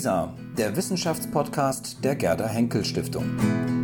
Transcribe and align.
WISA, 0.00 0.32
der 0.56 0.74
Wissenschaftspodcast 0.76 2.02
der 2.02 2.16
Gerda 2.16 2.48
Henkel 2.48 2.86
Stiftung. 2.86 3.79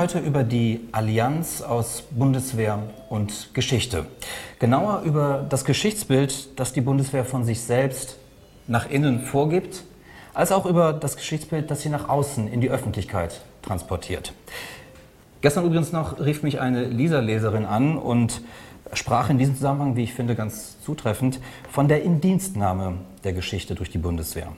Heute 0.00 0.18
über 0.18 0.44
die 0.44 0.88
Allianz 0.92 1.60
aus 1.60 2.04
Bundeswehr 2.10 2.84
und 3.10 3.50
Geschichte. 3.52 4.06
Genauer 4.58 5.02
über 5.02 5.44
das 5.46 5.66
Geschichtsbild, 5.66 6.58
das 6.58 6.72
die 6.72 6.80
Bundeswehr 6.80 7.26
von 7.26 7.44
sich 7.44 7.60
selbst 7.60 8.16
nach 8.66 8.88
innen 8.88 9.20
vorgibt, 9.20 9.84
als 10.32 10.52
auch 10.52 10.64
über 10.64 10.94
das 10.94 11.16
Geschichtsbild, 11.16 11.70
das 11.70 11.82
sie 11.82 11.90
nach 11.90 12.08
außen 12.08 12.50
in 12.50 12.62
die 12.62 12.70
Öffentlichkeit 12.70 13.42
transportiert. 13.60 14.32
Gestern 15.42 15.66
übrigens 15.66 15.92
noch 15.92 16.18
rief 16.18 16.42
mich 16.42 16.62
eine 16.62 16.84
Lisa-Leserin 16.84 17.66
an 17.66 17.98
und 17.98 18.40
sprach 18.94 19.28
in 19.28 19.36
diesem 19.36 19.54
Zusammenhang, 19.54 19.96
wie 19.96 20.04
ich 20.04 20.14
finde, 20.14 20.34
ganz 20.34 20.80
zutreffend, 20.80 21.40
von 21.70 21.88
der 21.88 22.04
Indienstnahme 22.04 22.94
der 23.22 23.34
Geschichte 23.34 23.74
durch 23.74 23.90
die 23.90 23.98
Bundeswehr. 23.98 24.48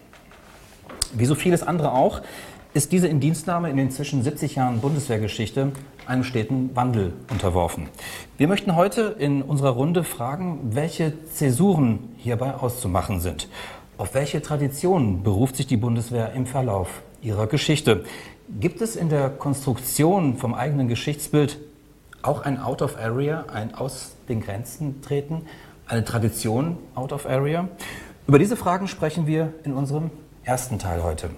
Wie 1.14 1.26
so 1.26 1.34
vieles 1.34 1.64
andere 1.64 1.90
auch, 1.90 2.22
ist 2.74 2.92
diese 2.92 3.06
Indienstnahme 3.06 3.68
in 3.68 3.76
den 3.76 3.90
zwischen 3.90 4.22
70 4.22 4.54
Jahren 4.54 4.80
Bundeswehrgeschichte 4.80 5.72
einem 6.06 6.24
steten 6.24 6.74
Wandel 6.74 7.12
unterworfen. 7.30 7.88
Wir 8.38 8.48
möchten 8.48 8.74
heute 8.76 9.14
in 9.18 9.42
unserer 9.42 9.70
Runde 9.70 10.04
fragen, 10.04 10.70
welche 10.74 11.12
Zäsuren 11.26 12.14
hierbei 12.16 12.54
auszumachen 12.54 13.20
sind. 13.20 13.48
Auf 13.98 14.14
welche 14.14 14.40
Traditionen 14.40 15.22
beruft 15.22 15.56
sich 15.56 15.66
die 15.66 15.76
Bundeswehr 15.76 16.32
im 16.32 16.46
Verlauf 16.46 17.02
ihrer 17.20 17.46
Geschichte? 17.46 18.04
Gibt 18.58 18.80
es 18.80 18.96
in 18.96 19.10
der 19.10 19.28
Konstruktion 19.28 20.38
vom 20.38 20.54
eigenen 20.54 20.88
Geschichtsbild 20.88 21.58
auch 22.22 22.40
ein 22.42 22.58
Out 22.58 22.82
of 22.82 22.96
Area, 22.96 23.44
ein 23.52 23.74
aus 23.74 24.16
den 24.28 24.40
Grenzen 24.40 25.02
treten, 25.02 25.42
eine 25.86 26.04
Tradition 26.04 26.78
Out 26.94 27.12
of 27.12 27.26
Area? 27.26 27.68
Über 28.26 28.38
diese 28.38 28.56
Fragen 28.56 28.88
sprechen 28.88 29.26
wir 29.26 29.52
in 29.62 29.74
unserem 29.74 30.10
ersten 30.44 30.78
Teil 30.78 31.02
heute. 31.02 31.30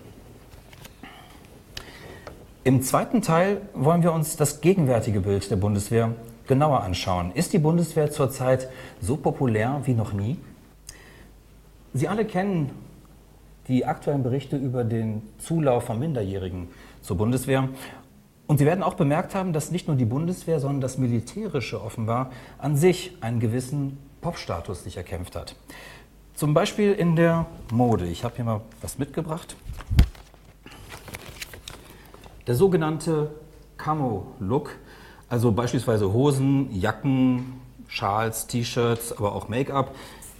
Im 2.66 2.80
zweiten 2.80 3.20
Teil 3.20 3.60
wollen 3.74 4.02
wir 4.02 4.14
uns 4.14 4.36
das 4.36 4.62
gegenwärtige 4.62 5.20
Bild 5.20 5.50
der 5.50 5.56
Bundeswehr 5.56 6.14
genauer 6.46 6.80
anschauen. 6.82 7.30
Ist 7.32 7.52
die 7.52 7.58
Bundeswehr 7.58 8.10
zurzeit 8.10 8.70
so 9.02 9.18
populär 9.18 9.82
wie 9.84 9.92
noch 9.92 10.14
nie? 10.14 10.38
Sie 11.92 12.08
alle 12.08 12.24
kennen 12.24 12.70
die 13.68 13.84
aktuellen 13.84 14.22
Berichte 14.22 14.56
über 14.56 14.82
den 14.82 15.20
Zulauf 15.36 15.84
von 15.84 15.98
Minderjährigen 15.98 16.68
zur 17.02 17.18
Bundeswehr. 17.18 17.68
Und 18.46 18.56
Sie 18.56 18.64
werden 18.64 18.82
auch 18.82 18.94
bemerkt 18.94 19.34
haben, 19.34 19.52
dass 19.52 19.70
nicht 19.70 19.86
nur 19.86 19.98
die 19.98 20.06
Bundeswehr, 20.06 20.58
sondern 20.58 20.80
das 20.80 20.96
Militärische 20.96 21.82
offenbar 21.82 22.30
an 22.56 22.78
sich 22.78 23.12
einen 23.20 23.40
gewissen 23.40 23.98
Popstatus 24.22 24.84
sich 24.84 24.96
erkämpft 24.96 25.36
hat. 25.36 25.54
Zum 26.32 26.54
Beispiel 26.54 26.94
in 26.94 27.14
der 27.14 27.44
Mode. 27.70 28.06
Ich 28.06 28.24
habe 28.24 28.36
hier 28.36 28.46
mal 28.46 28.62
was 28.80 28.98
mitgebracht. 28.98 29.54
Der 32.46 32.54
sogenannte 32.54 33.30
Camo-Look, 33.78 34.76
also 35.30 35.50
beispielsweise 35.50 36.12
Hosen, 36.12 36.68
Jacken, 36.78 37.60
Schals, 37.88 38.46
T-Shirts, 38.46 39.16
aber 39.16 39.34
auch 39.34 39.48
Make-up 39.48 39.94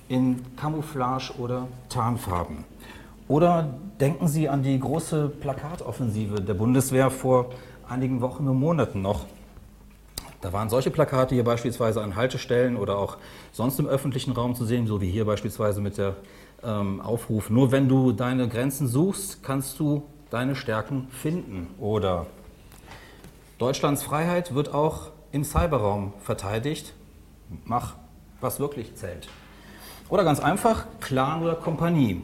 in 0.09 0.45
Camouflage 0.57 1.33
oder 1.39 1.67
Tarnfarben. 1.89 2.65
Oder 3.27 3.71
denken 3.99 4.29
Sie 4.29 4.51
an 4.51 4.63
die 4.63 4.79
große 4.79 5.31
Plakatoffensive 5.41 6.43
der 6.43 6.53
Bundeswehr 6.53 7.11
vor 7.11 7.47
einigen 7.89 8.21
Wochen 8.21 8.47
und 8.49 8.61
Monaten 8.61 9.01
noch. 9.01 9.25
Da 10.43 10.53
waren 10.53 10.69
solche 10.69 10.91
Plakate 10.91 11.35
hier 11.35 11.45
beispielsweise 11.45 12.03
an 12.03 12.17
Haltestellen 12.17 12.77
oder 12.77 12.99
auch 12.99 13.17
sonst 13.51 13.79
im 13.79 13.87
öffentlichen 13.87 14.33
Raum 14.33 14.55
zu 14.55 14.67
sehen, 14.67 14.87
so 14.87 15.01
wie 15.01 15.11
hier 15.11 15.25
beispielsweise 15.25 15.81
mit 15.81 15.97
der 15.97 16.17
ähm, 16.63 17.01
Aufruf, 17.01 17.49
nur 17.49 17.73
wenn 17.73 17.89
du 17.89 18.13
deine 18.13 18.47
Grenzen 18.49 18.89
suchst, 18.89 19.43
kannst 19.43 19.81
du 19.81 20.03
deine 20.35 20.57
Stärken 20.57 21.07
finden. 21.23 21.69
Oder 21.79 22.27
Deutschlands 23.59 24.03
Freiheit 24.03 24.53
wird 24.55 24.75
auch 24.75 25.11
im 25.31 25.45
Cyberraum 25.45 26.13
verteidigt. 26.21 26.93
Mach, 27.65 27.95
was 28.41 28.59
wirklich 28.59 28.97
zählt. 28.97 29.29
Oder 30.09 30.25
ganz 30.25 30.41
einfach, 30.41 30.87
Clan 31.01 31.43
oder 31.43 31.55
Kompanie. 31.55 32.21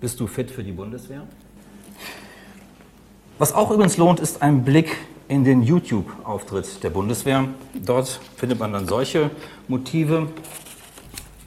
Bist 0.00 0.20
du 0.20 0.28
fit 0.28 0.52
für 0.52 0.62
die 0.62 0.70
Bundeswehr? 0.70 1.22
Was 3.38 3.52
auch 3.52 3.72
übrigens 3.72 3.96
lohnt, 3.96 4.20
ist 4.20 4.40
ein 4.40 4.64
Blick 4.64 4.96
in 5.26 5.42
den 5.42 5.62
YouTube-Auftritt 5.62 6.84
der 6.84 6.90
Bundeswehr. 6.90 7.48
Dort 7.74 8.20
findet 8.36 8.60
man 8.60 8.72
dann 8.72 8.86
solche 8.86 9.30
Motive. 9.66 10.28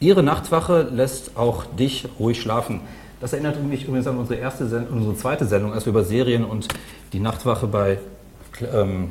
Ihre 0.02 0.24
Nachtwache 0.24 0.82
lässt 0.82 1.38
auch 1.38 1.66
dich 1.66 2.08
ruhig 2.20 2.42
schlafen. 2.42 2.82
Das 3.22 3.34
erinnert 3.34 3.64
mich 3.64 3.86
übrigens 3.88 4.08
an 4.08 4.18
unsere 4.18 4.40
erste 4.40 4.68
Sendung, 4.68 4.98
unsere 4.98 5.16
zweite 5.16 5.46
Sendung, 5.46 5.74
als 5.74 5.86
wir 5.86 5.92
über 5.92 6.04
Serien 6.04 6.44
und 6.44 6.68
die 7.14 7.20
Nachtwache 7.20 7.68
bei 7.68 8.00
ähm, 8.74 9.10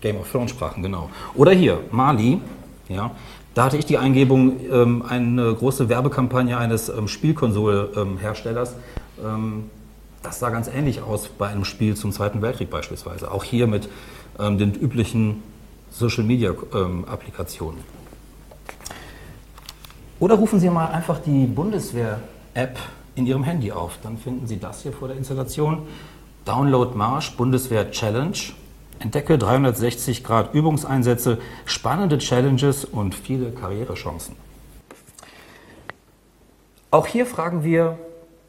Game 0.00 0.16
of 0.16 0.32
Thrones 0.32 0.50
sprachen, 0.50 0.82
genau. 0.82 1.10
Oder 1.34 1.52
hier, 1.52 1.80
Mali, 1.90 2.40
ja, 2.88 3.10
da 3.54 3.64
hatte 3.64 3.76
ich 3.76 3.84
die 3.84 3.98
Eingebung, 3.98 4.60
ähm, 4.72 5.04
eine 5.06 5.54
große 5.54 5.90
Werbekampagne 5.90 6.56
eines 6.56 6.88
ähm, 6.88 7.06
Spielkonsolherstellers. 7.06 8.76
Ähm, 9.22 9.64
das 10.22 10.38
sah 10.38 10.48
ganz 10.48 10.68
ähnlich 10.68 11.02
aus 11.02 11.28
bei 11.28 11.48
einem 11.48 11.66
Spiel 11.66 11.96
zum 11.96 12.12
Zweiten 12.12 12.40
Weltkrieg 12.40 12.70
beispielsweise. 12.70 13.30
Auch 13.30 13.44
hier 13.44 13.66
mit 13.66 13.90
ähm, 14.38 14.56
den 14.56 14.74
üblichen 14.74 15.42
Social-Media-Applikationen. 15.90 17.80
Ähm, 17.80 17.84
Oder 20.18 20.36
rufen 20.36 20.60
Sie 20.60 20.70
mal 20.70 20.86
einfach 20.86 21.18
die 21.18 21.46
Bundeswehr-App 21.46 22.78
in 23.20 23.26
Ihrem 23.26 23.44
Handy 23.44 23.70
auf. 23.70 23.98
Dann 24.02 24.16
finden 24.16 24.46
Sie 24.46 24.58
das 24.58 24.82
hier 24.82 24.92
vor 24.92 25.08
der 25.08 25.16
Installation. 25.16 25.86
Download 26.44 26.96
Marsch 26.96 27.36
Bundeswehr 27.36 27.90
Challenge. 27.90 28.36
Entdecke 28.98 29.38
360 29.38 30.24
Grad 30.24 30.52
Übungseinsätze, 30.52 31.38
spannende 31.64 32.18
Challenges 32.18 32.84
und 32.84 33.14
viele 33.14 33.50
Karrierechancen. 33.50 34.36
Auch 36.90 37.06
hier 37.06 37.24
fragen 37.24 37.64
wir, 37.64 37.98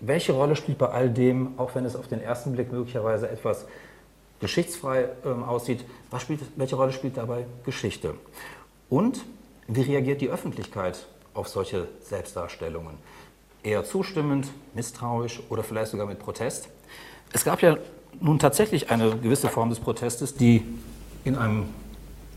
welche 0.02 0.34
Rolle 0.34 0.56
spielt 0.56 0.78
bei 0.78 0.90
all 0.90 1.09
dem, 1.09 1.58
auch 1.58 1.76
wenn 1.76 1.86
es 1.86 1.96
auf 1.96 2.08
den 2.08 2.22
ersten 2.22 2.53
Blick 2.53 2.72
möglicherweise 2.72 3.30
etwas 3.30 3.66
geschichtsfrei 4.42 5.09
äh, 5.24 5.30
aussieht, 5.30 5.86
spielt, 6.18 6.42
welche 6.58 6.76
Rolle 6.76 6.92
spielt 6.92 7.16
dabei 7.16 7.46
Geschichte? 7.64 8.16
Und 8.90 9.22
wie 9.68 9.82
reagiert 9.82 10.20
die 10.20 10.30
Öffentlichkeit 10.30 11.06
auf 11.34 11.48
solche 11.48 11.88
Selbstdarstellungen? 12.02 12.97
Eher 13.63 13.84
zustimmend, 13.84 14.47
misstrauisch 14.73 15.41
oder 15.49 15.63
vielleicht 15.63 15.91
sogar 15.91 16.08
mit 16.08 16.19
Protest. 16.19 16.69
Es 17.34 17.43
gab 17.43 17.61
ja 17.61 17.78
nun 18.19 18.40
tatsächlich 18.40 18.90
eine 18.90 19.16
gewisse 19.17 19.47
Form 19.47 19.69
des 19.69 19.79
Protestes, 19.79 20.35
die 20.35 20.63
in 21.23 21.35
einem 21.35 21.66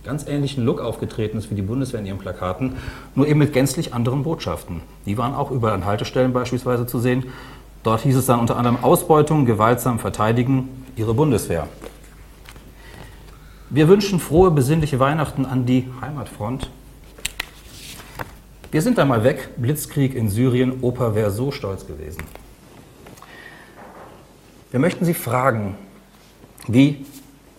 ganz 0.05 0.27
ähnlichen 0.27 0.65
Look 0.65 0.81
aufgetreten 0.81 1.39
ist 1.39 1.51
wie 1.51 1.55
die 1.55 1.63
Bundeswehr 1.63 2.01
in 2.01 2.07
ihren 2.07 2.19
Plakaten, 2.19 2.77
nur 3.15 3.27
eben 3.27 3.39
mit 3.39 3.53
gänzlich 3.53 3.95
anderen 3.95 4.23
Botschaften. 4.23 4.83
Die 5.07 5.17
waren 5.17 5.35
auch 5.35 5.51
überall 5.51 5.75
an 5.75 5.87
Haltestellen 5.87 6.33
beispielsweise 6.33 6.87
zu 6.87 6.99
sehen. 6.99 7.25
Dort 7.83 8.03
hieß 8.03 8.17
es 8.17 8.27
dann 8.27 8.41
unter 8.41 8.57
anderem 8.57 8.85
Ausbeutung, 8.85 9.47
gewaltsam 9.47 9.99
verteidigen, 9.99 10.85
ihre 10.97 11.15
Bundeswehr. 11.15 11.69
Wir 13.71 13.89
wünschen 13.89 14.21
frohe, 14.21 14.51
besinnliche 14.51 15.01
Weihnachten 15.01 15.47
an 15.47 15.67
die 15.67 15.89
Heimatfront 16.01 16.71
wir 18.75 18.83
sind 18.83 18.99
da 18.99 19.05
mal 19.05 19.23
weg, 19.23 19.51
Blitzkrieg 19.57 20.17
in 20.17 20.29
Syrien, 20.29 20.83
Opa 20.83 21.15
wäre 21.15 21.31
so 21.31 21.53
stolz 21.53 21.87
gewesen. 21.87 22.25
Wir 24.73 24.81
möchten 24.81 25.05
Sie 25.05 25.15
fragen, 25.15 25.77
wie 26.67 27.07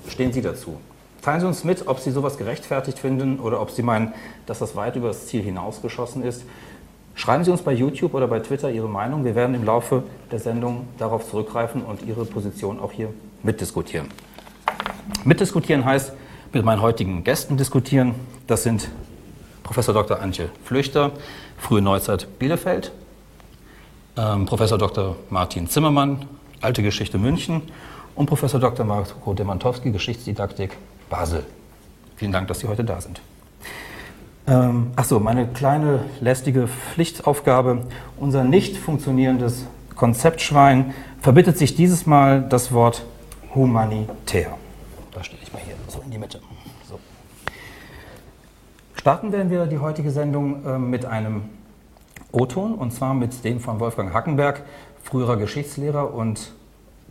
stehen 0.09 0.33
Sie 0.33 0.41
dazu? 0.41 0.77
Teilen 1.21 1.39
Sie 1.39 1.47
uns 1.47 1.63
mit, 1.63 1.87
ob 1.87 1.99
Sie 1.99 2.11
sowas 2.11 2.37
gerechtfertigt 2.37 2.99
finden 2.99 3.39
oder 3.39 3.61
ob 3.61 3.71
Sie 3.71 3.81
meinen, 3.81 4.13
dass 4.45 4.59
das 4.59 4.75
weit 4.75 4.97
über 4.97 5.07
das 5.07 5.27
Ziel 5.27 5.41
hinausgeschossen 5.41 6.21
ist. 6.21 6.43
Schreiben 7.13 7.45
Sie 7.45 7.51
uns 7.51 7.61
bei 7.61 7.71
YouTube 7.71 8.13
oder 8.13 8.27
bei 8.27 8.41
Twitter 8.41 8.69
Ihre 8.69 8.89
Meinung. 8.89 9.23
Wir 9.23 9.35
werden 9.35 9.55
im 9.55 9.63
Laufe 9.63 10.03
der 10.33 10.39
Sendung 10.39 10.85
darauf 10.97 11.29
zurückgreifen 11.29 11.81
und 11.81 12.01
Ihre 12.01 12.25
Position 12.25 12.77
auch 12.77 12.91
hier 12.91 13.13
mitdiskutieren. 13.41 14.09
Mitdiskutieren 15.23 15.85
heißt 15.85 16.11
mit 16.51 16.65
meinen 16.65 16.81
heutigen 16.81 17.23
Gästen 17.23 17.55
diskutieren. 17.55 18.15
Das 18.47 18.63
sind 18.63 18.89
Professor 19.65 19.95
Dr. 19.95 20.21
Antje 20.21 20.49
Flüchter, 20.63 21.11
Frühe 21.57 21.81
Neuzeit 21.81 22.27
Bielefeld, 22.37 22.91
ähm, 24.15 24.45
Professor 24.45 24.77
Dr. 24.77 25.15
Martin 25.29 25.67
Zimmermann, 25.67 26.25
Alte 26.61 26.83
Geschichte 26.83 27.17
München 27.17 27.63
und 28.13 28.27
Professor 28.27 28.59
Dr. 28.59 28.85
Marco 28.85 29.33
Demantowski, 29.33 29.91
Geschichtsdidaktik 29.91 30.77
Basel. 31.09 31.43
Vielen 32.15 32.31
Dank, 32.31 32.47
dass 32.47 32.59
Sie 32.59 32.67
heute 32.67 32.83
da 32.83 33.01
sind. 33.01 33.19
Ähm, 34.47 34.91
Achso, 34.95 35.19
meine 35.19 35.47
kleine 35.47 36.05
lästige 36.21 36.67
Pflichtaufgabe. 36.67 37.87
Unser 38.17 38.43
nicht 38.43 38.77
funktionierendes 38.77 39.65
Konzeptschwein 39.95 40.93
verbittet 41.21 41.57
sich 41.57 41.75
dieses 41.75 42.05
Mal 42.05 42.43
das 42.47 42.71
Wort 42.71 43.03
humanitär. 43.55 44.57
Da 45.11 45.23
stelle 45.23 45.41
ich 45.41 45.51
mal 45.51 45.61
hier 45.65 45.73
so 45.87 46.01
in 46.01 46.11
die 46.11 46.19
Mitte. 46.19 46.39
So. 46.87 46.99
Starten 49.05 49.31
werden 49.31 49.51
wir 49.51 49.67
die 49.67 49.77
heutige 49.77 50.09
Sendung 50.09 50.65
äh, 50.65 50.79
mit 50.79 51.05
einem 51.05 51.43
O-Ton 52.31 52.73
und 52.73 52.91
zwar 52.91 53.13
mit 53.13 53.43
dem 53.43 53.59
von 53.59 53.79
Wolfgang 53.79 54.11
Hackenberg, 54.11 54.63
früherer 55.03 55.37
Geschichtslehrer 55.37 56.11
und 56.11 56.51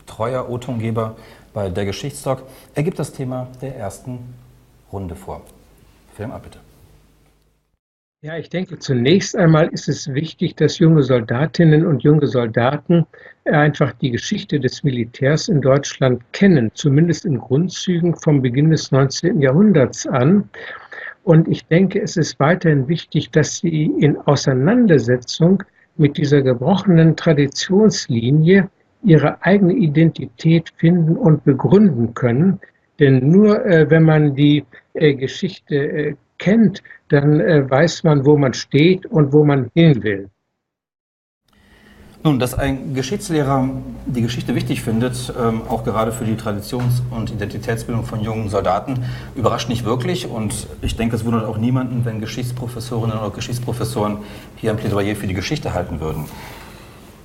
treuer 0.05 0.50
O-Tongeber 0.50 1.14
bei 1.52 1.69
der 1.69 1.85
Geschichtsdoc. 1.85 2.43
Er 2.75 2.82
gibt 2.82 2.99
das 2.99 3.12
Thema 3.12 3.46
der 3.62 3.76
ersten 3.76 4.35
Runde 4.93 5.14
vor. 5.14 5.43
Film 6.17 6.32
ab 6.32 6.43
bitte. 6.43 6.58
Ja, 8.25 8.38
ich 8.38 8.49
denke, 8.49 8.79
zunächst 8.79 9.37
einmal 9.37 9.69
ist 9.69 9.87
es 9.87 10.12
wichtig, 10.14 10.56
dass 10.56 10.81
junge 10.81 11.02
Soldatinnen 11.05 11.87
und 11.87 12.02
junge 12.02 12.26
Soldaten 12.26 13.06
einfach 13.44 13.93
die 13.93 14.11
Geschichte 14.11 14.58
des 14.58 14.82
Militärs 14.82 15.49
in 15.49 15.61
Deutschland 15.61 16.23
kennen, 16.32 16.73
zumindest 16.75 17.25
in 17.25 17.38
Grundzügen 17.38 18.17
vom 18.17 18.43
Beginn 18.43 18.70
des 18.70 18.91
19. 18.91 19.41
Jahrhunderts 19.43 20.06
an. 20.06 20.49
Und 21.24 21.48
ich 21.48 21.66
denke, 21.66 22.00
es 22.02 22.16
ist 22.16 22.38
weiterhin 22.38 22.86
wichtig, 22.86 23.30
dass 23.30 23.56
sie 23.56 23.86
in 23.98 24.16
Auseinandersetzung 24.18 25.62
mit 25.96 26.18
dieser 26.18 26.42
gebrochenen 26.42 27.16
Traditionslinie 27.16 28.68
ihre 29.02 29.42
eigene 29.42 29.72
Identität 29.72 30.70
finden 30.76 31.16
und 31.16 31.44
begründen 31.44 32.14
können. 32.14 32.60
Denn 33.00 33.30
nur 33.30 33.64
äh, 33.64 33.88
wenn 33.90 34.02
man 34.02 34.34
die 34.34 34.64
äh, 34.92 35.14
Geschichte 35.14 35.74
äh, 35.74 36.14
kennt, 36.38 36.82
dann 37.08 37.40
äh, 37.40 37.68
weiß 37.68 38.04
man, 38.04 38.24
wo 38.26 38.36
man 38.36 38.52
steht 38.52 39.06
und 39.06 39.32
wo 39.32 39.44
man 39.44 39.70
hin 39.74 40.02
will. 40.02 40.28
Nun, 42.26 42.38
dass 42.38 42.54
ein 42.54 42.94
Geschichtslehrer 42.94 43.68
die 44.06 44.22
Geschichte 44.22 44.54
wichtig 44.54 44.80
findet, 44.80 45.30
ähm, 45.38 45.60
auch 45.68 45.84
gerade 45.84 46.10
für 46.10 46.24
die 46.24 46.36
Traditions- 46.36 47.02
und 47.10 47.30
Identitätsbildung 47.30 48.06
von 48.06 48.20
jungen 48.20 48.48
Soldaten, 48.48 49.04
überrascht 49.34 49.68
nicht 49.68 49.84
wirklich. 49.84 50.26
Und 50.26 50.66
ich 50.80 50.96
denke, 50.96 51.16
es 51.16 51.26
wundert 51.26 51.44
auch 51.44 51.58
niemanden, 51.58 52.06
wenn 52.06 52.22
Geschichtsprofessorinnen 52.22 53.18
oder 53.18 53.28
Geschichtsprofessoren 53.28 54.16
hier 54.56 54.70
ein 54.70 54.78
Plädoyer 54.78 55.16
für 55.16 55.26
die 55.26 55.34
Geschichte 55.34 55.74
halten 55.74 56.00
würden. 56.00 56.24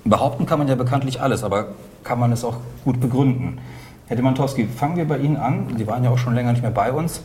Behaupten 0.03 0.45
kann 0.45 0.59
man 0.59 0.67
ja 0.67 0.75
bekanntlich 0.75 1.21
alles, 1.21 1.45
aber 1.45 1.67
kann 2.03 2.19
man 2.19 2.33
es 2.33 2.43
auch 2.43 2.57
gut 2.83 2.99
begründen. 2.99 3.59
Herr 4.07 4.17
Demantowski, 4.17 4.67
fangen 4.67 4.97
wir 4.97 5.07
bei 5.07 5.19
Ihnen 5.19 5.37
an. 5.37 5.67
Sie 5.77 5.87
waren 5.87 6.03
ja 6.03 6.09
auch 6.09 6.17
schon 6.17 6.35
länger 6.35 6.51
nicht 6.51 6.61
mehr 6.61 6.71
bei 6.71 6.91
uns. 6.91 7.21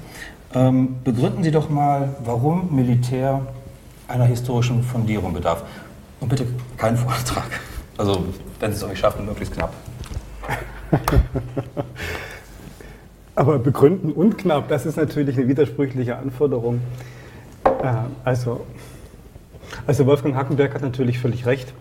Ähm, 0.54 0.94
begründen 1.02 1.42
Sie 1.42 1.50
doch 1.50 1.70
mal, 1.70 2.14
warum 2.24 2.68
Militär 2.76 3.40
einer 4.06 4.26
historischen 4.26 4.84
Fundierung 4.84 5.32
bedarf. 5.32 5.64
Und 6.20 6.28
bitte 6.28 6.46
keinen 6.76 6.96
Vortrag. 6.96 7.60
Also, 7.96 8.24
wenn 8.60 8.72
Sie 8.72 8.76
es 8.76 8.84
euch 8.84 8.98
schaffen, 8.98 9.26
möglichst 9.26 9.54
knapp. 9.54 9.72
Aber 13.34 13.58
begründen 13.58 14.12
und 14.12 14.38
knapp, 14.38 14.68
das 14.68 14.86
ist 14.86 14.96
natürlich 14.96 15.36
eine 15.36 15.48
widersprüchliche 15.48 16.16
Anforderung. 16.16 16.80
Äh, 17.64 17.92
also, 18.24 18.64
also 19.86 20.06
Wolfgang 20.06 20.36
Hackenberg 20.36 20.74
hat 20.74 20.82
natürlich 20.82 21.18
völlig 21.18 21.46
recht. 21.46 21.72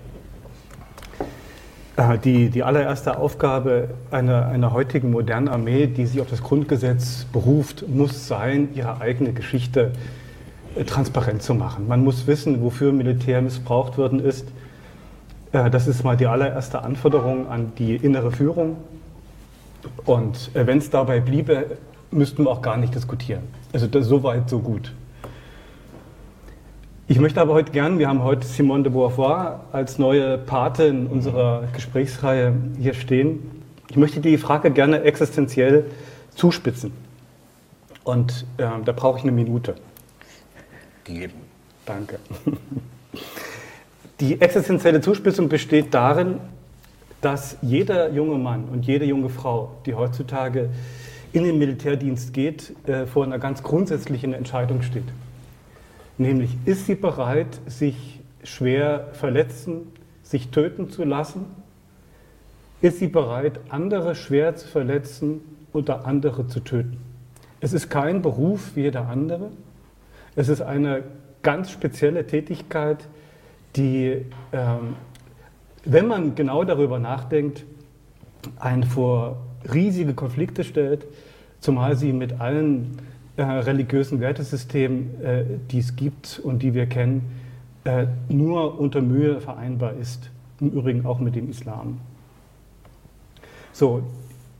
Äh, 1.95 2.17
die, 2.17 2.49
die 2.49 2.63
allererste 2.63 3.17
Aufgabe 3.17 3.89
einer, 4.09 4.47
einer 4.47 4.73
heutigen 4.73 5.11
modernen 5.11 5.47
Armee, 5.47 5.87
die 5.87 6.07
sich 6.07 6.21
auf 6.21 6.29
das 6.29 6.41
Grundgesetz 6.41 7.25
beruft, 7.31 7.87
muss 7.87 8.27
sein, 8.27 8.69
ihre 8.73 8.99
eigene 8.99 9.33
Geschichte 9.33 9.91
äh, 9.93 10.22
transparent 10.85 11.41
zu 11.43 11.53
machen. 11.53 11.87
Man 11.87 12.03
muss 12.03 12.27
wissen, 12.27 12.61
wofür 12.61 12.91
Militär 12.91 13.41
missbraucht 13.41 13.97
worden 13.97 14.19
ist. 14.19 14.47
Äh, 15.51 15.69
das 15.69 15.87
ist 15.87 16.03
mal 16.03 16.17
die 16.17 16.27
allererste 16.27 16.81
Anforderung 16.83 17.47
an 17.47 17.71
die 17.77 17.95
innere 17.95 18.31
Führung. 18.31 18.77
Und 20.05 20.51
wenn 20.53 20.77
es 20.77 20.89
dabei 20.89 21.19
bliebe, 21.19 21.77
müssten 22.11 22.43
wir 22.43 22.51
auch 22.51 22.61
gar 22.61 22.77
nicht 22.77 22.95
diskutieren. 22.95 23.43
Also 23.73 23.87
das, 23.87 24.05
so 24.05 24.23
weit, 24.23 24.49
so 24.49 24.59
gut. 24.59 24.93
Ich 27.07 27.19
möchte 27.19 27.41
aber 27.41 27.53
heute 27.53 27.71
gern, 27.71 27.99
wir 27.99 28.07
haben 28.07 28.23
heute 28.23 28.47
Simone 28.47 28.83
de 28.83 28.91
Beauvoir 28.91 29.61
als 29.73 29.99
neue 29.99 30.37
Patin 30.37 31.07
unserer 31.07 31.63
Gesprächsreihe 31.73 32.53
hier 32.79 32.93
stehen. 32.93 33.51
Ich 33.89 33.97
möchte 33.97 34.21
die 34.21 34.37
Frage 34.37 34.71
gerne 34.71 35.01
existenziell 35.01 35.85
zuspitzen. 36.33 36.93
Und 38.03 38.45
äh, 38.57 38.67
da 38.85 38.91
brauche 38.93 39.17
ich 39.17 39.23
eine 39.23 39.33
Minute. 39.33 39.75
Gegeben. 41.03 41.33
Danke. 41.85 42.19
Die 44.19 44.39
existenzielle 44.39 45.01
Zuspitzung 45.01 45.49
besteht 45.49 45.93
darin, 45.93 46.39
dass 47.21 47.57
jeder 47.61 48.11
junge 48.11 48.37
Mann 48.37 48.65
und 48.65 48.85
jede 48.85 49.05
junge 49.05 49.29
Frau, 49.29 49.71
die 49.85 49.93
heutzutage 49.93 50.69
in 51.31 51.43
den 51.43 51.57
Militärdienst 51.57 52.33
geht, 52.33 52.73
äh, 52.87 53.05
vor 53.05 53.23
einer 53.23 53.39
ganz 53.39 53.63
grundsätzlichen 53.63 54.33
Entscheidung 54.33 54.81
steht. 54.81 55.03
Nämlich, 56.17 56.51
ist 56.65 56.85
sie 56.85 56.95
bereit, 56.95 57.59
sich 57.65 58.19
schwer 58.43 59.07
verletzen, 59.13 59.91
sich 60.21 60.49
töten 60.49 60.89
zu 60.89 61.03
lassen? 61.03 61.45
Ist 62.81 62.99
sie 62.99 63.07
bereit, 63.07 63.59
andere 63.69 64.13
schwer 64.13 64.55
zu 64.55 64.67
verletzen 64.67 65.41
oder 65.71 66.05
andere 66.05 66.47
zu 66.47 66.59
töten? 66.59 66.97
Es 67.61 67.73
ist 67.73 67.89
kein 67.89 68.21
Beruf 68.21 68.75
wie 68.75 68.81
jeder 68.81 69.07
andere. 69.07 69.51
Es 70.35 70.49
ist 70.49 70.61
eine 70.61 71.03
ganz 71.43 71.69
spezielle 71.69 72.25
Tätigkeit, 72.25 73.07
die, 73.75 74.25
ähm, 74.51 74.95
wenn 75.85 76.07
man 76.07 76.35
genau 76.35 76.63
darüber 76.63 76.99
nachdenkt, 76.99 77.65
einen 78.59 78.83
vor 78.83 79.37
riesige 79.71 80.13
Konflikte 80.13 80.63
stellt, 80.63 81.05
zumal 81.59 81.95
sie 81.95 82.13
mit 82.13 82.39
allen 82.41 82.97
äh, 83.37 83.43
religiösen 83.43 84.19
Wertesystemen, 84.19 85.21
äh, 85.23 85.43
die 85.71 85.79
es 85.79 85.95
gibt 85.95 86.39
und 86.43 86.61
die 86.61 86.73
wir 86.73 86.87
kennen, 86.87 87.23
äh, 87.83 88.07
nur 88.29 88.79
unter 88.79 89.01
Mühe 89.01 89.39
vereinbar 89.39 89.93
ist. 89.93 90.29
Im 90.59 90.71
Übrigen 90.71 91.05
auch 91.05 91.19
mit 91.19 91.35
dem 91.35 91.49
Islam. 91.49 91.99
So, 93.71 94.03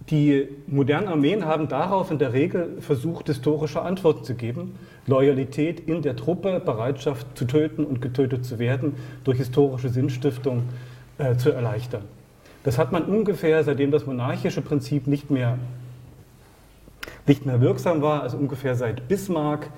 die 0.09 0.47
modernen 0.67 1.07
Armeen 1.07 1.45
haben 1.45 1.67
darauf 1.67 2.11
in 2.11 2.17
der 2.17 2.33
Regel 2.33 2.81
versucht, 2.81 3.27
historische 3.27 3.81
Antworten 3.81 4.23
zu 4.23 4.35
geben. 4.35 4.75
Loyalität 5.07 5.81
in 5.81 6.01
der 6.01 6.15
Truppe, 6.15 6.61
Bereitschaft 6.63 7.27
zu 7.35 7.45
töten 7.45 7.85
und 7.85 8.01
getötet 8.01 8.45
zu 8.45 8.59
werden, 8.59 8.95
durch 9.23 9.37
historische 9.37 9.89
Sinnstiftung 9.89 10.63
äh, 11.17 11.35
zu 11.35 11.51
erleichtern. 11.51 12.03
Das 12.63 12.77
hat 12.77 12.91
man 12.91 13.03
ungefähr, 13.03 13.63
seitdem 13.63 13.91
das 13.91 14.05
monarchische 14.05 14.61
Prinzip 14.61 15.07
nicht 15.07 15.29
mehr 15.29 15.57
nicht 17.27 17.45
mehr 17.45 17.61
wirksam 17.61 18.01
war, 18.01 18.21
also 18.21 18.37
ungefähr 18.37 18.75
seit 18.75 19.07
Bismarck, 19.07 19.69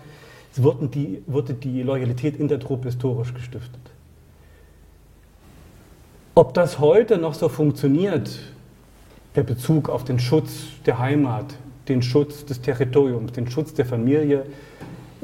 wurde 0.55 0.87
die, 0.87 1.21
wurde 1.27 1.53
die 1.53 1.83
Loyalität 1.83 2.37
in 2.37 2.47
der 2.47 2.59
Truppe 2.59 2.85
historisch 2.85 3.33
gestiftet. 3.33 3.81
Ob 6.33 6.53
das 6.53 6.79
heute 6.79 7.17
noch 7.17 7.33
so 7.33 7.49
funktioniert, 7.49 8.39
der 9.35 9.43
Bezug 9.43 9.89
auf 9.89 10.03
den 10.03 10.19
Schutz 10.19 10.67
der 10.85 10.99
Heimat, 10.99 11.55
den 11.87 12.01
Schutz 12.01 12.45
des 12.45 12.61
Territoriums, 12.61 13.33
den 13.33 13.49
Schutz 13.49 13.73
der 13.73 13.85
Familie, 13.85 14.45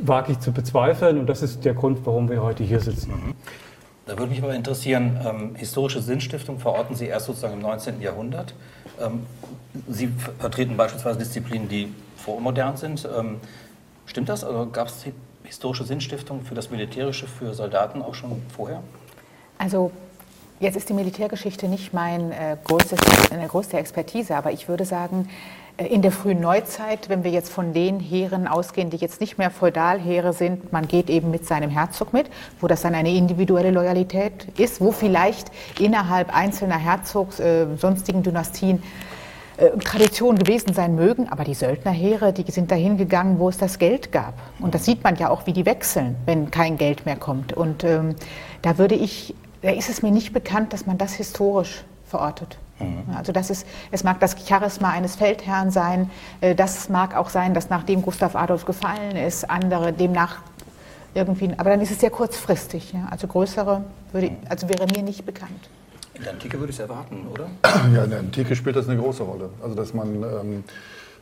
wage 0.01 0.33
ich 0.33 0.39
zu 0.39 0.51
bezweifeln 0.51 1.19
und 1.19 1.27
das 1.27 1.41
ist 1.41 1.63
der 1.65 1.73
Grund, 1.73 2.05
warum 2.05 2.29
wir 2.29 2.41
heute 2.41 2.63
hier 2.63 2.79
sitzen. 2.79 3.11
Mhm. 3.11 3.35
Da 4.05 4.17
würde 4.17 4.31
mich 4.31 4.41
aber 4.41 4.55
interessieren, 4.55 5.19
ähm, 5.25 5.55
historische 5.55 6.01
Sinnstiftung 6.01 6.59
verorten 6.59 6.95
Sie 6.95 7.05
erst 7.05 7.27
sozusagen 7.27 7.53
im 7.53 7.61
19. 7.61 8.01
Jahrhundert. 8.01 8.53
Ähm, 8.99 9.25
Sie 9.87 10.11
vertreten 10.39 10.75
beispielsweise 10.75 11.19
Disziplinen, 11.19 11.69
die 11.69 11.93
vormodern 12.17 12.77
sind. 12.77 13.07
Ähm, 13.17 13.39
stimmt 14.05 14.29
das? 14.29 14.43
Also 14.43 14.67
gab 14.69 14.87
es 14.87 15.05
historische 15.43 15.83
Sinnstiftung 15.83 16.41
für 16.41 16.55
das 16.55 16.71
Militärische, 16.71 17.27
für 17.27 17.53
Soldaten 17.53 18.01
auch 18.01 18.15
schon 18.15 18.41
vorher? 18.55 18.81
Also 19.57 19.91
jetzt 20.59 20.75
ist 20.75 20.89
die 20.89 20.93
Militärgeschichte 20.93 21.67
nicht 21.67 21.93
mein 21.93 22.31
äh, 22.31 22.57
größtes, 22.63 22.99
meine 23.29 23.47
größte 23.47 23.77
Expertise, 23.77 24.35
aber 24.35 24.51
ich 24.51 24.67
würde 24.67 24.85
sagen, 24.85 25.29
in 25.87 26.01
der 26.01 26.11
frühen 26.11 26.39
Neuzeit, 26.39 27.09
wenn 27.09 27.23
wir 27.23 27.31
jetzt 27.31 27.51
von 27.51 27.73
den 27.73 27.99
Heeren 27.99 28.47
ausgehen, 28.47 28.89
die 28.89 28.97
jetzt 28.97 29.21
nicht 29.21 29.37
mehr 29.37 29.49
Feudalheere 29.49 30.33
sind, 30.33 30.71
man 30.71 30.87
geht 30.87 31.09
eben 31.09 31.31
mit 31.31 31.45
seinem 31.45 31.69
Herzog 31.69 32.13
mit, 32.13 32.27
wo 32.59 32.67
das 32.67 32.81
dann 32.81 32.95
eine 32.95 33.11
individuelle 33.11 33.71
Loyalität 33.71 34.47
ist, 34.57 34.81
wo 34.81 34.91
vielleicht 34.91 35.51
innerhalb 35.79 36.35
einzelner 36.35 36.77
Herzogs, 36.77 37.39
äh, 37.39 37.67
sonstigen 37.77 38.23
Dynastien 38.23 38.83
äh, 39.57 39.77
Traditionen 39.77 40.39
gewesen 40.39 40.73
sein 40.73 40.95
mögen, 40.95 41.29
aber 41.29 41.43
die 41.43 41.53
Söldnerheere, 41.53 42.33
die 42.33 42.49
sind 42.51 42.71
dahin 42.71 42.97
gegangen, 42.97 43.39
wo 43.39 43.49
es 43.49 43.57
das 43.57 43.79
Geld 43.79 44.11
gab. 44.11 44.33
Und 44.59 44.73
das 44.73 44.85
sieht 44.85 45.03
man 45.03 45.15
ja 45.17 45.29
auch, 45.29 45.45
wie 45.45 45.53
die 45.53 45.65
wechseln, 45.65 46.15
wenn 46.25 46.51
kein 46.51 46.77
Geld 46.77 47.05
mehr 47.05 47.17
kommt. 47.17 47.53
Und 47.53 47.83
ähm, 47.83 48.15
da 48.61 48.77
würde 48.77 48.95
ich, 48.95 49.35
da 49.61 49.69
ist 49.69 49.89
es 49.89 50.01
mir 50.01 50.11
nicht 50.11 50.33
bekannt, 50.33 50.73
dass 50.73 50.85
man 50.85 50.97
das 50.97 51.13
historisch 51.13 51.83
verortet. 52.05 52.57
Mhm. 52.81 53.15
Also 53.15 53.31
das 53.31 53.49
ist, 53.49 53.65
es 53.91 54.03
mag 54.03 54.19
das 54.19 54.35
Charisma 54.47 54.89
eines 54.91 55.15
Feldherrn 55.15 55.71
sein, 55.71 56.09
äh, 56.41 56.55
das 56.55 56.89
mag 56.89 57.15
auch 57.15 57.29
sein, 57.29 57.53
dass 57.53 57.69
nachdem 57.69 58.01
Gustav 58.01 58.35
Adolf 58.35 58.65
gefallen 58.65 59.15
ist, 59.15 59.49
andere 59.49 59.93
demnach 59.93 60.37
irgendwie, 61.13 61.51
aber 61.57 61.71
dann 61.71 61.81
ist 61.81 61.91
es 61.91 61.99
sehr 61.99 62.09
kurzfristig. 62.09 62.93
Ja? 62.93 63.07
Also 63.11 63.27
größere 63.27 63.83
würde, 64.11 64.31
also 64.49 64.69
wäre 64.69 64.85
mir 64.87 65.03
nicht 65.03 65.25
bekannt. 65.25 65.69
In 66.13 66.23
der 66.23 66.33
Antike 66.33 66.59
würde 66.59 66.71
ich 66.71 66.77
es 66.77 66.81
erwarten, 66.81 67.25
oder? 67.31 67.47
Ja, 67.93 68.03
in 68.03 68.09
der 68.11 68.19
Antike 68.19 68.55
spielt 68.55 68.75
das 68.75 68.87
eine 68.87 68.99
große 68.99 69.23
Rolle. 69.23 69.49
Also 69.61 69.75
dass 69.75 69.93
man 69.93 70.23
ähm, 70.23 70.63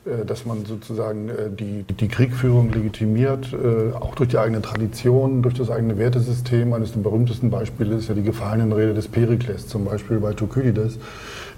äh, 0.06 0.26
dass 0.26 0.46
man 0.46 0.66
sozusagen 0.66 1.30
äh, 1.30 1.50
die, 1.50 1.84
die 1.84 2.08
Kriegführung 2.08 2.72
legitimiert, 2.72 3.54
äh, 3.54 3.94
auch 3.94 4.16
durch 4.16 4.30
die 4.30 4.38
eigene 4.38 4.62
Tradition, 4.62 5.42
durch 5.42 5.56
das 5.56 5.70
eigene 5.70 5.98
Wertesystem. 5.98 6.74
Eines 6.74 6.94
der 6.94 7.02
berühmtesten 7.02 7.50
Beispiele 7.50 7.96
ist 7.96 8.08
ja 8.08 8.16
die 8.16 8.24
Gefallenenrede 8.24 8.94
des 8.94 9.08
Perikles, 9.08 9.68
zum 9.68 9.86
Beispiel 9.86 10.20
bei 10.20 10.34
Thukydides, 10.34 11.00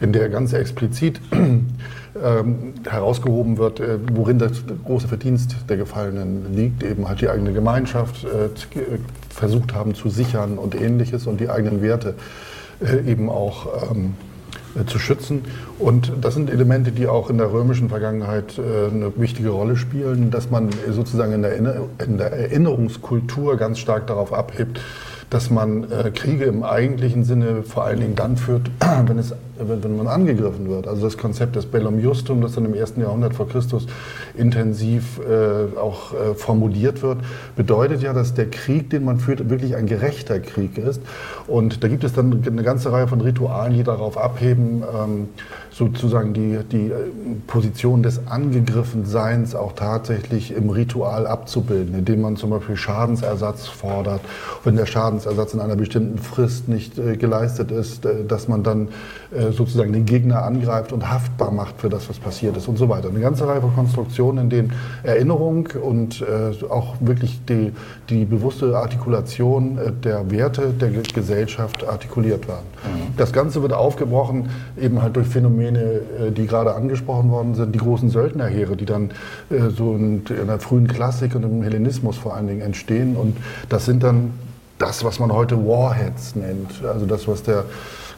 in 0.01 0.11
der 0.11 0.29
ganz 0.29 0.51
explizit 0.53 1.21
ähm, 1.31 2.73
herausgehoben 2.89 3.57
wird, 3.57 3.79
äh, 3.79 3.99
worin 4.11 4.39
das 4.39 4.63
große 4.83 5.07
Verdienst 5.07 5.55
der 5.69 5.77
Gefallenen 5.77 6.53
liegt, 6.55 6.83
eben 6.83 7.07
halt 7.07 7.21
die 7.21 7.29
eigene 7.29 7.53
Gemeinschaft 7.53 8.25
äh, 8.25 8.49
versucht 9.29 9.73
haben 9.73 9.95
zu 9.95 10.09
sichern 10.09 10.57
und 10.57 10.79
ähnliches 10.79 11.27
und 11.27 11.39
die 11.39 11.49
eigenen 11.49 11.81
Werte 11.81 12.15
äh, 12.81 13.09
eben 13.09 13.29
auch 13.29 13.91
ähm, 13.91 14.15
äh, 14.75 14.85
zu 14.85 14.99
schützen. 14.99 15.43
Und 15.79 16.11
das 16.21 16.33
sind 16.33 16.49
Elemente, 16.49 16.91
die 16.91 17.07
auch 17.07 17.29
in 17.29 17.37
der 17.37 17.51
römischen 17.51 17.89
Vergangenheit 17.89 18.57
äh, 18.57 18.89
eine 18.89 19.11
wichtige 19.17 19.49
Rolle 19.49 19.77
spielen, 19.77 20.31
dass 20.31 20.49
man 20.49 20.69
sozusagen 20.89 21.33
in 21.33 21.41
der, 21.43 21.55
in 21.55 22.17
der 22.17 22.31
Erinnerungskultur 22.31 23.57
ganz 23.57 23.79
stark 23.79 24.07
darauf 24.07 24.33
abhebt, 24.33 24.81
dass 25.31 25.49
man 25.49 25.89
äh, 25.89 26.11
Kriege 26.11 26.43
im 26.43 26.61
eigentlichen 26.61 27.23
Sinne 27.23 27.63
vor 27.63 27.85
allen 27.85 28.01
Dingen 28.01 28.15
dann 28.15 28.35
führt, 28.35 28.69
wenn, 29.07 29.17
es, 29.17 29.33
wenn 29.57 29.95
man 29.95 30.07
angegriffen 30.07 30.67
wird. 30.69 30.87
Also 30.87 31.03
das 31.03 31.17
Konzept 31.17 31.55
des 31.55 31.65
Bellum 31.65 31.99
Justum, 31.99 32.41
das 32.41 32.53
dann 32.53 32.65
im 32.65 32.73
ersten 32.73 32.99
Jahrhundert 32.99 33.33
vor 33.33 33.47
Christus 33.47 33.87
intensiv 34.37 35.19
äh, 35.19 35.77
auch 35.79 36.13
äh, 36.13 36.35
formuliert 36.35 37.01
wird, 37.01 37.19
bedeutet 37.55 38.01
ja, 38.01 38.11
dass 38.11 38.33
der 38.33 38.49
Krieg, 38.49 38.89
den 38.89 39.05
man 39.05 39.19
führt, 39.19 39.49
wirklich 39.49 39.77
ein 39.77 39.85
gerechter 39.85 40.41
Krieg 40.41 40.77
ist. 40.77 41.01
Und 41.47 41.81
da 41.81 41.87
gibt 41.87 42.03
es 42.03 42.11
dann 42.11 42.43
eine 42.45 42.63
ganze 42.63 42.91
Reihe 42.91 43.07
von 43.07 43.21
Ritualen, 43.21 43.73
die 43.73 43.83
darauf 43.83 44.17
abheben, 44.17 44.83
ähm, 44.93 45.29
sozusagen 45.71 46.33
die, 46.33 46.59
die 46.69 46.87
äh, 46.87 46.95
Position 47.47 48.03
des 48.03 48.27
Angegriffenseins 48.27 49.55
auch 49.55 49.71
tatsächlich 49.71 50.53
im 50.53 50.69
Ritual 50.69 51.25
abzubilden, 51.25 51.95
indem 51.95 52.21
man 52.21 52.35
zum 52.35 52.49
Beispiel 52.49 52.75
Schadensersatz 52.75 53.67
fordert. 53.67 54.19
Wenn 54.65 54.75
der 54.75 54.85
Schadensersatz 55.21 55.53
in 55.53 55.59
einer 55.59 55.75
bestimmten 55.75 56.17
Frist 56.17 56.67
nicht 56.67 56.97
äh, 56.97 57.15
geleistet 57.15 57.71
ist, 57.71 58.05
äh, 58.05 58.25
dass 58.27 58.47
man 58.47 58.63
dann 58.63 58.89
äh, 59.31 59.51
sozusagen 59.51 59.93
den 59.93 60.05
Gegner 60.05 60.43
angreift 60.43 60.91
und 60.91 61.09
haftbar 61.09 61.51
macht 61.51 61.79
für 61.79 61.89
das, 61.89 62.09
was 62.09 62.19
passiert 62.19 62.57
ist 62.57 62.67
und 62.67 62.77
so 62.77 62.89
weiter. 62.89 63.09
Eine 63.09 63.19
ganze 63.19 63.47
Reihe 63.47 63.61
von 63.61 63.73
Konstruktionen, 63.73 64.45
in 64.45 64.49
denen 64.49 64.73
Erinnerung 65.03 65.69
und 65.81 66.21
äh, 66.21 66.65
auch 66.69 66.95
wirklich 66.99 67.39
die, 67.47 67.71
die 68.09 68.25
bewusste 68.25 68.77
Artikulation 68.77 69.77
äh, 69.77 69.91
der 69.91 70.31
Werte 70.31 70.69
der 70.69 70.89
Gesellschaft 70.89 71.87
artikuliert 71.87 72.47
werden. 72.47 72.65
Mhm. 72.83 73.17
Das 73.17 73.31
Ganze 73.33 73.61
wird 73.61 73.73
aufgebrochen 73.73 74.49
eben 74.79 75.01
halt 75.01 75.15
durch 75.15 75.27
Phänomene, 75.27 76.01
die 76.35 76.47
gerade 76.47 76.73
angesprochen 76.73 77.29
worden 77.29 77.55
sind, 77.55 77.75
die 77.75 77.79
großen 77.79 78.09
Söldnerheere, 78.09 78.75
die 78.75 78.85
dann 78.85 79.11
so 79.75 79.95
in 79.95 80.23
der 80.25 80.59
frühen 80.59 80.87
Klassik 80.87 81.35
und 81.35 81.43
im 81.43 81.61
Hellenismus 81.61 82.17
vor 82.17 82.35
allen 82.35 82.47
Dingen 82.47 82.61
entstehen. 82.61 83.15
Und 83.15 83.37
das 83.69 83.85
sind 83.85 84.03
dann 84.03 84.31
das, 84.81 85.03
was 85.03 85.19
man 85.19 85.31
heute 85.31 85.57
Warheads 85.57 86.35
nennt. 86.35 86.83
Also 86.83 87.05
das, 87.05 87.27
was 87.27 87.43
der 87.43 87.65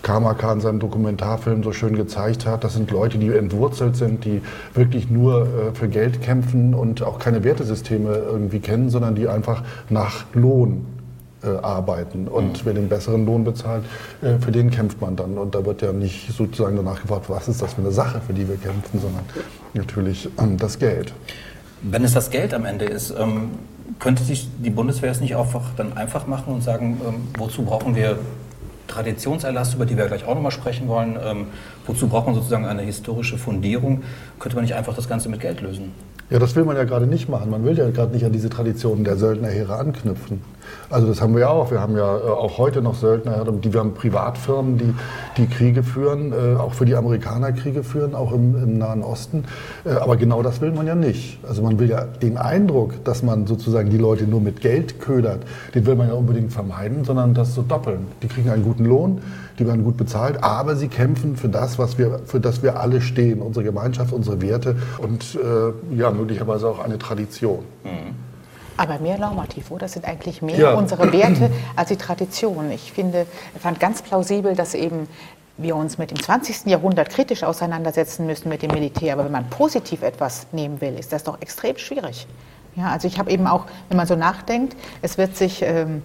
Kamaka 0.01 0.51
in 0.51 0.61
seinem 0.61 0.79
Dokumentarfilm 0.79 1.63
so 1.63 1.71
schön 1.71 1.95
gezeigt 1.95 2.45
hat. 2.45 2.63
Das 2.63 2.73
sind 2.73 2.91
Leute, 2.91 3.17
die 3.17 3.29
entwurzelt 3.29 3.95
sind, 3.95 4.25
die 4.25 4.41
wirklich 4.73 5.09
nur 5.09 5.41
äh, 5.41 5.47
für 5.73 5.87
Geld 5.87 6.21
kämpfen 6.21 6.73
und 6.73 7.01
auch 7.01 7.19
keine 7.19 7.43
Wertesysteme 7.43 8.15
irgendwie 8.15 8.59
kennen, 8.59 8.89
sondern 8.89 9.15
die 9.15 9.27
einfach 9.27 9.63
nach 9.89 10.25
Lohn 10.33 10.85
äh, 11.41 11.47
arbeiten. 11.47 12.27
Und 12.27 12.59
mhm. 12.59 12.65
wer 12.65 12.73
den 12.73 12.89
besseren 12.89 13.25
Lohn 13.25 13.45
bezahlt, 13.45 13.85
äh, 14.21 14.37
für 14.39 14.51
den 14.51 14.71
kämpft 14.71 14.99
man 14.99 15.15
dann. 15.15 15.37
Und 15.37 15.55
da 15.55 15.65
wird 15.65 15.81
ja 15.81 15.93
nicht 15.93 16.33
sozusagen 16.33 16.75
danach 16.75 17.01
gefragt, 17.01 17.25
was 17.29 17.47
ist 17.47 17.61
das 17.61 17.73
für 17.73 17.81
eine 17.81 17.91
Sache, 17.91 18.21
für 18.25 18.33
die 18.33 18.47
wir 18.47 18.57
kämpfen, 18.57 18.99
sondern 18.99 19.23
natürlich 19.73 20.29
ähm, 20.37 20.57
das 20.57 20.79
Geld. 20.79 21.13
Wenn 21.81 22.03
es 22.03 22.13
das 22.13 22.29
Geld 22.29 22.53
am 22.53 22.65
Ende 22.65 22.85
ist, 22.85 23.13
ähm, 23.17 23.51
könnte 23.99 24.23
sich 24.23 24.47
die 24.63 24.69
Bundeswehr 24.69 25.11
es 25.11 25.21
nicht 25.21 25.35
einfach 25.35 25.71
dann 25.75 25.97
einfach 25.97 26.27
machen 26.27 26.53
und 26.53 26.63
sagen, 26.63 26.99
ähm, 27.07 27.15
wozu 27.37 27.63
brauchen 27.63 27.95
wir 27.95 28.17
Traditionserlass, 28.87 29.73
über 29.73 29.85
die 29.85 29.97
wir 29.97 30.05
gleich 30.07 30.25
auch 30.25 30.35
nochmal 30.35 30.51
sprechen 30.51 30.87
wollen. 30.87 31.17
Ähm, 31.23 31.47
wozu 31.87 32.07
braucht 32.07 32.27
man 32.27 32.35
sozusagen 32.35 32.65
eine 32.65 32.81
historische 32.81 33.37
Fundierung? 33.37 34.03
Könnte 34.39 34.55
man 34.55 34.65
nicht 34.65 34.75
einfach 34.75 34.93
das 34.93 35.07
Ganze 35.07 35.29
mit 35.29 35.39
Geld 35.39 35.61
lösen? 35.61 35.91
Ja, 36.29 36.39
das 36.39 36.55
will 36.55 36.63
man 36.63 36.75
ja 36.75 36.83
gerade 36.83 37.07
nicht 37.07 37.29
machen. 37.29 37.49
Man 37.49 37.65
will 37.65 37.77
ja 37.77 37.89
gerade 37.89 38.13
nicht 38.13 38.25
an 38.25 38.31
diese 38.31 38.49
Traditionen 38.49 39.03
der 39.03 39.17
Söldnerheere 39.17 39.77
anknüpfen. 39.77 40.41
Also 40.89 41.07
das 41.07 41.21
haben 41.21 41.33
wir 41.33 41.41
ja 41.41 41.49
auch. 41.49 41.71
Wir 41.71 41.81
haben 41.81 41.97
ja 41.97 42.17
äh, 42.17 42.21
auch 42.21 42.57
heute 42.57 42.81
noch 42.81 42.95
Söldner, 42.95 43.45
die 43.45 43.73
wir 43.73 43.79
haben 43.79 43.93
Privatfirmen, 43.93 44.77
die, 44.77 44.93
die 45.37 45.47
Kriege 45.47 45.83
führen, 45.83 46.31
äh, 46.31 46.55
auch 46.55 46.73
für 46.73 46.85
die 46.85 46.95
Amerikaner 46.95 47.51
Kriege 47.51 47.83
führen, 47.83 48.13
auch 48.15 48.31
im, 48.31 48.55
im 48.61 48.77
Nahen 48.77 49.03
Osten. 49.03 49.45
Äh, 49.85 49.91
aber 49.91 50.17
genau 50.17 50.43
das 50.43 50.61
will 50.61 50.71
man 50.71 50.85
ja 50.85 50.95
nicht. 50.95 51.39
Also 51.47 51.63
man 51.63 51.79
will 51.79 51.89
ja 51.89 52.05
den 52.05 52.37
Eindruck, 52.37 53.03
dass 53.03 53.23
man 53.23 53.47
sozusagen 53.47 53.89
die 53.89 53.97
Leute 53.97 54.25
nur 54.25 54.39
mit 54.39 54.61
Geld 54.61 54.99
ködert, 54.99 55.41
den 55.73 55.85
will 55.85 55.95
man 55.95 56.09
ja 56.09 56.13
unbedingt 56.13 56.53
vermeiden, 56.53 57.03
sondern 57.03 57.33
das 57.33 57.55
so 57.55 57.63
doppeln. 57.63 58.07
Die 58.21 58.27
kriegen 58.27 58.49
einen 58.49 58.63
guten 58.63 58.85
Lohn, 58.85 59.21
die 59.59 59.65
werden 59.65 59.83
gut 59.83 59.97
bezahlt, 59.97 60.43
aber 60.43 60.75
sie 60.75 60.87
kämpfen 60.87 61.35
für 61.35 61.49
das, 61.49 61.79
was 61.79 61.97
wir, 61.97 62.19
für 62.25 62.39
das 62.39 62.63
wir 62.63 62.79
alle 62.79 63.01
stehen, 63.01 63.41
unsere 63.41 63.65
Gemeinschaft, 63.65 64.13
unsere 64.13 64.41
Werte 64.41 64.75
und 64.99 65.35
äh, 65.35 65.95
ja, 65.95 66.11
möglicherweise 66.11 66.67
auch 66.67 66.83
eine 66.83 66.97
Tradition. 66.97 67.59
Mhm. 67.83 68.02
Aber 68.77 68.99
mehr 68.99 69.17
normativ, 69.17 69.71
oder? 69.71 69.81
Das 69.81 69.93
sind 69.93 70.05
eigentlich 70.05 70.41
mehr 70.41 70.57
ja. 70.57 70.73
unsere 70.73 71.11
Werte 71.11 71.51
als 71.75 71.89
die 71.89 71.97
Tradition. 71.97 72.71
Ich 72.71 72.91
finde, 72.91 73.27
fand 73.59 73.79
ganz 73.79 74.01
plausibel, 74.01 74.55
dass 74.55 74.73
eben 74.73 75.07
wir 75.57 75.75
uns 75.75 75.97
mit 75.97 76.11
dem 76.11 76.21
20. 76.21 76.65
Jahrhundert 76.65 77.09
kritisch 77.09 77.43
auseinandersetzen 77.43 78.25
müssen 78.25 78.49
mit 78.49 78.61
dem 78.61 78.71
Militär. 78.71 79.13
Aber 79.13 79.25
wenn 79.25 79.31
man 79.31 79.49
positiv 79.49 80.01
etwas 80.01 80.47
nehmen 80.51 80.81
will, 80.81 80.97
ist 80.97 81.13
das 81.13 81.23
doch 81.23 81.41
extrem 81.41 81.77
schwierig. 81.77 82.27
Ja, 82.75 82.91
also 82.91 83.07
ich 83.07 83.19
habe 83.19 83.29
eben 83.29 83.45
auch, 83.45 83.65
wenn 83.89 83.97
man 83.97 84.07
so 84.07 84.15
nachdenkt, 84.15 84.75
es 85.03 85.17
wird 85.17 85.37
sich 85.37 85.61
ähm, 85.61 86.01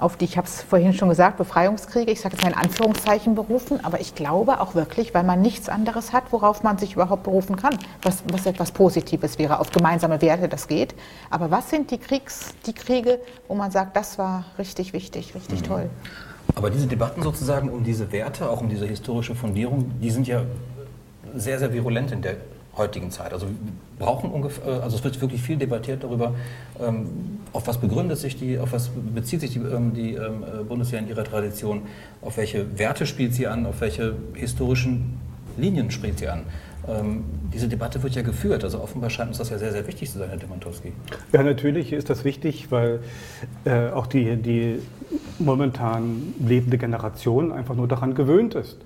auf 0.00 0.16
die, 0.16 0.24
ich 0.24 0.36
habe 0.36 0.46
es 0.46 0.62
vorhin 0.62 0.94
schon 0.94 1.08
gesagt, 1.08 1.36
Befreiungskriege, 1.36 2.10
ich 2.10 2.20
sage 2.20 2.34
jetzt 2.34 2.42
mal 2.42 2.52
in 2.52 2.58
Anführungszeichen 2.58 3.34
berufen, 3.34 3.84
aber 3.84 4.00
ich 4.00 4.14
glaube 4.14 4.60
auch 4.60 4.74
wirklich, 4.74 5.14
weil 5.14 5.24
man 5.24 5.42
nichts 5.42 5.68
anderes 5.68 6.12
hat, 6.12 6.24
worauf 6.30 6.62
man 6.62 6.78
sich 6.78 6.94
überhaupt 6.94 7.24
berufen 7.24 7.56
kann, 7.56 7.78
was, 8.02 8.22
was 8.32 8.46
etwas 8.46 8.72
Positives 8.72 9.38
wäre, 9.38 9.60
auf 9.60 9.70
gemeinsame 9.70 10.22
Werte, 10.22 10.48
das 10.48 10.68
geht. 10.68 10.94
Aber 11.28 11.50
was 11.50 11.70
sind 11.70 11.90
die, 11.90 11.98
Kriegs, 11.98 12.54
die 12.66 12.72
Kriege, 12.72 13.20
wo 13.48 13.54
man 13.54 13.70
sagt, 13.70 13.96
das 13.96 14.18
war 14.18 14.44
richtig 14.58 14.92
wichtig, 14.92 15.34
richtig 15.34 15.60
mhm. 15.62 15.66
toll? 15.66 15.90
Aber 16.54 16.70
diese 16.70 16.86
Debatten 16.86 17.22
sozusagen 17.22 17.68
um 17.68 17.84
diese 17.84 18.10
Werte, 18.10 18.50
auch 18.50 18.60
um 18.60 18.68
diese 18.68 18.86
historische 18.86 19.34
Fundierung, 19.34 19.92
die 20.00 20.10
sind 20.10 20.26
ja 20.26 20.42
sehr, 21.34 21.58
sehr 21.58 21.72
virulent 21.72 22.10
in 22.10 22.22
der 22.22 22.36
heutigen 22.76 23.10
Zeit. 23.10 23.32
Also 23.32 23.46
brauchen 23.98 24.30
ungefähr, 24.30 24.66
äh, 24.66 24.80
also 24.80 24.96
es 24.96 25.04
wird 25.04 25.20
wirklich 25.20 25.42
viel 25.42 25.56
debattiert 25.56 26.04
darüber, 26.04 26.34
ähm, 26.80 27.08
auf 27.52 27.66
was 27.66 27.78
begründet 27.78 28.18
sich 28.18 28.36
die, 28.36 28.58
auf 28.58 28.72
was 28.72 28.90
bezieht 29.14 29.40
sich 29.40 29.52
die, 29.52 29.58
ähm, 29.58 29.92
die 29.94 30.14
ähm, 30.14 30.44
äh, 30.44 30.62
Bundeswehr 30.64 31.00
in 31.00 31.08
ihrer 31.08 31.24
Tradition, 31.24 31.82
auf 32.22 32.36
welche 32.36 32.78
Werte 32.78 33.06
spielt 33.06 33.34
sie 33.34 33.46
an, 33.46 33.66
auf 33.66 33.80
welche 33.80 34.14
historischen 34.34 35.18
Linien 35.56 35.90
spielt 35.90 36.18
sie 36.18 36.28
an. 36.28 36.42
diese 37.52 37.68
Debatte 37.68 38.02
wird 38.02 38.14
ja 38.14 38.22
geführt, 38.22 38.64
also 38.64 38.80
offenbar 38.80 39.10
scheint 39.10 39.28
uns 39.28 39.38
das 39.38 39.50
ja 39.50 39.58
sehr, 39.58 39.72
sehr 39.72 39.86
wichtig 39.86 40.10
zu 40.10 40.18
sein, 40.18 40.30
Herr 40.30 40.38
Demantowski. 40.38 40.92
Ja, 41.32 41.42
natürlich 41.42 41.92
ist 41.92 42.08
das 42.08 42.24
wichtig, 42.24 42.70
weil 42.70 43.00
äh, 43.64 43.90
auch 43.90 44.06
die, 44.06 44.36
die 44.36 44.78
momentan 45.38 46.34
lebende 46.38 46.78
Generation 46.78 47.52
einfach 47.52 47.74
nur 47.74 47.88
daran 47.88 48.14
gewöhnt 48.14 48.54
ist. 48.54 48.78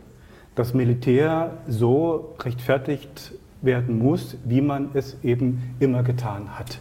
Das 0.55 0.75
Militär 0.75 1.59
so 1.69 2.35
rechtfertigt 2.41 3.33
werden 3.65 3.99
muss, 3.99 4.37
wie 4.45 4.61
man 4.61 4.91
es 4.95 5.17
eben 5.23 5.75
immer 5.81 6.03
getan 6.03 6.59
hat. 6.59 6.79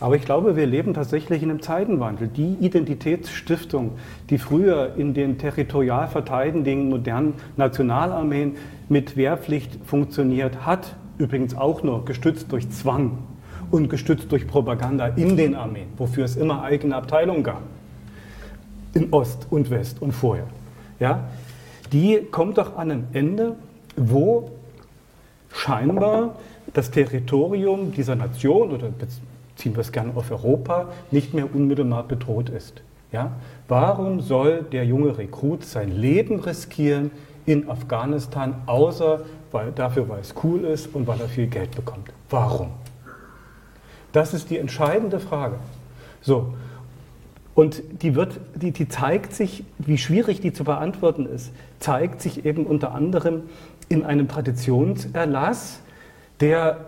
Aber 0.00 0.16
ich 0.16 0.24
glaube, 0.24 0.56
wir 0.56 0.66
leben 0.66 0.92
tatsächlich 0.92 1.42
in 1.42 1.50
einem 1.50 1.62
Zeitenwandel. 1.62 2.28
Die 2.28 2.56
Identitätsstiftung, 2.60 3.92
die 4.28 4.38
früher 4.38 4.94
in 4.96 5.14
den 5.14 5.38
territorial 5.38 6.08
verteidigenden 6.08 6.90
modernen 6.90 7.34
Nationalarmeen 7.56 8.56
mit 8.88 9.16
Wehrpflicht 9.16 9.78
funktioniert 9.86 10.66
hat, 10.66 10.96
übrigens 11.16 11.56
auch 11.56 11.82
nur 11.82 12.04
gestützt 12.04 12.50
durch 12.52 12.68
Zwang 12.70 13.18
und 13.70 13.88
gestützt 13.88 14.30
durch 14.30 14.46
Propaganda 14.46 15.06
in 15.06 15.36
den 15.36 15.54
Armeen, 15.54 15.88
wofür 15.96 16.24
es 16.24 16.36
immer 16.36 16.62
eigene 16.62 16.96
Abteilungen 16.96 17.42
gab, 17.42 17.62
in 18.94 19.12
Ost 19.12 19.46
und 19.50 19.70
West 19.70 20.02
und 20.02 20.12
vorher, 20.12 20.46
ja, 21.00 21.24
die 21.92 22.20
kommt 22.30 22.58
doch 22.58 22.76
an 22.76 22.90
ein 22.90 23.04
Ende, 23.12 23.56
wo 23.96 24.50
scheinbar 25.54 26.34
das 26.72 26.90
Territorium 26.90 27.92
dieser 27.92 28.16
Nation 28.16 28.72
oder 28.72 28.88
beziehen 28.88 29.74
wir 29.74 29.80
es 29.80 29.92
gerne 29.92 30.12
auf 30.14 30.30
Europa 30.30 30.88
nicht 31.10 31.32
mehr 31.32 31.54
unmittelbar 31.54 32.02
bedroht 32.02 32.48
ist. 32.50 32.82
Ja? 33.12 33.32
Warum 33.68 34.20
soll 34.20 34.64
der 34.72 34.84
junge 34.84 35.16
Rekrut 35.16 35.64
sein 35.64 35.90
Leben 35.90 36.40
riskieren 36.40 37.10
in 37.46 37.70
Afghanistan, 37.70 38.54
außer 38.66 39.20
weil, 39.52 39.70
dafür, 39.72 40.08
weil 40.08 40.20
es 40.20 40.34
cool 40.42 40.64
ist 40.64 40.94
und 40.94 41.06
weil 41.06 41.20
er 41.20 41.28
viel 41.28 41.46
Geld 41.46 41.76
bekommt? 41.76 42.12
Warum? 42.28 42.70
Das 44.12 44.34
ist 44.34 44.50
die 44.50 44.58
entscheidende 44.58 45.20
Frage. 45.20 45.56
So. 46.20 46.54
Und 47.54 47.82
die, 48.02 48.16
wird, 48.16 48.40
die, 48.56 48.72
die 48.72 48.88
zeigt 48.88 49.32
sich, 49.32 49.64
wie 49.78 49.98
schwierig 49.98 50.40
die 50.40 50.52
zu 50.52 50.64
beantworten 50.64 51.26
ist, 51.26 51.52
zeigt 51.78 52.20
sich 52.20 52.44
eben 52.44 52.66
unter 52.66 52.92
anderem 52.92 53.42
in 53.88 54.04
einem 54.04 54.28
Traditionserlass, 54.28 55.80
der 56.40 56.86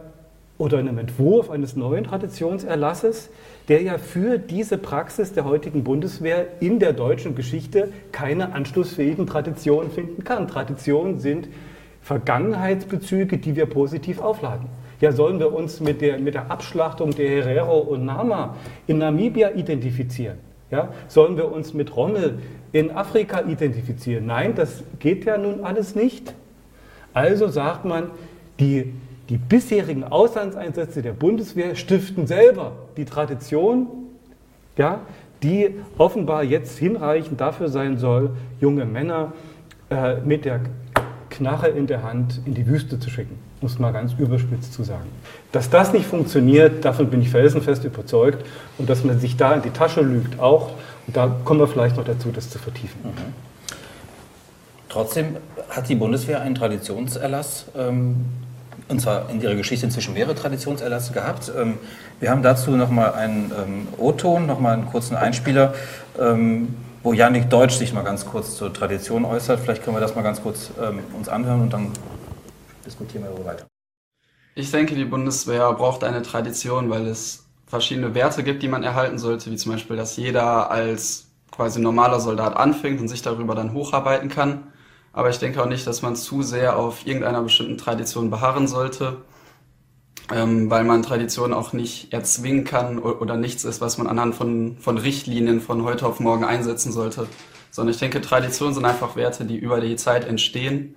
oder 0.59 0.81
in 0.81 0.89
einem 0.89 0.99
Entwurf 0.99 1.51
eines 1.51 1.77
neuen 1.77 2.05
Traditionserlasses, 2.05 3.31
der 3.69 3.83
ja 3.83 3.99
für 3.99 4.39
diese 4.39 4.79
Praxis 4.79 5.33
der 5.33 5.45
heutigen 5.45 5.85
Bundeswehr 5.85 6.47
in 6.61 6.79
der 6.79 6.93
deutschen 6.93 7.35
Geschichte 7.35 7.93
keine 8.13 8.55
anschlussfähigen 8.55 9.27
Traditionen 9.27 9.91
finden 9.91 10.25
kann. 10.25 10.49
Traditionen 10.49 11.19
sind 11.19 11.49
Vergangenheitsbezüge, 12.01 13.39
die 13.39 13.57
wir 13.57 13.67
positiv 13.67 14.21
aufladen. 14.21 14.67
Ja, 15.01 15.13
sollen 15.13 15.41
wir 15.41 15.53
uns 15.53 15.81
mit 15.81 16.01
der, 16.01 16.19
mit 16.19 16.35
der 16.35 16.51
Abschlachtung 16.51 17.11
der 17.11 17.29
Herero 17.29 17.79
und 17.81 18.07
Nama 18.07 18.57
in 18.87 18.99
Namibia 18.99 19.51
identifizieren? 19.51 20.39
Ja, 20.71 20.89
sollen 21.09 21.37
wir 21.37 21.53
uns 21.53 21.75
mit 21.75 21.95
Rommel 21.95 22.39
in 22.73 22.91
Afrika 22.91 23.43
identifizieren? 23.43 24.27
Nein, 24.27 24.55
das 24.55 24.83
geht 24.99 25.25
ja 25.27 25.37
nun 25.37 25.65
alles 25.65 25.95
nicht. 25.95 26.35
Also 27.17 27.49
sagt 27.49 27.87
man, 27.87 28.11
die 28.61 28.93
die 29.31 29.39
bisherigen 29.39 30.05
Auslandseinsätze 30.05 31.01
der 31.01 31.13
Bundeswehr 31.13 31.75
stiften 31.75 32.27
selber 32.27 32.73
die 32.99 33.07
Tradition, 33.07 33.87
ja, 34.77 35.01
die 35.43 35.71
offenbar 35.97 36.45
jetzt 36.45 36.77
hinreichend 36.77 37.41
dafür 37.41 37.69
sein 37.69 37.97
soll, 37.97 38.33
junge 38.61 38.85
Männer 38.85 39.33
äh, 39.89 40.17
mit 40.21 40.45
der 40.45 40.61
Knarre 41.31 41.69
in 41.69 41.87
der 41.87 42.03
Hand 42.03 42.43
in 42.45 42.53
die 42.53 42.67
Wüste 42.67 43.01
zu 43.01 43.09
schicken, 43.09 43.39
um 43.63 43.67
es 43.67 43.79
mal 43.79 43.93
ganz 43.93 44.13
überspitzt 44.19 44.75
zu 44.75 44.85
sagen. 44.85 45.09
Dass 45.53 45.71
das 45.71 45.95
nicht 45.95 46.05
funktioniert, 46.05 46.85
davon 46.85 47.09
bin 47.09 47.23
ich 47.23 47.31
felsenfest 47.31 47.83
überzeugt 47.85 48.45
und 48.77 48.91
dass 48.91 49.05
man 49.05 49.19
sich 49.19 49.39
da 49.39 49.55
in 49.55 49.63
die 49.63 49.71
Tasche 49.71 50.03
lügt 50.03 50.39
auch. 50.39 50.73
Und 51.07 51.17
da 51.17 51.35
kommen 51.45 51.61
wir 51.61 51.67
vielleicht 51.67 51.97
noch 51.97 52.05
dazu, 52.05 52.31
das 52.31 52.51
zu 52.51 52.59
vertiefen. 52.59 53.01
Mhm. 53.03 53.56
Trotzdem 54.97 55.37
hat 55.69 55.91
die 55.91 55.95
Bundeswehr 55.95 56.41
einen 56.41 56.55
Traditionserlass 56.55 57.67
ähm, 57.77 58.25
und 58.89 58.99
zwar 58.99 59.29
in 59.29 59.43
ihrer 59.43 59.55
Geschichte 59.55 59.85
inzwischen 59.85 60.15
mehrere 60.15 60.35
Traditionserlasse 60.35 61.13
gehabt. 61.13 61.53
Ähm, 61.55 61.77
wir 62.19 62.31
haben 62.31 62.43
dazu 62.43 62.71
nochmal 62.71 63.13
einen 63.13 63.53
ähm, 63.53 63.89
O-Ton, 63.99 64.47
nochmal 64.47 64.73
einen 64.73 64.87
kurzen 64.87 65.15
Einspieler, 65.15 65.75
ähm, 66.19 66.75
wo 67.03 67.13
Janik 67.13 67.51
Deutsch 67.51 67.75
sich 67.75 67.93
mal 67.93 68.05
ganz 68.05 68.25
kurz 68.25 68.57
zur 68.57 68.73
Tradition 68.73 69.27
äußert. 69.27 69.61
Vielleicht 69.61 69.85
können 69.85 69.99
wir 69.99 70.01
das 70.01 70.15
mal 70.15 70.23
ganz 70.23 70.41
kurz 70.43 70.71
uns 71.15 71.29
anhören 71.29 71.61
und 71.61 71.75
dann 71.75 71.93
diskutieren 72.87 73.25
wir 73.25 73.33
darüber 73.33 73.51
weiter. 73.51 73.67
Ich 74.55 74.71
denke, 74.71 74.95
die 74.95 75.05
Bundeswehr 75.05 75.75
braucht 75.75 76.05
eine 76.05 76.23
Tradition, 76.23 76.89
weil 76.89 77.07
es 77.07 77.45
verschiedene 77.67 78.15
Werte 78.15 78.43
gibt, 78.43 78.63
die 78.63 78.69
man 78.69 78.83
erhalten 78.83 79.19
sollte, 79.19 79.51
wie 79.51 79.57
zum 79.57 79.73
Beispiel, 79.73 79.99
dass 79.99 80.17
jeder 80.17 80.71
als 80.71 81.27
quasi 81.51 81.81
normaler 81.81 82.19
Soldat 82.19 82.57
anfängt 82.57 82.99
und 82.99 83.09
sich 83.09 83.21
darüber 83.21 83.55
dann 83.55 83.75
hocharbeiten 83.75 84.31
kann. 84.31 84.73
Aber 85.17 85.31
ich 85.31 85.39
denke 85.39 85.63
auch 85.63 85.67
nicht, 85.67 85.87
dass 85.87 86.03
man 86.03 86.15
zu 86.15 86.43
sehr 86.43 86.77
auf 86.77 87.07
irgendeiner 87.07 87.41
bestimmten 87.41 87.79
Tradition 87.79 88.29
beharren 88.29 88.69
sollte, 88.69 89.23
ähm, 90.31 90.69
weil 90.69 90.85
man 90.85 91.03
Tradition 91.03 91.55
auch 91.55 91.73
nicht 91.73 92.13
erzwingen 92.13 92.65
kann 92.65 92.99
oder 92.99 93.39
nichts 93.39 93.65
ist, 93.65 93.81
was 93.81 93.97
man 93.97 94.09
anhand 94.09 94.35
von, 94.35 94.77
von 94.79 94.99
Richtlinien 94.99 95.63
von 95.63 95.85
heute 95.85 96.05
auf 96.05 96.21
morgen 96.21 96.45
einsetzen 96.45 96.93
sollte. 96.93 97.29
Sondern 97.71 97.95
ich 97.95 97.99
denke, 97.99 98.21
Traditionen 98.21 98.75
sind 98.75 98.85
einfach 98.85 99.17
Werte, 99.17 99.47
die 99.47 99.57
über 99.57 99.81
die 99.81 99.97
Zeit 99.97 100.27
entstehen 100.27 100.97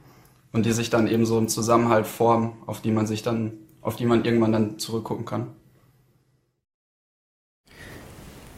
und 0.51 0.65
die 0.65 0.73
sich 0.73 0.89
dann 0.89 1.07
eben 1.07 1.25
so 1.25 1.37
im 1.37 1.47
Zusammenhalt 1.47 2.05
formen, 2.05 2.57
auf 2.65 2.81
die 2.81 2.91
man 2.91 3.07
sich 3.07 3.23
dann, 3.23 3.53
auf 3.81 3.95
die 3.95 4.05
man 4.05 4.25
irgendwann 4.25 4.51
dann 4.51 4.79
zurückgucken 4.79 5.23
kann. 5.23 5.47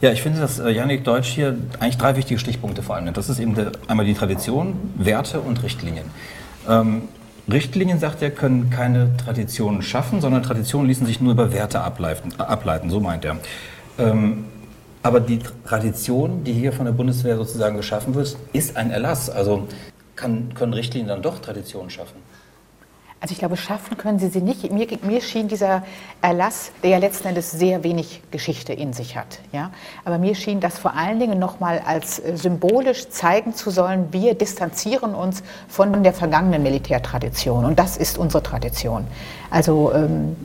Ja, 0.01 0.11
ich 0.11 0.23
finde, 0.23 0.39
dass 0.39 0.57
äh, 0.57 0.69
Janik 0.71 1.03
Deutsch 1.03 1.27
hier 1.27 1.55
eigentlich 1.79 1.97
drei 1.97 2.15
wichtige 2.15 2.39
Stichpunkte 2.39 2.81
vor 2.81 2.95
allem 2.95 3.05
nennt. 3.05 3.17
Das 3.17 3.29
ist 3.29 3.39
eben 3.39 3.53
der, 3.53 3.71
einmal 3.87 4.05
die 4.05 4.15
Tradition, 4.15 4.73
Werte 4.95 5.39
und 5.39 5.61
Richtlinien. 5.61 6.05
Ähm, 6.67 7.03
Richtlinien, 7.51 7.99
sagt 7.99 8.23
er, 8.23 8.31
können 8.31 8.71
keine 8.71 9.15
Traditionen 9.17 9.83
schaffen, 9.83 10.19
sondern 10.19 10.41
Traditionen 10.41 10.87
ließen 10.87 11.05
sich 11.05 11.21
nur 11.21 11.33
über 11.33 11.53
Werte 11.53 11.81
ableiten, 11.81 12.33
ableiten 12.39 12.89
so 12.89 12.99
meint 12.99 13.25
er. 13.25 13.37
Ähm, 13.99 14.45
aber 15.03 15.19
die 15.19 15.39
Tradition, 15.65 16.43
die 16.43 16.53
hier 16.53 16.73
von 16.73 16.85
der 16.85 16.93
Bundeswehr 16.93 17.35
sozusagen 17.35 17.77
geschaffen 17.77 18.15
wird, 18.15 18.37
ist 18.53 18.77
ein 18.77 18.89
Erlass. 18.89 19.29
Also 19.29 19.67
kann, 20.15 20.53
können 20.55 20.73
Richtlinien 20.73 21.09
dann 21.09 21.21
doch 21.21 21.39
Traditionen 21.39 21.91
schaffen? 21.91 22.17
Also 23.21 23.34
ich 23.34 23.38
glaube, 23.38 23.55
schaffen 23.55 23.97
können 23.97 24.17
sie 24.17 24.29
sie 24.29 24.41
nicht. 24.41 24.71
Mir, 24.71 24.88
mir, 25.03 25.21
schien 25.21 25.47
dieser 25.47 25.84
Erlass, 26.23 26.71
der 26.81 26.89
ja 26.89 26.97
letzten 26.97 27.27
Endes 27.27 27.51
sehr 27.51 27.84
wenig 27.84 28.23
Geschichte 28.31 28.73
in 28.73 28.93
sich 28.93 29.15
hat, 29.15 29.39
ja, 29.51 29.69
aber 30.05 30.17
mir 30.17 30.34
schien 30.34 30.60
das 30.60 30.79
vor 30.79 30.95
allen 30.95 31.19
Dingen 31.19 31.38
nochmal 31.38 31.84
als 31.86 32.17
äh, 32.17 32.36
symbolisch 32.36 33.10
zeigen 33.10 33.53
zu 33.53 33.69
sollen, 33.69 34.07
wir 34.12 34.34
distanzieren 34.34 35.13
uns 35.13 35.43
von 35.67 36.01
der 36.01 36.13
vergangenen 36.13 36.63
Militärtradition 36.63 37.63
und 37.65 37.77
das 37.77 37.95
ist 37.95 38.17
unsere 38.17 38.41
Tradition. 38.41 39.05
Also 39.51 39.93
ähm, 39.93 40.36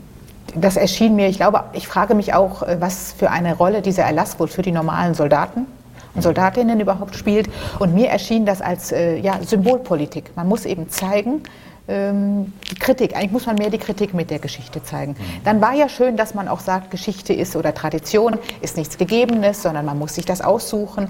das 0.54 0.76
erschien 0.76 1.16
mir, 1.16 1.28
ich 1.28 1.38
glaube, 1.38 1.64
ich 1.72 1.88
frage 1.88 2.14
mich 2.14 2.34
auch, 2.34 2.62
äh, 2.62 2.76
was 2.78 3.12
für 3.12 3.30
eine 3.30 3.56
Rolle 3.56 3.80
dieser 3.80 4.02
Erlass 4.02 4.38
wohl 4.38 4.48
für 4.48 4.60
die 4.60 4.72
normalen 4.72 5.14
Soldaten 5.14 5.66
und 6.14 6.20
Soldatinnen 6.22 6.78
überhaupt 6.80 7.16
spielt. 7.16 7.48
Und 7.78 7.94
mir 7.94 8.08
erschien 8.08 8.44
das 8.44 8.60
als 8.60 8.92
äh, 8.92 9.16
ja, 9.18 9.38
Symbolpolitik. 9.42 10.36
Man 10.36 10.46
muss 10.46 10.66
eben 10.66 10.90
zeigen, 10.90 11.42
ähm, 11.88 12.53
die 12.70 12.75
Kritik, 12.75 13.16
eigentlich 13.16 13.33
muss 13.33 13.46
man 13.46 13.57
mehr 13.57 13.70
die 13.70 13.79
Kritik 13.79 14.14
mit 14.14 14.31
der 14.31 14.38
Geschichte 14.38 14.83
zeigen. 14.83 15.12
Mhm. 15.12 15.44
Dann 15.44 15.61
war 15.61 15.75
ja 15.75 15.88
schön, 15.88 16.16
dass 16.16 16.35
man 16.35 16.49
auch 16.49 16.61
sagt, 16.61 16.90
Geschichte 16.90 17.33
ist 17.33 17.57
oder 17.57 17.75
Tradition 17.75 18.38
ist 18.61 18.77
nichts 18.77 18.99
Gegebenes, 18.99 19.62
sondern 19.62 19.85
man 19.85 19.99
muss 19.99 20.14
sich 20.14 20.25
das 20.25 20.40
aussuchen. 20.40 21.09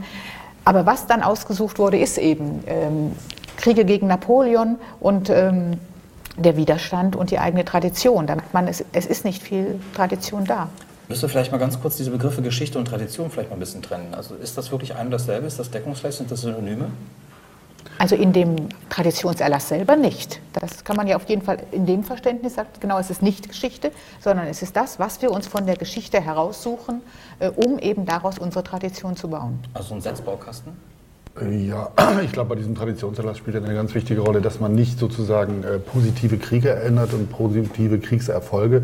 Aber 0.64 0.84
was 0.84 1.06
dann 1.06 1.22
ausgesucht 1.22 1.78
wurde, 1.78 1.98
ist 1.98 2.18
eben 2.18 2.62
ähm, 2.66 3.12
Kriege 3.56 3.84
gegen 3.84 4.08
Napoleon 4.08 4.76
und 5.00 5.30
ähm, 5.30 5.78
der 6.36 6.56
Widerstand 6.56 7.16
und 7.16 7.30
die 7.30 7.38
eigene 7.38 7.64
Tradition. 7.64 8.26
Damit 8.26 8.52
man 8.52 8.68
es, 8.68 8.84
es 8.92 9.06
ist 9.06 9.24
nicht 9.24 9.42
viel 9.42 9.80
Tradition 9.94 10.44
da. 10.44 10.68
Müsst 11.08 11.22
ihr 11.22 11.28
vielleicht 11.28 11.52
mal 11.52 11.58
ganz 11.58 11.80
kurz 11.80 11.96
diese 11.96 12.10
Begriffe 12.10 12.42
Geschichte 12.42 12.78
und 12.78 12.86
Tradition 12.86 13.30
vielleicht 13.30 13.50
mal 13.50 13.56
ein 13.56 13.60
bisschen 13.60 13.80
trennen? 13.80 14.12
Also 14.12 14.34
ist 14.34 14.58
das 14.58 14.72
wirklich 14.72 14.94
ein 14.96 15.06
und 15.06 15.12
dasselbe? 15.12 15.46
Ist 15.46 15.58
das 15.58 15.70
deckungsgleich? 15.70 16.16
Sind 16.16 16.30
das 16.30 16.40
Synonyme? 16.40 16.90
Also 17.98 18.14
in 18.14 18.32
dem 18.32 18.68
Traditionserlass 18.90 19.68
selber 19.68 19.96
nicht. 19.96 20.40
Das 20.52 20.84
kann 20.84 20.96
man 20.96 21.06
ja 21.06 21.16
auf 21.16 21.28
jeden 21.28 21.42
Fall 21.42 21.58
in 21.72 21.86
dem 21.86 22.04
Verständnis 22.04 22.54
sagen, 22.54 22.68
genau, 22.80 22.98
es 22.98 23.10
ist 23.10 23.22
nicht 23.22 23.48
Geschichte, 23.48 23.90
sondern 24.20 24.46
es 24.46 24.62
ist 24.62 24.76
das, 24.76 24.98
was 24.98 25.22
wir 25.22 25.30
uns 25.30 25.46
von 25.46 25.66
der 25.66 25.76
Geschichte 25.76 26.20
heraussuchen, 26.20 27.02
äh, 27.38 27.48
um 27.48 27.78
eben 27.78 28.04
daraus 28.04 28.38
unsere 28.38 28.64
Tradition 28.64 29.16
zu 29.16 29.28
bauen. 29.28 29.58
Also 29.74 29.94
ein 29.94 30.00
Setzbaukasten? 30.00 30.72
Ja, 31.42 31.90
ich 32.24 32.32
glaube, 32.32 32.50
bei 32.50 32.54
diesem 32.54 32.74
Traditionserlass 32.74 33.36
spielt 33.36 33.56
eine 33.56 33.74
ganz 33.74 33.94
wichtige 33.94 34.22
Rolle, 34.22 34.40
dass 34.40 34.58
man 34.58 34.74
nicht 34.74 34.98
sozusagen 34.98 35.64
äh, 35.64 35.78
positive 35.78 36.38
Kriege 36.38 36.70
erinnert 36.70 37.12
und 37.12 37.30
positive 37.30 37.98
Kriegserfolge, 37.98 38.82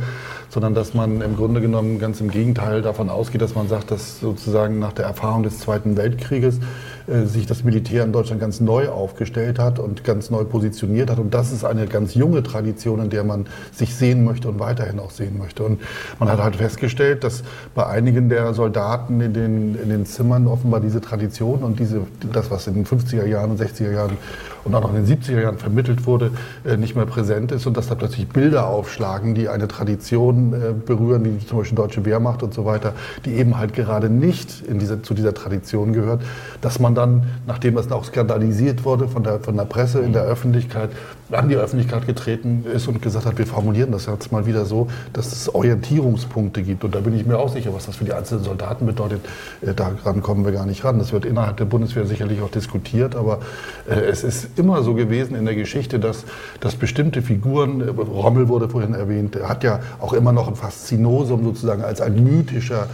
sondern 0.50 0.74
dass 0.74 0.92
man 0.92 1.22
im 1.22 1.36
Grunde 1.36 1.62
genommen 1.62 1.98
ganz 1.98 2.20
im 2.20 2.30
Gegenteil 2.30 2.82
davon 2.82 3.08
ausgeht, 3.08 3.40
dass 3.40 3.54
man 3.54 3.68
sagt, 3.68 3.90
dass 3.90 4.20
sozusagen 4.20 4.78
nach 4.78 4.92
der 4.92 5.06
Erfahrung 5.06 5.42
des 5.42 5.60
Zweiten 5.60 5.96
Weltkrieges 5.96 6.58
äh, 6.58 7.01
sich 7.06 7.46
das 7.46 7.64
Militär 7.64 8.04
in 8.04 8.12
Deutschland 8.12 8.40
ganz 8.40 8.60
neu 8.60 8.88
aufgestellt 8.88 9.58
hat 9.58 9.78
und 9.78 10.04
ganz 10.04 10.30
neu 10.30 10.44
positioniert 10.44 11.10
hat. 11.10 11.18
Und 11.18 11.34
das 11.34 11.52
ist 11.52 11.64
eine 11.64 11.86
ganz 11.86 12.14
junge 12.14 12.42
Tradition, 12.42 13.00
in 13.00 13.10
der 13.10 13.24
man 13.24 13.46
sich 13.72 13.94
sehen 13.94 14.24
möchte 14.24 14.48
und 14.48 14.58
weiterhin 14.58 14.98
auch 15.00 15.10
sehen 15.10 15.38
möchte. 15.38 15.64
Und 15.64 15.80
man 16.18 16.28
hat 16.28 16.40
halt 16.40 16.56
festgestellt, 16.56 17.24
dass 17.24 17.42
bei 17.74 17.86
einigen 17.86 18.28
der 18.28 18.54
Soldaten 18.54 19.20
in 19.20 19.32
den, 19.32 19.74
in 19.74 19.88
den 19.88 20.06
Zimmern 20.06 20.46
offenbar 20.46 20.80
diese 20.80 21.00
Tradition 21.00 21.62
und 21.62 21.78
diese, 21.78 22.02
das, 22.32 22.50
was 22.50 22.66
in 22.66 22.74
den 22.74 22.86
50er 22.86 23.26
Jahren 23.26 23.52
und 23.52 23.60
60er 23.60 23.92
Jahren 23.92 24.16
und 24.64 24.74
auch 24.74 24.82
noch 24.82 24.94
in 24.94 25.04
den 25.04 25.06
70er 25.06 25.40
Jahren 25.40 25.58
vermittelt 25.58 26.06
wurde, 26.06 26.30
äh, 26.64 26.76
nicht 26.76 26.94
mehr 26.94 27.06
präsent 27.06 27.52
ist 27.52 27.66
und 27.66 27.76
dass 27.76 27.88
da 27.88 27.94
plötzlich 27.94 28.28
Bilder 28.28 28.66
aufschlagen, 28.66 29.34
die 29.34 29.48
eine 29.48 29.68
Tradition 29.68 30.52
äh, 30.52 30.72
berühren, 30.72 31.24
wie 31.24 31.44
zum 31.44 31.58
Beispiel 31.58 31.76
deutsche 31.76 32.04
Wehrmacht 32.04 32.42
und 32.42 32.54
so 32.54 32.64
weiter, 32.64 32.94
die 33.24 33.34
eben 33.34 33.58
halt 33.58 33.74
gerade 33.74 34.08
nicht 34.08 34.62
in 34.62 34.78
diese, 34.78 35.02
zu 35.02 35.14
dieser 35.14 35.34
Tradition 35.34 35.92
gehört, 35.92 36.22
dass 36.60 36.78
man 36.78 36.94
dann, 36.94 37.24
nachdem 37.46 37.76
es 37.76 37.90
auch 37.90 38.04
skandalisiert 38.04 38.84
wurde 38.84 39.08
von 39.08 39.24
der, 39.24 39.40
von 39.40 39.56
der 39.56 39.64
Presse 39.64 40.00
in 40.00 40.12
der 40.12 40.22
Öffentlichkeit, 40.22 40.90
an 41.30 41.48
die 41.48 41.56
Öffentlichkeit 41.56 42.06
getreten 42.06 42.64
ist 42.72 42.88
und 42.88 43.00
gesagt 43.00 43.26
hat, 43.26 43.38
wir 43.38 43.46
formulieren 43.46 43.90
das 43.90 44.06
jetzt 44.06 44.32
mal 44.32 44.46
wieder 44.46 44.64
so, 44.64 44.88
dass 45.12 45.32
es 45.32 45.52
Orientierungspunkte 45.52 46.62
gibt. 46.62 46.84
Und 46.84 46.94
da 46.94 47.00
bin 47.00 47.18
ich 47.18 47.26
mir 47.26 47.38
auch 47.38 47.52
sicher, 47.52 47.72
was 47.74 47.86
das 47.86 47.96
für 47.96 48.04
die 48.04 48.12
einzelnen 48.12 48.44
Soldaten 48.44 48.86
bedeutet. 48.86 49.20
Äh, 49.62 49.74
daran 49.74 50.22
kommen 50.22 50.44
wir 50.44 50.52
gar 50.52 50.66
nicht 50.66 50.84
ran. 50.84 50.98
Das 50.98 51.12
wird 51.12 51.24
innerhalb 51.24 51.56
der 51.56 51.64
Bundeswehr 51.64 52.06
sicherlich 52.06 52.42
auch 52.42 52.50
diskutiert, 52.50 53.16
aber 53.16 53.40
es 53.86 54.22
ist 54.24 54.51
immer 54.56 54.82
so 54.82 54.94
gewesen 54.94 55.34
in 55.34 55.44
der 55.44 55.54
Geschichte, 55.54 55.98
dass, 55.98 56.24
dass 56.60 56.74
bestimmte 56.76 57.22
Figuren, 57.22 57.80
äh, 57.80 57.90
Rommel 57.90 58.48
wurde 58.48 58.68
vorhin 58.68 58.94
erwähnt, 58.94 59.36
er 59.36 59.48
hat 59.48 59.64
ja 59.64 59.80
auch 60.00 60.12
immer 60.12 60.32
noch 60.32 60.48
ein 60.48 60.56
Faszinosum 60.56 61.44
sozusagen 61.44 61.82
als 61.82 62.00
ein 62.00 62.22
mythischer 62.22 62.86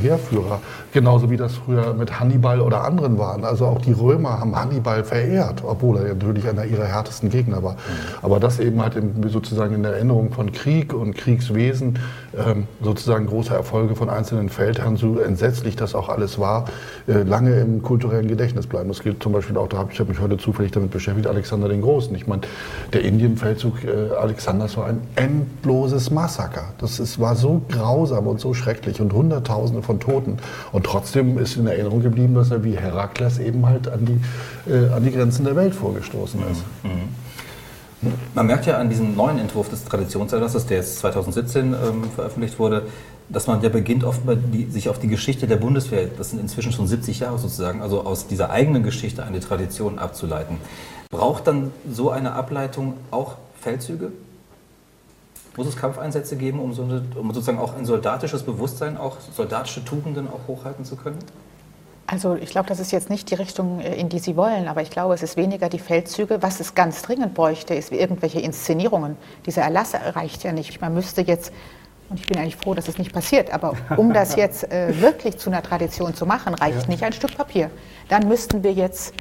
Heerführer, 0.00 0.60
genauso 0.92 1.30
wie 1.30 1.36
das 1.36 1.54
früher 1.54 1.94
mit 1.94 2.18
Hannibal 2.20 2.60
oder 2.60 2.84
anderen 2.84 3.18
waren. 3.18 3.44
Also 3.44 3.66
auch 3.66 3.80
die 3.80 3.92
Römer 3.92 4.40
haben 4.40 4.56
Hannibal 4.56 5.04
verehrt, 5.04 5.62
obwohl 5.64 5.98
er 5.98 6.14
natürlich 6.14 6.48
einer 6.48 6.64
ihrer 6.64 6.84
härtesten 6.84 7.30
Gegner 7.30 7.62
war. 7.62 7.76
Aber 8.22 8.40
das 8.40 8.58
eben 8.58 8.80
halt 8.82 8.94
sozusagen 9.28 9.74
in 9.74 9.82
der 9.82 9.92
Erinnerung 9.92 10.32
von 10.32 10.52
Krieg 10.52 10.92
und 10.92 11.16
Kriegswesen, 11.16 11.98
sozusagen 12.82 13.26
große 13.26 13.54
Erfolge 13.54 13.96
von 13.96 14.10
einzelnen 14.10 14.48
Feldherren, 14.48 14.96
so 14.96 15.18
entsetzlich 15.18 15.76
das 15.76 15.94
auch 15.94 16.08
alles 16.08 16.38
war, 16.38 16.66
äh, 17.06 17.22
lange 17.22 17.60
im 17.60 17.82
kulturellen 17.82 18.28
Gedächtnis 18.28 18.66
bleiben. 18.66 18.88
Das 18.88 19.00
gilt 19.00 19.22
zum 19.22 19.32
Beispiel 19.32 19.56
auch, 19.56 19.68
da 19.68 19.78
habe 19.78 19.92
ich 19.92 20.08
mich 20.08 20.20
heute 20.20 20.36
zufällig 20.38 20.72
damit 20.72 20.90
beschäftigt, 20.90 21.26
Alexander 21.26 21.68
den 21.68 21.82
Großen. 21.82 22.14
Ich 22.14 22.26
meine, 22.26 22.42
der 22.92 23.02
Indienfeldzug 23.02 23.84
äh, 23.84 24.14
Alexanders 24.14 24.76
war 24.76 24.86
ein 24.86 25.00
endloses 25.16 26.10
Massaker. 26.10 26.72
Das 26.78 27.00
ist, 27.00 27.18
war 27.18 27.36
so 27.36 27.62
grausam 27.68 28.26
und 28.26 28.40
so 28.40 28.54
schrecklich 28.54 29.00
und 29.00 29.12
Hunderttausende 29.12 29.82
von 29.82 30.00
Toten. 30.00 30.38
Und 30.72 30.84
trotzdem 30.84 31.38
ist 31.38 31.56
in 31.56 31.66
Erinnerung 31.66 32.02
geblieben, 32.02 32.34
dass 32.34 32.50
er 32.50 32.64
wie 32.64 32.76
Herakles 32.76 33.38
eben 33.38 33.66
halt 33.66 33.88
an 33.88 34.04
die, 34.04 34.70
äh, 34.70 34.88
an 34.90 35.04
die 35.04 35.10
Grenzen 35.10 35.44
der 35.44 35.56
Welt 35.56 35.74
vorgestoßen 35.74 36.40
ist. 36.50 36.64
Mhm. 36.82 37.27
Man 38.34 38.46
merkt 38.46 38.66
ja 38.66 38.78
an 38.78 38.88
diesem 38.88 39.16
neuen 39.16 39.38
Entwurf 39.38 39.68
des 39.70 39.84
Traditionserlasses, 39.84 40.66
der 40.66 40.78
jetzt 40.78 40.98
2017 40.98 41.74
ähm, 41.74 42.04
veröffentlicht 42.14 42.58
wurde, 42.58 42.86
dass 43.28 43.46
man 43.46 43.60
ja 43.60 43.68
beginnt, 43.68 44.04
offenbar 44.04 44.36
die, 44.36 44.66
sich 44.66 44.88
auf 44.88 44.98
die 44.98 45.08
Geschichte 45.08 45.46
der 45.46 45.56
Bundeswehr, 45.56 46.08
das 46.16 46.30
sind 46.30 46.40
inzwischen 46.40 46.72
schon 46.72 46.86
70 46.86 47.20
Jahre 47.20 47.38
sozusagen, 47.38 47.82
also 47.82 48.02
aus 48.02 48.26
dieser 48.26 48.50
eigenen 48.50 48.82
Geschichte 48.82 49.24
eine 49.24 49.40
Tradition 49.40 49.98
abzuleiten. 49.98 50.58
Braucht 51.10 51.46
dann 51.46 51.72
so 51.90 52.10
eine 52.10 52.32
Ableitung 52.32 52.94
auch 53.10 53.36
Feldzüge? 53.60 54.12
Muss 55.56 55.66
es 55.66 55.76
Kampfeinsätze 55.76 56.36
geben, 56.36 56.60
um, 56.60 56.72
so 56.72 56.84
eine, 56.84 57.02
um 57.16 57.34
sozusagen 57.34 57.58
auch 57.58 57.76
ein 57.76 57.84
soldatisches 57.84 58.44
Bewusstsein, 58.44 58.96
auch 58.96 59.16
soldatische 59.36 59.84
Tugenden 59.84 60.28
auch 60.28 60.46
hochhalten 60.46 60.84
zu 60.84 60.94
können? 60.94 61.18
Also 62.10 62.36
ich 62.36 62.48
glaube, 62.48 62.66
das 62.66 62.80
ist 62.80 62.90
jetzt 62.90 63.10
nicht 63.10 63.30
die 63.30 63.34
Richtung, 63.34 63.80
äh, 63.80 63.94
in 63.94 64.08
die 64.08 64.18
Sie 64.18 64.34
wollen, 64.34 64.66
aber 64.66 64.80
ich 64.80 64.90
glaube, 64.90 65.12
es 65.12 65.22
ist 65.22 65.36
weniger 65.36 65.68
die 65.68 65.78
Feldzüge. 65.78 66.38
Was 66.40 66.58
es 66.58 66.74
ganz 66.74 67.02
dringend 67.02 67.34
bräuchte, 67.34 67.74
ist 67.74 67.92
irgendwelche 67.92 68.40
Inszenierungen. 68.40 69.18
Dieser 69.44 69.60
Erlass 69.60 69.92
reicht 69.94 70.42
ja 70.42 70.52
nicht. 70.52 70.80
Man 70.80 70.94
müsste 70.94 71.20
jetzt, 71.20 71.52
und 72.08 72.18
ich 72.18 72.26
bin 72.26 72.38
eigentlich 72.38 72.56
froh, 72.56 72.72
dass 72.72 72.88
es 72.88 72.96
nicht 72.96 73.12
passiert, 73.12 73.52
aber 73.52 73.74
um 73.98 74.14
das 74.14 74.36
jetzt 74.36 74.72
äh, 74.72 74.98
wirklich 75.02 75.36
zu 75.36 75.50
einer 75.50 75.62
Tradition 75.62 76.14
zu 76.14 76.24
machen, 76.24 76.54
reicht 76.54 76.84
ja. 76.84 76.88
nicht 76.88 77.02
ein 77.02 77.12
Stück 77.12 77.36
Papier. 77.36 77.70
Dann 78.08 78.26
müssten 78.26 78.62
wir 78.62 78.72
jetzt 78.72 79.12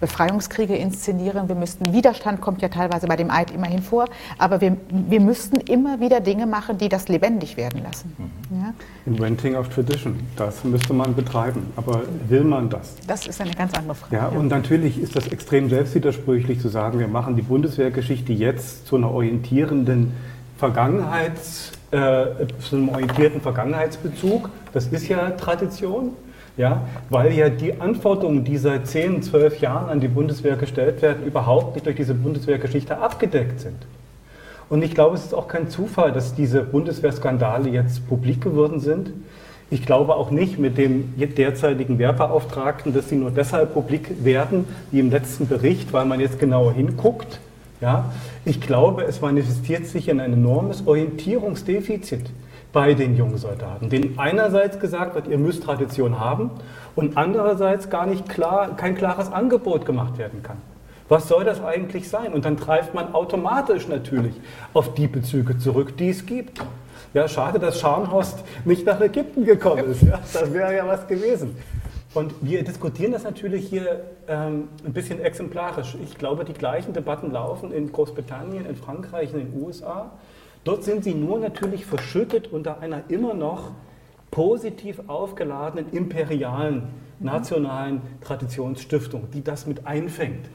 Befreiungskriege 0.00 0.74
inszenieren. 0.74 1.48
Wir 1.48 1.54
müssten, 1.54 1.92
Widerstand 1.92 2.40
kommt 2.40 2.62
ja 2.62 2.68
teilweise 2.68 3.06
bei 3.06 3.16
dem 3.16 3.30
Eid 3.30 3.50
immerhin 3.50 3.82
vor, 3.82 4.06
aber 4.38 4.60
wir, 4.60 4.76
wir 4.88 5.20
müssten 5.20 5.56
immer 5.56 6.00
wieder 6.00 6.20
Dinge 6.20 6.46
machen, 6.46 6.78
die 6.78 6.88
das 6.88 7.08
lebendig 7.08 7.56
werden 7.56 7.82
lassen. 7.82 8.14
Mhm. 8.18 8.60
Ja? 8.60 8.74
Inventing 9.06 9.56
of 9.56 9.68
Tradition, 9.68 10.18
das 10.36 10.64
müsste 10.64 10.94
man 10.94 11.14
betreiben. 11.14 11.66
Aber 11.76 12.02
will 12.28 12.44
man 12.44 12.70
das? 12.70 12.96
Das 13.06 13.26
ist 13.26 13.40
eine 13.40 13.52
ganz 13.52 13.74
andere 13.74 13.94
Frage. 13.94 14.16
Ja, 14.16 14.28
und 14.28 14.48
natürlich 14.48 15.00
ist 15.00 15.14
das 15.16 15.28
extrem 15.28 15.68
selbstwidersprüchlich 15.68 16.60
zu 16.60 16.68
sagen, 16.68 16.98
wir 16.98 17.08
machen 17.08 17.36
die 17.36 17.42
Bundeswehrgeschichte 17.42 18.32
jetzt 18.32 18.86
zu 18.86 18.96
einer 18.96 19.10
orientierenden 19.10 20.12
Vergangenheits, 20.58 21.72
äh, 21.90 22.46
zu 22.60 22.76
einem 22.76 22.88
orientierten 22.90 23.40
Vergangenheitsbezug. 23.40 24.50
Das 24.72 24.86
ist 24.86 25.08
ja 25.08 25.30
Tradition 25.30 26.12
ja, 26.60 26.82
weil 27.08 27.32
ja 27.32 27.48
die 27.48 27.80
Anforderungen, 27.80 28.44
die 28.44 28.58
seit 28.58 28.86
10, 28.86 29.22
12 29.22 29.60
Jahren 29.62 29.88
an 29.88 29.98
die 29.98 30.08
Bundeswehr 30.08 30.56
gestellt 30.56 31.00
werden, 31.00 31.24
überhaupt 31.24 31.74
nicht 31.74 31.86
durch 31.86 31.96
diese 31.96 32.12
Bundeswehrgeschichte 32.12 32.98
abgedeckt 32.98 33.60
sind. 33.60 33.78
Und 34.68 34.82
ich 34.82 34.94
glaube, 34.94 35.16
es 35.16 35.24
ist 35.24 35.34
auch 35.34 35.48
kein 35.48 35.70
Zufall, 35.70 36.12
dass 36.12 36.34
diese 36.34 36.60
Bundeswehrskandale 36.62 37.70
jetzt 37.70 38.06
publik 38.10 38.42
geworden 38.42 38.78
sind. 38.78 39.10
Ich 39.70 39.86
glaube 39.86 40.14
auch 40.14 40.30
nicht 40.30 40.58
mit 40.58 40.76
dem 40.76 41.14
derzeitigen 41.16 41.98
Wehrbeauftragten, 41.98 42.92
dass 42.92 43.08
sie 43.08 43.16
nur 43.16 43.30
deshalb 43.30 43.72
publik 43.72 44.22
werden, 44.22 44.66
wie 44.90 45.00
im 45.00 45.10
letzten 45.10 45.48
Bericht, 45.48 45.94
weil 45.94 46.04
man 46.04 46.20
jetzt 46.20 46.38
genauer 46.38 46.74
hinguckt. 46.74 47.40
Ja, 47.80 48.12
ich 48.44 48.60
glaube, 48.60 49.04
es 49.04 49.22
manifestiert 49.22 49.86
sich 49.86 50.10
ein 50.10 50.20
enormes 50.20 50.86
Orientierungsdefizit 50.86 52.26
bei 52.72 52.94
den 52.94 53.16
jungen 53.16 53.38
Soldaten, 53.38 53.88
denen 53.88 54.18
einerseits 54.18 54.78
gesagt 54.78 55.14
wird, 55.14 55.26
ihr 55.26 55.38
müsst 55.38 55.64
Tradition 55.64 56.20
haben 56.20 56.50
und 56.94 57.16
andererseits 57.16 57.90
gar 57.90 58.06
nicht 58.06 58.28
klar, 58.28 58.76
kein 58.76 58.94
klares 58.94 59.32
Angebot 59.32 59.84
gemacht 59.84 60.18
werden 60.18 60.42
kann. 60.42 60.58
Was 61.08 61.26
soll 61.26 61.42
das 61.42 61.60
eigentlich 61.60 62.08
sein? 62.08 62.32
Und 62.32 62.44
dann 62.44 62.56
greift 62.56 62.94
man 62.94 63.14
automatisch 63.14 63.88
natürlich 63.88 64.34
auf 64.72 64.94
die 64.94 65.08
Bezüge 65.08 65.58
zurück, 65.58 65.96
die 65.96 66.10
es 66.10 66.24
gibt. 66.24 66.62
Ja, 67.12 67.26
schade, 67.26 67.58
dass 67.58 67.80
Scharnhorst 67.80 68.44
nicht 68.64 68.86
nach 68.86 69.00
Ägypten 69.00 69.44
gekommen 69.44 69.90
ist. 69.90 70.02
Ja, 70.02 70.20
das 70.32 70.52
wäre 70.52 70.76
ja 70.76 70.86
was 70.86 71.08
gewesen. 71.08 71.56
Und 72.14 72.34
wir 72.40 72.62
diskutieren 72.62 73.10
das 73.10 73.24
natürlich 73.24 73.68
hier 73.68 74.00
ähm, 74.28 74.68
ein 74.84 74.92
bisschen 74.92 75.20
exemplarisch. 75.20 75.96
Ich 76.02 76.16
glaube, 76.16 76.44
die 76.44 76.52
gleichen 76.52 76.92
Debatten 76.92 77.32
laufen 77.32 77.72
in 77.72 77.90
Großbritannien, 77.90 78.66
in 78.66 78.76
Frankreich, 78.76 79.32
in 79.32 79.50
den 79.50 79.62
USA. 79.62 80.12
Dort 80.64 80.84
sind 80.84 81.04
sie 81.04 81.14
nur 81.14 81.38
natürlich 81.38 81.86
verschüttet 81.86 82.52
unter 82.52 82.80
einer 82.80 83.08
immer 83.08 83.34
noch 83.34 83.72
positiv 84.30 85.00
aufgeladenen 85.08 85.90
imperialen 85.92 86.88
nationalen 87.18 88.00
Traditionsstiftung, 88.20 89.30
die 89.30 89.44
das 89.44 89.66
mit 89.66 89.86
einfängt. 89.86 90.48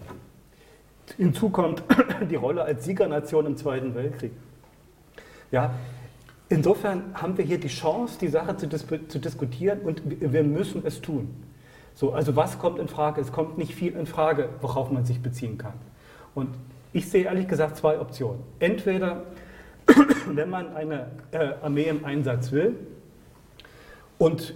Hinzu 1.18 1.50
kommt 1.50 1.84
die 2.30 2.36
Rolle 2.36 2.63
als 2.63 2.86
Siegernation 2.86 3.46
im 3.46 3.58
Zweiten 3.58 3.94
Weltkrieg. 3.94 4.32
Ja, 5.52 5.74
insofern 6.50 7.04
haben 7.13 7.38
wir 7.38 7.46
hier 7.46 7.60
die 7.60 7.68
Chance, 7.68 8.18
die 8.20 8.28
Sache 8.28 8.58
zu, 8.58 8.68
dis 8.68 8.86
zu 9.08 9.20
diskutieren 9.20 9.80
und 9.82 10.02
wir 10.06 10.44
müssen 10.44 10.82
es 10.86 11.02
tun. 11.02 11.44
So, 11.94 12.12
also 12.12 12.36
was 12.36 12.60
kommt 12.60 12.80
in 12.80 12.88
Frage? 12.88 13.22
Es 13.22 13.32
kommt 13.32 13.58
nicht 13.58 13.74
viel 13.74 13.96
in 13.96 14.06
Frage, 14.06 14.50
worauf 14.62 14.91
man 14.91 15.06
sich 15.06 15.22
beziehen 15.22 15.58
kann. 15.58 15.74
Und 16.34 16.50
ich 16.91 17.10
sehe 17.10 17.26
ehrlich 17.26 17.48
gesagt 17.48 17.78
zwei 17.78 18.00
Optionen. 18.00 18.41
Entweder 18.60 19.24
wenn 20.34 20.50
man 20.50 20.76
eine 20.76 21.08
äh, 21.32 21.54
Armee 21.62 21.89
im 21.89 22.04
Einsatz 22.06 22.52
will 22.52 22.76
und 24.17 24.56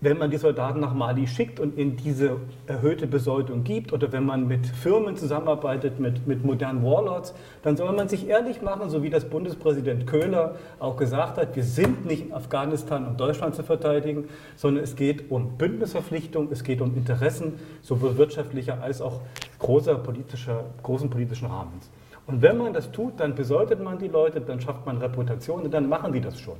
wenn 0.00 0.18
man 0.18 0.30
die 0.30 0.36
Soldaten 0.36 0.80
nach 0.80 0.92
Mali 0.92 1.26
schickt 1.26 1.58
und 1.58 1.78
ihnen 1.78 1.96
diese 1.96 2.36
erhöhte 2.66 3.06
Besoldung 3.06 3.64
gibt 3.64 3.94
oder 3.94 4.12
wenn 4.12 4.26
man 4.26 4.46
mit 4.46 4.66
Firmen 4.66 5.16
zusammenarbeitet, 5.16 5.98
mit, 5.98 6.26
mit 6.26 6.44
modernen 6.44 6.84
Warlords, 6.84 7.34
dann 7.62 7.78
soll 7.78 7.92
man 7.92 8.08
sich 8.08 8.28
ehrlich 8.28 8.60
machen, 8.60 8.90
so 8.90 9.02
wie 9.02 9.08
das 9.08 9.24
Bundespräsident 9.24 10.06
Köhler 10.06 10.56
auch 10.78 10.96
gesagt 10.96 11.38
hat, 11.38 11.56
wir 11.56 11.64
sind 11.64 12.04
nicht 12.04 12.26
in 12.26 12.32
Afghanistan, 12.34 13.06
um 13.06 13.16
Deutschland 13.16 13.54
zu 13.54 13.62
verteidigen, 13.62 14.28
sondern 14.54 14.84
es 14.84 14.96
geht 14.96 15.30
um 15.30 15.56
Bündnisverpflichtung, 15.56 16.48
es 16.52 16.62
geht 16.62 16.82
um 16.82 16.94
Interessen 16.94 17.54
sowohl 17.80 18.18
wirtschaftlicher 18.18 18.82
als 18.82 19.00
auch 19.00 19.22
großer 19.58 19.94
politischer, 19.94 20.64
großen 20.82 21.08
politischen 21.08 21.46
Rahmens. 21.46 21.90
Und 22.26 22.42
wenn 22.42 22.56
man 22.56 22.72
das 22.72 22.90
tut, 22.90 23.20
dann 23.20 23.34
besoldet 23.34 23.82
man 23.82 23.98
die 23.98 24.08
Leute, 24.08 24.40
dann 24.40 24.60
schafft 24.60 24.84
man 24.84 24.98
Reputation 24.98 25.62
und 25.62 25.72
dann 25.72 25.88
machen 25.88 26.12
die 26.12 26.20
das 26.20 26.40
schon. 26.40 26.56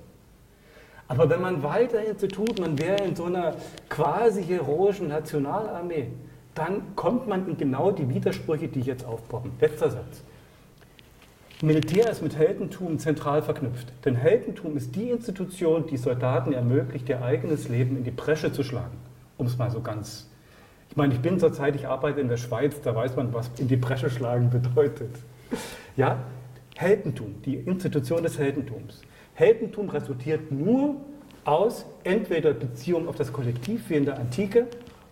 Aber 1.09 1.29
wenn 1.31 1.41
man 1.41 1.63
weiterhin 1.63 2.19
so 2.19 2.27
tut, 2.27 2.59
man 2.61 2.79
wäre 2.79 3.05
in 3.05 3.15
so 3.15 3.25
einer 3.25 3.55
quasi 3.89 4.43
heroischen 4.45 5.09
Nationalarmee, 5.09 6.09
dann 6.55 6.97
kommt 6.97 7.29
man 7.29 7.49
in 7.49 7.57
genau 7.57 7.91
die 7.91 8.09
Widersprüche, 8.09 8.69
die 8.69 8.81
jetzt 8.81 9.05
aufpoppen. 9.05 9.53
Letzter 9.61 9.91
Satz. 9.91 10.23
Militär 11.63 12.11
ist 12.11 12.23
mit 12.23 12.37
Heldentum 12.37 12.99
zentral 12.99 13.43
verknüpft. 13.43 13.93
Denn 14.05 14.15
Heldentum 14.15 14.77
ist 14.77 14.95
die 14.95 15.11
Institution, 15.11 15.87
die 15.87 15.97
Soldaten 15.97 16.53
ermöglicht, 16.53 17.09
ihr 17.09 17.23
eigenes 17.23 17.69
Leben 17.69 17.97
in 17.97 18.05
die 18.05 18.11
Bresche 18.11 18.53
zu 18.53 18.63
schlagen. 18.63 18.97
Um 19.39 19.47
es 19.47 19.57
mal 19.57 19.71
so 19.71 19.81
ganz. 19.81 20.29
Ich 20.91 20.97
meine, 20.97 21.15
ich 21.15 21.21
bin 21.21 21.39
zurzeit, 21.39 21.75
ich 21.75 21.87
arbeite 21.87 22.21
in 22.21 22.29
der 22.29 22.37
Schweiz, 22.37 22.81
da 22.83 22.95
weiß 22.95 23.17
man, 23.17 23.33
was 23.33 23.51
in 23.59 23.69
die 23.69 23.77
Bresche 23.77 24.11
schlagen 24.11 24.51
bedeutet. 24.51 25.11
Ja, 25.97 26.19
Heldentum, 26.77 27.37
die 27.47 27.55
Institution 27.55 28.23
des 28.23 28.39
Heldentums. 28.39 29.01
Heldentum 29.33 29.89
resultiert 29.89 30.53
nur 30.53 30.97
aus 31.47 31.87
entweder 32.05 32.53
Beziehung 32.53 33.09
auf 33.09 33.17
das 33.17 33.33
Kollektiv 33.33 33.89
wie 33.89 33.95
in 33.95 34.05
der 34.05 34.19
Antike 34.19 34.67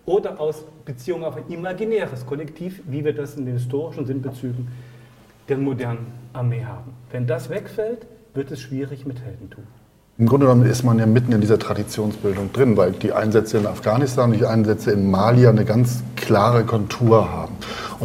oder 0.05 0.39
aus 0.39 0.65
Beziehung 0.85 1.25
auf 1.25 1.37
ein 1.37 1.49
imaginäres 1.49 2.27
Kollektiv, 2.27 2.83
wie 2.87 3.05
wir 3.05 3.15
das 3.15 3.37
in 3.37 3.47
den 3.47 3.55
historischen 3.55 4.05
Sinnbezügen 4.05 4.69
der 5.49 5.57
modernen 5.57 6.13
Armee 6.33 6.65
haben. 6.65 6.93
Wenn 7.11 7.27
das 7.27 7.49
wegfällt, 7.49 8.07
wird 8.35 8.51
es 8.51 8.61
schwierig 8.61 9.07
mit 9.07 9.21
Heldentum. 9.23 9.65
Im 10.17 10.27
Grunde 10.27 10.47
genommen 10.47 10.67
ist 10.71 10.85
man 10.85 10.99
ja 11.01 11.07
mitten 11.07 11.33
in 11.33 11.41
dieser 11.41 11.59
Traditionsbildung 11.59 12.53
drin, 12.53 12.77
weil 12.77 12.93
die 12.93 13.13
Einsätze 13.13 13.59
in 13.59 13.67
Afghanistan 13.67 14.31
und 14.31 14.39
die 14.39 14.47
Einsätze 14.47 14.93
in 14.93 15.11
Mali 15.11 15.47
eine 15.47 15.65
ganz 15.65 16.05
klare 16.15 16.65
Kontur 16.65 17.33
haben. 17.33 17.55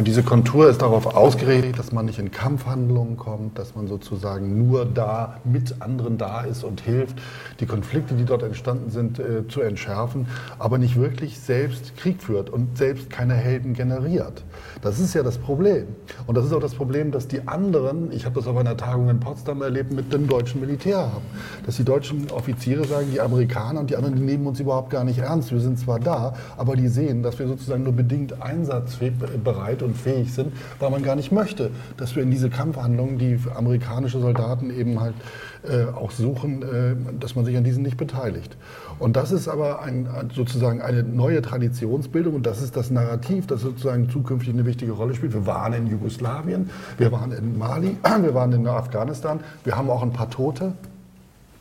Und 0.00 0.06
diese 0.06 0.22
Kontur 0.22 0.70
ist 0.70 0.80
darauf 0.80 1.04
ausgerichtet, 1.14 1.78
dass 1.78 1.92
man 1.92 2.06
nicht 2.06 2.18
in 2.18 2.30
Kampfhandlungen 2.30 3.18
kommt, 3.18 3.58
dass 3.58 3.74
man 3.74 3.86
sozusagen 3.86 4.66
nur 4.66 4.86
da 4.86 5.36
mit 5.44 5.82
anderen 5.82 6.16
da 6.16 6.40
ist 6.40 6.64
und 6.64 6.80
hilft, 6.80 7.18
die 7.60 7.66
Konflikte, 7.66 8.14
die 8.14 8.24
dort 8.24 8.42
entstanden 8.42 8.88
sind, 8.88 9.18
äh, 9.18 9.46
zu 9.46 9.60
entschärfen, 9.60 10.26
aber 10.58 10.78
nicht 10.78 10.96
wirklich 10.96 11.38
selbst 11.38 11.98
Krieg 11.98 12.22
führt 12.22 12.48
und 12.48 12.78
selbst 12.78 13.10
keine 13.10 13.34
Helden 13.34 13.74
generiert. 13.74 14.42
Das 14.80 14.98
ist 14.98 15.12
ja 15.12 15.22
das 15.22 15.36
Problem. 15.36 15.88
Und 16.26 16.34
das 16.34 16.46
ist 16.46 16.54
auch 16.54 16.62
das 16.62 16.74
Problem, 16.74 17.10
dass 17.10 17.28
die 17.28 17.46
anderen, 17.46 18.10
ich 18.10 18.24
habe 18.24 18.36
das 18.36 18.46
auf 18.46 18.56
einer 18.56 18.78
Tagung 18.78 19.10
in 19.10 19.20
Potsdam 19.20 19.60
erlebt, 19.60 19.92
mit 19.92 20.10
dem 20.14 20.26
deutschen 20.26 20.62
Militär 20.62 20.96
haben. 20.96 21.26
Dass 21.66 21.76
die 21.76 21.84
deutschen 21.84 22.30
Offiziere 22.30 22.86
sagen, 22.86 23.08
die 23.12 23.20
Amerikaner 23.20 23.80
und 23.80 23.90
die 23.90 23.96
anderen, 23.96 24.16
die 24.16 24.22
nehmen 24.22 24.46
uns 24.46 24.60
überhaupt 24.60 24.88
gar 24.88 25.04
nicht 25.04 25.18
ernst. 25.18 25.52
Wir 25.52 25.60
sind 25.60 25.78
zwar 25.78 26.00
da, 26.00 26.32
aber 26.56 26.74
die 26.74 26.88
sehen, 26.88 27.22
dass 27.22 27.38
wir 27.38 27.46
sozusagen 27.46 27.82
nur 27.82 27.92
bedingt 27.92 28.40
einsatzbereit 28.40 29.82
und 29.82 29.89
fähig 29.94 30.32
sind, 30.32 30.52
weil 30.78 30.90
man 30.90 31.02
gar 31.02 31.16
nicht 31.16 31.32
möchte, 31.32 31.70
dass 31.96 32.16
wir 32.16 32.22
in 32.22 32.30
diese 32.30 32.50
Kampfhandlungen, 32.50 33.18
die 33.18 33.38
amerikanische 33.54 34.20
Soldaten 34.20 34.70
eben 34.70 35.00
halt 35.00 35.14
äh, 35.62 35.84
auch 35.84 36.10
suchen, 36.10 36.62
äh, 36.62 36.96
dass 37.18 37.36
man 37.36 37.44
sich 37.44 37.56
an 37.56 37.64
diesen 37.64 37.82
nicht 37.82 37.96
beteiligt. 37.96 38.56
Und 38.98 39.16
das 39.16 39.32
ist 39.32 39.48
aber 39.48 39.82
ein, 39.82 40.08
sozusagen 40.34 40.80
eine 40.80 41.02
neue 41.02 41.42
Traditionsbildung 41.42 42.34
und 42.34 42.46
das 42.46 42.62
ist 42.62 42.76
das 42.76 42.90
Narrativ, 42.90 43.46
das 43.46 43.60
sozusagen 43.60 44.08
zukünftig 44.08 44.54
eine 44.54 44.66
wichtige 44.66 44.92
Rolle 44.92 45.14
spielt. 45.14 45.32
Wir 45.32 45.46
waren 45.46 45.72
in 45.72 45.86
Jugoslawien, 45.86 46.70
wir 46.98 47.12
waren 47.12 47.32
in 47.32 47.58
Mali, 47.58 47.96
wir 48.22 48.34
waren 48.34 48.52
in 48.52 48.66
Afghanistan, 48.66 49.40
wir 49.64 49.76
haben 49.76 49.90
auch 49.90 50.02
ein 50.02 50.12
paar 50.12 50.30
Tote, 50.30 50.72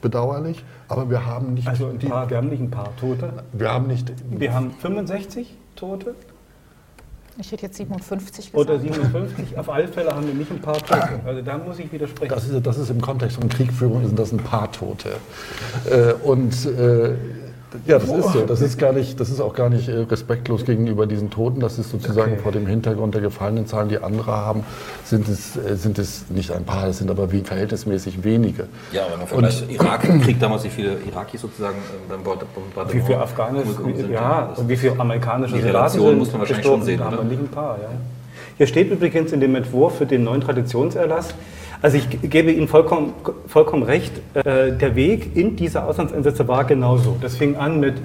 bedauerlich, 0.02 0.63
aber 0.88 1.10
wir 1.10 1.26
haben 1.26 1.54
nicht 1.54 1.68
also 1.68 1.88
ein 1.88 2.00
paar, 2.00 2.30
wir 2.30 2.38
haben 2.38 2.50
nicht 2.50 2.62
ein 2.62 2.72
paar 2.72 2.96
Tote. 2.98 3.34
Wir 3.54 3.72
haben 3.72 3.88
nicht. 3.88 4.12
Wir 4.30 4.54
haben 4.54 4.72
65 4.72 5.56
Tote. 5.76 6.15
Ich 7.39 7.52
hätte 7.54 7.67
jetzt 7.67 7.78
57 7.78 8.52
gesagt. 8.52 8.56
Oder 8.56 8.80
57. 8.80 9.58
Auf 9.58 9.69
alle 9.69 9.88
Fälle 9.88 10.13
haben 10.13 10.28
wir 10.28 10.34
nicht 10.34 10.52
ein 10.52 10.60
paar 10.60 10.78
Tote. 10.78 11.21
Also 11.25 11.41
da 11.41 11.58
muss 11.58 11.80
ich 11.80 11.91
widersprechen. 11.91 12.34
Das 12.34 12.47
ist, 12.47 12.65
das 12.65 12.78
ist 12.78 12.89
im 12.89 12.99
Kontext 12.99 13.38
von 13.38 13.47
Kriegführung 13.47 14.06
sind 14.06 14.19
das 14.19 14.34
ein 14.34 14.39
paar 14.39 14.69
Tote. 14.71 15.10
Äh, 15.89 16.13
und 16.23 16.54
äh, 16.65 17.15
ja, 17.86 17.99
das 17.99 18.10
ist 18.10 18.34
so. 18.34 18.41
Das 18.41 18.62
ist, 18.62 18.79
gar 18.79 18.93
nicht, 18.93 19.19
das 19.19 19.29
ist 19.29 19.39
auch 19.39 19.53
gar 19.53 19.69
nicht 19.69 19.88
äh, 19.89 19.99
respektlos 19.99 20.65
gegenüber 20.65 21.05
diesen 21.05 21.29
Toten. 21.29 21.60
Das 21.60 21.77
ist 21.77 21.91
sozusagen 21.91 22.34
okay. 22.34 22.41
vor 22.41 22.51
dem 22.51 22.65
Hintergrund 22.65 23.13
der 23.13 23.21
gefallenen 23.21 23.67
Zahlen, 23.67 23.89
die 23.89 23.99
andere 23.99 24.32
haben, 24.32 24.63
sind 25.03 25.27
es, 25.27 25.55
äh, 25.55 25.75
sind 25.75 25.99
es 25.99 26.25
nicht 26.29 26.51
ein 26.51 26.63
paar, 26.63 26.88
es 26.88 26.97
sind 26.97 27.12
aber 27.12 27.32
wie, 27.32 27.41
verhältnismäßig 27.41 28.23
wenige. 28.23 28.67
Ja, 28.91 29.05
aber 29.05 29.21
im 29.21 29.27
Vergleich 29.27 29.63
Irakkrieg 29.69 30.39
damals, 30.39 30.63
wie 30.63 30.69
viele 30.69 30.97
Irakis 31.08 31.41
sozusagen 31.41 31.77
äh, 31.77 32.10
beim 32.10 32.23
Bombardement 32.23 32.93
Wie 32.93 33.01
viele 33.01 33.19
Afghanen, 33.19 33.63
ja, 34.12 34.53
und 34.55 34.67
wie 34.67 34.77
viele 34.77 34.99
amerikanische 34.99 35.55
die 35.55 35.62
Relation 35.62 36.17
muss 36.17 36.32
man 36.32 36.41
wahrscheinlich 36.41 36.65
schon 36.65 36.84
sehen, 36.84 37.03
haben 37.03 37.17
wir 37.17 37.23
nicht 37.23 37.39
ein 37.39 37.47
paar, 37.49 37.77
ja. 37.82 37.89
Hier 38.58 38.67
steht 38.67 38.91
übrigens 38.91 39.32
in 39.32 39.39
dem 39.39 39.55
Entwurf 39.55 39.97
für 39.97 40.05
den 40.05 40.23
neuen 40.23 40.41
Traditionserlass, 40.41 41.34
also 41.82 41.98
ich 41.98 42.30
gebe 42.30 42.52
Ihnen 42.52 42.68
vollkommen, 42.68 43.13
vollkommen 43.48 43.84
recht, 43.84 44.12
äh, 44.34 44.72
der 44.74 44.96
Weg 44.96 45.36
in 45.36 45.56
diese 45.56 45.84
Auslandseinsätze 45.84 46.48
war 46.48 46.65
genauso. 46.65 47.18
Das 47.22 47.38
fing 47.38 47.56
an 47.56 47.80
mit, 47.80 47.96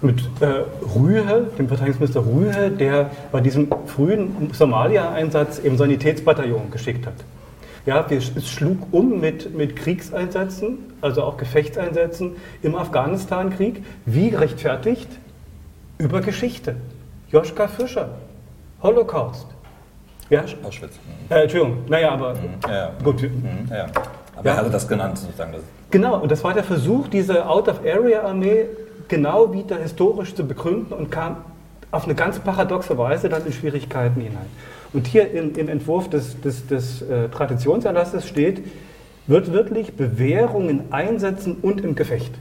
mit 0.00 0.20
äh, 0.40 0.64
Rühe, 0.96 1.50
dem 1.58 1.68
Verteidigungsminister 1.68 2.24
Rühe, 2.24 2.70
der 2.70 3.10
bei 3.30 3.40
diesem 3.40 3.68
frühen 3.86 4.50
Somalia-Einsatz 4.52 5.58
eben 5.58 5.76
Sanitätsbataillon 5.76 6.70
geschickt 6.70 7.06
hat. 7.06 7.14
Ja, 7.84 8.06
es 8.08 8.48
schlug 8.48 8.78
um 8.92 9.20
mit, 9.20 9.54
mit 9.54 9.76
Kriegseinsätzen, 9.76 10.78
also 11.02 11.22
auch 11.22 11.36
Gefechtseinsätzen 11.36 12.36
im 12.62 12.74
Afghanistan-Krieg. 12.76 13.82
Wie 14.06 14.28
rechtfertigt? 14.30 15.08
Über 15.98 16.22
Geschichte. 16.22 16.76
Joschka 17.30 17.68
Fischer, 17.68 18.14
Holocaust. 18.82 19.53
Ja? 20.34 20.44
Auschwitz. 20.66 20.92
Äh, 21.30 21.42
Entschuldigung, 21.42 21.78
naja, 21.88 22.10
aber 22.10 22.34
mhm. 22.34 22.38
ja, 22.68 22.90
gut. 23.02 23.22
Mhm. 23.22 23.68
Ja. 23.70 23.86
Aber 24.36 24.48
er 24.48 24.56
hatte 24.56 24.70
das 24.70 24.88
genannt, 24.88 25.18
sozusagen. 25.18 25.54
Genau, 25.90 26.18
und 26.20 26.30
das 26.30 26.42
war 26.42 26.54
der 26.54 26.64
Versuch, 26.64 27.08
diese 27.08 27.48
Out-of-Area-Armee 27.48 28.66
genau 29.08 29.52
wieder 29.52 29.76
historisch 29.76 30.34
zu 30.34 30.46
begründen 30.46 30.92
und 30.92 31.10
kam 31.10 31.36
auf 31.92 32.04
eine 32.04 32.14
ganz 32.14 32.40
paradoxe 32.40 32.98
Weise 32.98 33.28
dann 33.28 33.46
in 33.46 33.52
Schwierigkeiten 33.52 34.20
hinein. 34.20 34.46
Und 34.92 35.06
hier 35.06 35.30
in, 35.30 35.54
im 35.54 35.68
Entwurf 35.68 36.10
des, 36.10 36.40
des, 36.40 36.66
des 36.66 37.02
äh, 37.02 37.28
Traditionserlasses 37.28 38.26
steht, 38.26 38.62
wird 39.26 39.52
wirklich 39.52 39.94
Bewährungen 39.94 40.92
einsetzen 40.92 41.56
und 41.62 41.80
im 41.82 41.94
Gefecht. 41.94 42.32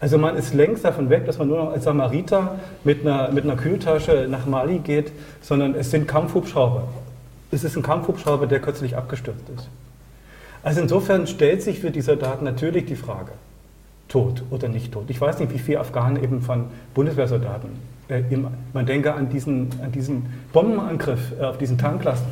Also 0.00 0.16
man 0.16 0.36
ist 0.36 0.54
längst 0.54 0.84
davon 0.84 1.10
weg, 1.10 1.26
dass 1.26 1.38
man 1.38 1.48
nur 1.48 1.58
noch 1.58 1.72
als 1.72 1.84
Samariter 1.84 2.58
mit 2.84 3.02
einer, 3.02 3.30
mit 3.32 3.44
einer 3.44 3.56
Kühltasche 3.56 4.26
nach 4.30 4.46
Mali 4.46 4.78
geht, 4.78 5.12
sondern 5.42 5.74
es 5.74 5.90
sind 5.90 6.08
Kampfhubschrauber. 6.08 6.84
Es 7.50 7.64
ist 7.64 7.76
ein 7.76 7.82
Kampfhubschrauber, 7.82 8.46
der 8.46 8.60
kürzlich 8.60 8.96
abgestürzt 8.96 9.44
ist. 9.56 9.68
Also 10.62 10.80
insofern 10.80 11.26
stellt 11.26 11.62
sich 11.62 11.80
für 11.80 11.90
die 11.90 12.00
Soldaten 12.00 12.44
natürlich 12.44 12.84
die 12.84 12.96
Frage, 12.96 13.32
tot 14.08 14.42
oder 14.50 14.68
nicht 14.68 14.92
tot. 14.92 15.04
Ich 15.08 15.20
weiß 15.20 15.38
nicht, 15.38 15.52
wie 15.52 15.58
viele 15.58 15.80
Afghanen 15.80 16.22
eben 16.22 16.42
von 16.42 16.66
Bundeswehrsoldaten, 16.94 17.70
äh, 18.08 18.22
im, 18.30 18.48
man 18.72 18.86
denke 18.86 19.14
an 19.14 19.30
diesen, 19.30 19.70
an 19.82 19.92
diesen 19.92 20.26
Bombenangriff 20.52 21.32
äh, 21.40 21.44
auf 21.44 21.58
diesen 21.58 21.78
Tanklasten. 21.78 22.28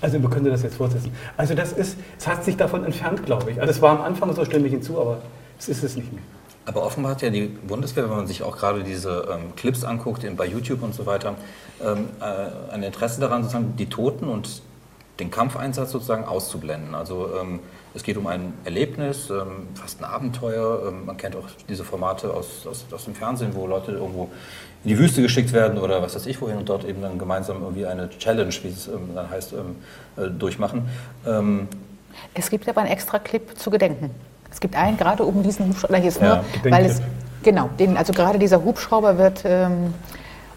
Also 0.00 0.22
wir 0.22 0.30
können 0.30 0.46
das 0.46 0.62
jetzt 0.62 0.76
fortsetzen. 0.76 1.12
Also 1.36 1.54
das 1.54 1.72
ist, 1.72 1.98
es 2.18 2.26
hat 2.26 2.44
sich 2.44 2.56
davon 2.56 2.84
entfernt, 2.84 3.26
glaube 3.26 3.50
ich. 3.50 3.60
Also 3.60 3.72
es 3.72 3.82
war 3.82 3.98
am 3.98 4.04
Anfang 4.04 4.32
so, 4.32 4.44
stimme 4.44 4.66
ich 4.66 4.72
hinzu, 4.72 5.00
aber 5.00 5.18
es 5.58 5.68
ist 5.68 5.82
es 5.82 5.96
nicht 5.96 6.12
mehr. 6.12 6.22
Aber 6.68 6.84
offenbar 6.84 7.12
hat 7.12 7.22
ja 7.22 7.30
die 7.30 7.46
Bundeswehr, 7.46 8.04
wenn 8.04 8.16
man 8.16 8.26
sich 8.26 8.42
auch 8.42 8.58
gerade 8.58 8.84
diese 8.84 9.26
ähm, 9.32 9.56
Clips 9.56 9.84
anguckt 9.84 10.22
in, 10.22 10.36
bei 10.36 10.44
YouTube 10.44 10.82
und 10.82 10.94
so 10.94 11.06
weiter, 11.06 11.34
ähm, 11.82 12.10
äh, 12.20 12.74
ein 12.74 12.82
Interesse 12.82 13.22
daran, 13.22 13.42
sozusagen 13.42 13.74
die 13.76 13.86
Toten 13.86 14.28
und 14.28 14.60
den 15.18 15.30
Kampfeinsatz 15.30 15.92
sozusagen 15.92 16.26
auszublenden. 16.26 16.94
Also 16.94 17.30
ähm, 17.40 17.60
es 17.94 18.02
geht 18.02 18.18
um 18.18 18.26
ein 18.26 18.52
Erlebnis, 18.66 19.30
ähm, 19.30 19.68
fast 19.76 20.02
ein 20.02 20.04
Abenteuer. 20.04 20.88
Ähm, 20.88 21.06
man 21.06 21.16
kennt 21.16 21.36
auch 21.36 21.48
diese 21.70 21.84
Formate 21.84 22.34
aus, 22.34 22.66
aus, 22.66 22.84
aus, 22.92 23.04
dem 23.06 23.14
Fernsehen, 23.14 23.54
wo 23.54 23.66
Leute 23.66 23.92
irgendwo 23.92 24.24
in 24.84 24.90
die 24.90 24.98
Wüste 24.98 25.22
geschickt 25.22 25.54
werden 25.54 25.78
oder 25.78 26.02
was 26.02 26.16
weiß 26.16 26.26
ich 26.26 26.38
wohin 26.42 26.58
und 26.58 26.68
dort 26.68 26.84
eben 26.84 27.00
dann 27.00 27.18
gemeinsam 27.18 27.62
irgendwie 27.62 27.86
eine 27.86 28.10
Challenge, 28.10 28.54
wie 28.62 28.68
es 28.68 28.88
ähm, 28.88 29.14
dann 29.14 29.30
heißt, 29.30 29.54
äh, 29.54 30.28
durchmachen. 30.28 30.86
es 32.34 32.50
gibt 32.50 32.68
aber 32.68 32.82
einen 32.82 32.90
extra 32.90 33.18
Clip 33.18 33.56
zu 33.56 33.70
gedenken. 33.70 34.10
Es 34.50 34.60
gibt 34.60 34.76
einen 34.76 34.96
gerade 34.96 35.24
um 35.24 35.42
diesen 35.42 35.68
Hubschrauber, 35.68 35.96
hier 35.98 36.08
ist 36.08 36.22
nur, 36.22 36.44
weil 36.64 36.86
es, 36.86 37.00
genau, 37.42 37.68
den, 37.78 37.96
also 37.96 38.12
gerade 38.12 38.38
dieser 38.38 38.64
Hubschrauber 38.64 39.18
wird 39.18 39.42
ähm, 39.44 39.94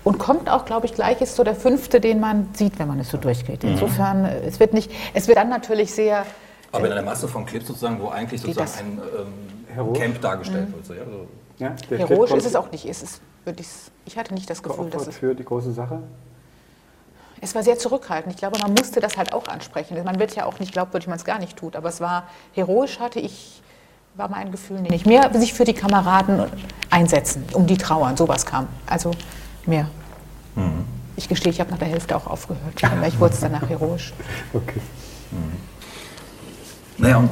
und 0.04 0.18
kommt 0.18 0.50
auch, 0.50 0.66
glaube 0.66 0.86
ich, 0.86 0.94
gleich 0.94 1.22
ist 1.22 1.36
so 1.36 1.44
der 1.44 1.56
fünfte, 1.56 2.00
den 2.00 2.20
man 2.20 2.50
sieht, 2.54 2.80
wenn 2.80 2.88
man 2.88 3.00
es 3.00 3.10
so 3.10 3.18
durchgeht. 3.18 3.64
Mhm. 3.64 3.72
Insofern, 3.72 4.26
äh, 4.26 4.40
es 4.46 4.60
wird 4.60 4.74
nicht, 4.74 4.92
es 5.14 5.28
wird 5.28 5.38
dann 5.38 5.50
natürlich 5.50 5.94
sehr. 5.94 6.26
Aber 6.72 6.86
in 6.86 6.94
einer 6.94 7.02
Masse 7.02 7.28
von 7.28 7.46
Clips 7.46 7.68
sozusagen, 7.68 8.00
wo 8.02 8.08
eigentlich 8.08 8.42
sozusagen 8.42 8.70
ein 8.80 9.78
ähm, 9.78 9.94
Camp 9.94 10.22
dargestellt 10.22 10.70
mhm. 10.70 10.74
wird. 10.74 10.86
So, 10.86 10.94
ja, 10.94 11.04
so. 11.06 11.28
Ja, 11.58 11.76
Heroisch 12.08 12.32
ist 12.32 12.46
es 12.46 12.56
auch 12.56 12.72
nicht. 12.72 12.88
Ist 12.88 13.04
es, 13.04 13.92
ich 14.06 14.18
hatte 14.18 14.34
nicht 14.34 14.50
das 14.50 14.64
Gefühl, 14.64 14.90
dass 14.90 15.06
es. 15.06 15.18
Für 15.18 15.36
die 15.36 15.44
große 15.44 15.74
Sache? 15.74 16.02
Es 17.40 17.54
war 17.54 17.62
sehr 17.62 17.78
zurückhaltend. 17.78 18.34
Ich 18.34 18.40
glaube, 18.40 18.60
man 18.60 18.74
musste 18.74 19.00
das 19.00 19.18
halt 19.18 19.34
auch 19.34 19.48
ansprechen. 19.48 20.02
Man 20.04 20.20
wird 20.20 20.36
ja 20.36 20.46
auch 20.46 20.60
nicht 20.60 20.74
glaubwürdig, 20.74 21.08
wenn 21.08 21.12
man 21.12 21.20
es 21.20 21.26
gar 21.26 21.40
nicht 21.40 21.58
tut. 21.58 21.76
Aber 21.76 21.90
es 21.90 22.00
war 22.00 22.28
heroisch, 22.54 23.00
hatte 23.00 23.20
ich 23.20 23.61
war 24.16 24.30
mein 24.30 24.52
Gefühl 24.52 24.82
nicht. 24.82 25.06
Mehr 25.06 25.32
sich 25.34 25.54
für 25.54 25.64
die 25.64 25.74
Kameraden 25.74 26.44
einsetzen, 26.90 27.44
um 27.54 27.66
die 27.66 27.78
trauern, 27.78 28.18
sowas 28.18 28.46
kam. 28.46 28.68
Also 28.86 29.12
mehr. 29.66 29.88
Mhm. 30.56 30.86
Ich 31.16 31.30
gestehe, 31.30 31.52
ich 31.52 31.60
habe 31.60 31.72
nach 31.72 31.78
der 31.78 31.88
Hälfte 31.88 32.16
auch 32.16 32.28
aufgehört. 32.28 32.74
Ich 33.08 33.20
wurde 33.20 33.34
es 33.34 33.40
danach 33.40 33.68
heroisch. 33.70 34.14
Okay. 34.54 34.82
Mhm. 35.32 35.72
Naja, 36.98 37.18
und 37.18 37.30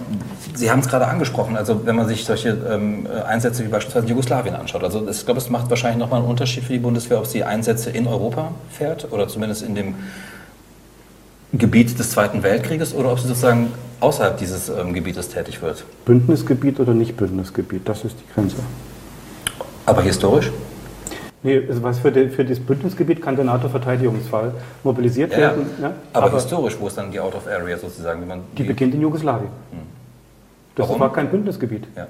Sie 0.55 0.71
haben 0.71 0.79
es 0.79 0.87
gerade 0.87 1.05
angesprochen, 1.05 1.55
also 1.55 1.85
wenn 1.85 1.95
man 1.95 2.07
sich 2.07 2.25
solche 2.25 2.49
ähm, 2.49 3.07
Einsätze 3.27 3.63
wie 3.63 3.67
beispielsweise 3.67 4.07
Jugoslawien 4.07 4.55
anschaut. 4.55 4.83
Also 4.83 5.07
ich 5.07 5.25
glaube, 5.25 5.39
es 5.39 5.49
macht 5.49 5.69
wahrscheinlich 5.69 5.99
nochmal 5.99 6.21
einen 6.21 6.29
Unterschied 6.29 6.63
für 6.63 6.73
die 6.73 6.79
Bundeswehr, 6.79 7.19
ob 7.19 7.27
sie 7.27 7.43
Einsätze 7.43 7.91
in 7.91 8.07
Europa 8.07 8.51
fährt 8.71 9.11
oder 9.11 9.27
zumindest 9.27 9.61
in 9.61 9.75
dem 9.75 9.95
Gebiet 11.53 11.99
des 11.99 12.11
Zweiten 12.11 12.41
Weltkrieges 12.41 12.95
oder 12.95 13.11
ob 13.11 13.19
sie 13.19 13.27
sozusagen 13.27 13.71
außerhalb 13.99 14.37
dieses 14.37 14.69
ähm, 14.69 14.93
Gebietes 14.93 15.29
tätig 15.29 15.61
wird. 15.61 15.83
Bündnisgebiet 16.05 16.79
oder 16.79 16.93
nicht 16.93 17.17
Bündnisgebiet, 17.17 17.87
das 17.87 18.03
ist 18.05 18.17
die 18.19 18.33
Grenze. 18.33 18.57
Aber 19.85 20.01
historisch? 20.01 20.51
Nee, 21.41 21.63
also 21.69 21.81
was 21.83 21.99
für, 21.99 22.11
die, 22.11 22.27
für 22.27 22.43
das 22.43 22.59
Bündnisgebiet 22.59 23.21
kann 23.21 23.35
der 23.35 23.45
NATO-Verteidigungsfall 23.45 24.53
mobilisiert 24.83 25.31
ja, 25.31 25.37
werden. 25.37 25.67
Ja, 25.81 25.93
aber, 26.11 26.27
aber, 26.27 26.35
historisch, 26.35 26.75
wo 26.79 26.87
ist 26.87 26.97
dann 26.97 27.11
die 27.11 27.19
Out 27.19 27.35
of 27.35 27.47
Area 27.47 27.77
sozusagen? 27.77 28.21
Die, 28.27 28.55
die, 28.57 28.63
beginnt 28.63 28.93
in 28.93 29.01
Jugoslawien. 29.01 29.47
Hm. 29.71 29.79
Das 30.75 30.87
Warum? 30.87 30.99
war 30.99 31.13
kein 31.13 31.29
Bündnisgebiet. 31.29 31.87
Ja. 31.95 32.07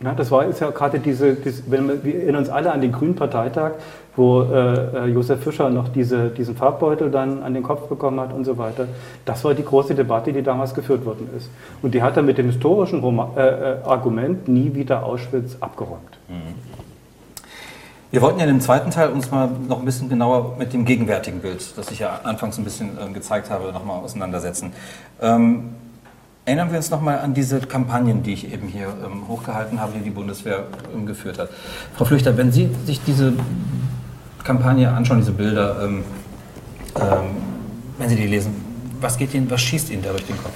Na, 0.00 0.14
das 0.14 0.30
war 0.30 0.44
ist 0.44 0.60
ja 0.60 0.70
gerade 0.70 1.00
diese, 1.00 1.34
diese 1.34 1.62
wenn 1.70 1.88
wir, 1.88 2.04
wir 2.04 2.14
erinnern 2.14 2.42
uns 2.42 2.50
alle 2.50 2.72
an 2.72 2.80
den 2.80 2.92
Grünen 2.92 3.16
Parteitag, 3.16 3.72
wo 4.14 4.42
äh, 4.42 4.46
äh, 4.46 5.06
Josef 5.06 5.42
Fischer 5.42 5.70
noch 5.70 5.88
diese, 5.88 6.28
diesen 6.28 6.54
Farbbeutel 6.54 7.10
dann 7.10 7.42
an 7.42 7.54
den 7.54 7.64
Kopf 7.64 7.88
bekommen 7.88 8.20
hat 8.20 8.32
und 8.32 8.44
so 8.44 8.58
weiter. 8.58 8.86
Das 9.24 9.44
war 9.44 9.54
die 9.54 9.64
große 9.64 9.96
Debatte, 9.96 10.32
die 10.32 10.42
damals 10.42 10.72
geführt 10.74 11.04
worden 11.04 11.28
ist. 11.36 11.50
Und 11.82 11.94
die 11.94 12.02
hat 12.02 12.16
er 12.16 12.22
mit 12.22 12.38
dem 12.38 12.46
historischen 12.46 13.00
Roma 13.00 13.30
äh, 13.36 13.40
äh 13.40 13.82
Argument 13.84 14.46
nie 14.46 14.72
wieder 14.74 15.04
Auschwitz 15.04 15.56
abgeräumt. 15.60 16.18
Mhm. 16.28 16.54
Wir 18.10 18.22
wollten 18.22 18.40
ja 18.40 18.46
dem 18.46 18.60
zweiten 18.60 18.90
Teil 18.90 19.10
uns 19.10 19.30
mal 19.30 19.50
noch 19.68 19.80
ein 19.80 19.84
bisschen 19.84 20.08
genauer 20.08 20.56
mit 20.58 20.72
dem 20.72 20.84
gegenwärtigen 20.84 21.40
Bild, 21.40 21.76
das 21.76 21.90
ich 21.90 21.98
ja 21.98 22.20
anfangs 22.22 22.56
ein 22.56 22.64
bisschen 22.64 22.96
äh, 22.96 23.12
gezeigt 23.12 23.50
habe, 23.50 23.70
nochmal 23.72 24.02
auseinandersetzen. 24.02 24.72
Ähm, 25.20 25.74
Erinnern 26.48 26.70
wir 26.70 26.78
uns 26.78 26.88
nochmal 26.88 27.18
an 27.18 27.34
diese 27.34 27.60
Kampagnen, 27.60 28.22
die 28.22 28.32
ich 28.32 28.50
eben 28.50 28.68
hier 28.68 28.86
ähm, 29.04 29.28
hochgehalten 29.28 29.82
habe, 29.82 29.92
die 29.98 30.00
die 30.02 30.08
Bundeswehr 30.08 30.64
ähm, 30.94 31.04
geführt 31.04 31.38
hat. 31.38 31.50
Frau 31.94 32.06
Flüchter, 32.06 32.38
wenn 32.38 32.50
Sie 32.52 32.74
sich 32.86 33.02
diese 33.04 33.34
Kampagne 34.44 34.90
anschauen, 34.90 35.18
diese 35.18 35.32
Bilder, 35.32 35.82
ähm, 35.84 36.04
ähm, 36.96 37.04
wenn 37.98 38.08
Sie 38.08 38.16
die 38.16 38.26
lesen, 38.26 38.54
was, 38.98 39.18
geht 39.18 39.34
Ihnen, 39.34 39.50
was 39.50 39.60
schießt 39.60 39.90
Ihnen 39.90 40.02
da 40.02 40.08
durch 40.08 40.24
den 40.24 40.38
Kopf? 40.38 40.54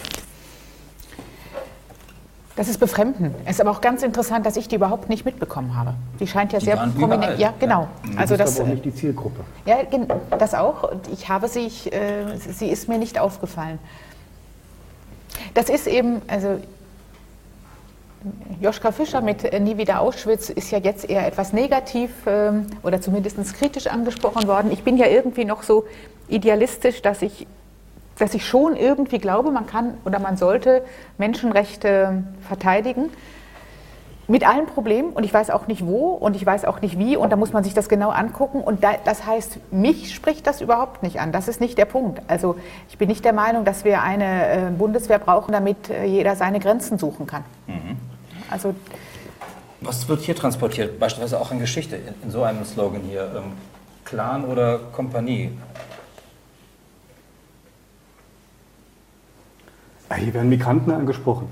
Das 2.57 2.68
ist 2.68 2.81
befremdend. 2.81 3.37
Es 3.44 3.57
ist 3.57 3.61
aber 3.61 3.70
auch 3.70 3.83
ganz 3.83 4.02
interessant, 4.02 4.46
dass 4.46 4.57
ich 4.57 4.68
die 4.68 4.76
überhaupt 4.76 5.11
nicht 5.11 5.26
mitbekommen 5.26 5.76
habe. 5.76 5.92
Die 6.20 6.26
scheint 6.26 6.55
ja 6.55 6.59
die 6.59 6.64
sehr 6.64 6.76
prominent. 6.76 7.38
Ja, 7.38 7.52
genau. 7.61 7.88
Ja. 8.11 8.18
Also 8.18 8.38
das 8.38 8.52
ist 8.52 8.61
aber 8.61 8.68
auch 8.70 8.72
nicht 8.72 8.87
die 8.87 8.94
Zielgruppe. 8.94 9.40
Ja, 9.66 9.76
das 10.38 10.55
auch. 10.55 10.90
Ich 11.12 11.28
habe 11.28 11.48
sie, 11.48 11.66
äh, 11.90 12.38
sie 12.38 12.68
ist 12.68 12.88
mir 12.88 12.96
nicht 12.96 13.18
aufgefallen. 13.18 13.78
Das 15.54 15.68
ist 15.68 15.86
eben, 15.86 16.22
also 16.28 16.58
Joschka 18.60 18.92
Fischer 18.92 19.20
mit 19.20 19.52
Nie 19.60 19.76
wieder 19.76 20.00
Auschwitz 20.00 20.48
ist 20.48 20.70
ja 20.70 20.78
jetzt 20.78 21.08
eher 21.10 21.26
etwas 21.26 21.52
negativ 21.52 22.10
ähm, 22.26 22.66
oder 22.82 23.00
zumindest 23.00 23.54
kritisch 23.54 23.88
angesprochen 23.88 24.46
worden. 24.46 24.70
Ich 24.70 24.84
bin 24.84 24.96
ja 24.96 25.06
irgendwie 25.06 25.44
noch 25.44 25.62
so 25.62 25.84
idealistisch, 26.28 27.02
dass 27.02 27.22
ich, 27.22 27.46
dass 28.18 28.34
ich 28.34 28.46
schon 28.46 28.76
irgendwie 28.76 29.18
glaube, 29.18 29.50
man 29.50 29.66
kann 29.66 29.94
oder 30.04 30.20
man 30.20 30.36
sollte 30.36 30.84
Menschenrechte 31.18 32.22
verteidigen. 32.46 33.10
Mit 34.28 34.46
allen 34.46 34.66
Problemen 34.66 35.11
und 35.11 35.24
ich 35.24 35.35
weiß 35.35 35.50
auch 35.50 35.66
nicht 35.66 35.85
wo 35.85 36.11
und 36.11 36.37
ich 36.37 36.46
weiß 36.46 36.64
auch 36.64 36.80
nicht 36.80 36.96
wie 36.98 37.16
und 37.16 37.30
da 37.30 37.37
muss 37.37 37.52
man 37.52 37.64
sich 37.64 37.74
das 37.74 37.88
genau 37.88 38.11
angucken 38.11 38.61
und 38.61 38.85
da, 38.85 38.92
das 39.04 39.26
heißt, 39.26 39.72
mich 39.72 40.14
spricht 40.14 40.46
das 40.46 40.61
überhaupt 40.61 41.02
nicht 41.02 41.20
an. 41.20 41.32
Das 41.32 41.48
ist 41.48 41.61
nicht 41.61 41.76
der 41.76 41.87
Punkt. 41.87 42.22
Also 42.28 42.56
ich 42.88 42.98
bin 42.98 43.08
nicht 43.08 43.24
der 43.24 43.32
Meinung, 43.32 43.64
dass 43.64 43.85
wir 43.85 44.00
eine 44.00 44.68
äh, 44.68 44.70
Bundeswehr 44.70 45.18
brauchen, 45.18 45.50
damit 45.50 45.90
äh, 45.90 46.04
jeder 46.04 46.37
seine 46.37 46.61
Grenzen 46.61 46.98
suchen 46.98 47.26
kann. 47.26 47.42
Mhm. 47.66 47.96
Also 48.48 48.74
was 49.80 50.08
wird 50.08 50.20
hier 50.20 50.37
transportiert, 50.37 51.00
beispielsweise 51.00 51.40
auch 51.40 51.50
in 51.50 51.58
Geschichte, 51.58 51.96
in, 51.96 52.14
in 52.22 52.30
so 52.30 52.44
einem 52.44 52.64
Slogan 52.64 53.00
hier, 53.00 53.28
ähm, 53.37 53.52
Clan 54.04 54.44
oder 54.44 54.78
Kompanie? 54.78 55.50
Hier 60.16 60.35
werden 60.35 60.50
Migranten 60.50 60.92
angesprochen, 60.92 61.48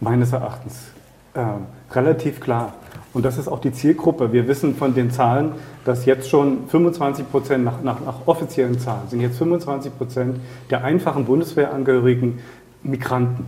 meines 0.00 0.32
Erachtens 0.32 0.88
äh, 1.36 1.94
relativ 1.94 2.40
klar. 2.40 2.74
Und 3.12 3.24
das 3.24 3.38
ist 3.38 3.48
auch 3.48 3.60
die 3.60 3.72
Zielgruppe. 3.72 4.32
Wir 4.32 4.46
wissen 4.46 4.74
von 4.74 4.94
den 4.94 5.10
Zahlen, 5.10 5.52
dass 5.84 6.04
jetzt 6.04 6.28
schon 6.28 6.66
25 6.68 7.30
Prozent, 7.30 7.64
nach, 7.64 7.82
nach, 7.82 8.00
nach 8.04 8.26
offiziellen 8.26 8.78
Zahlen, 8.78 9.08
sind 9.08 9.20
jetzt 9.20 9.38
25 9.38 9.96
Prozent 9.96 10.40
der 10.70 10.84
einfachen 10.84 11.24
Bundeswehrangehörigen 11.24 12.40
Migranten. 12.82 13.46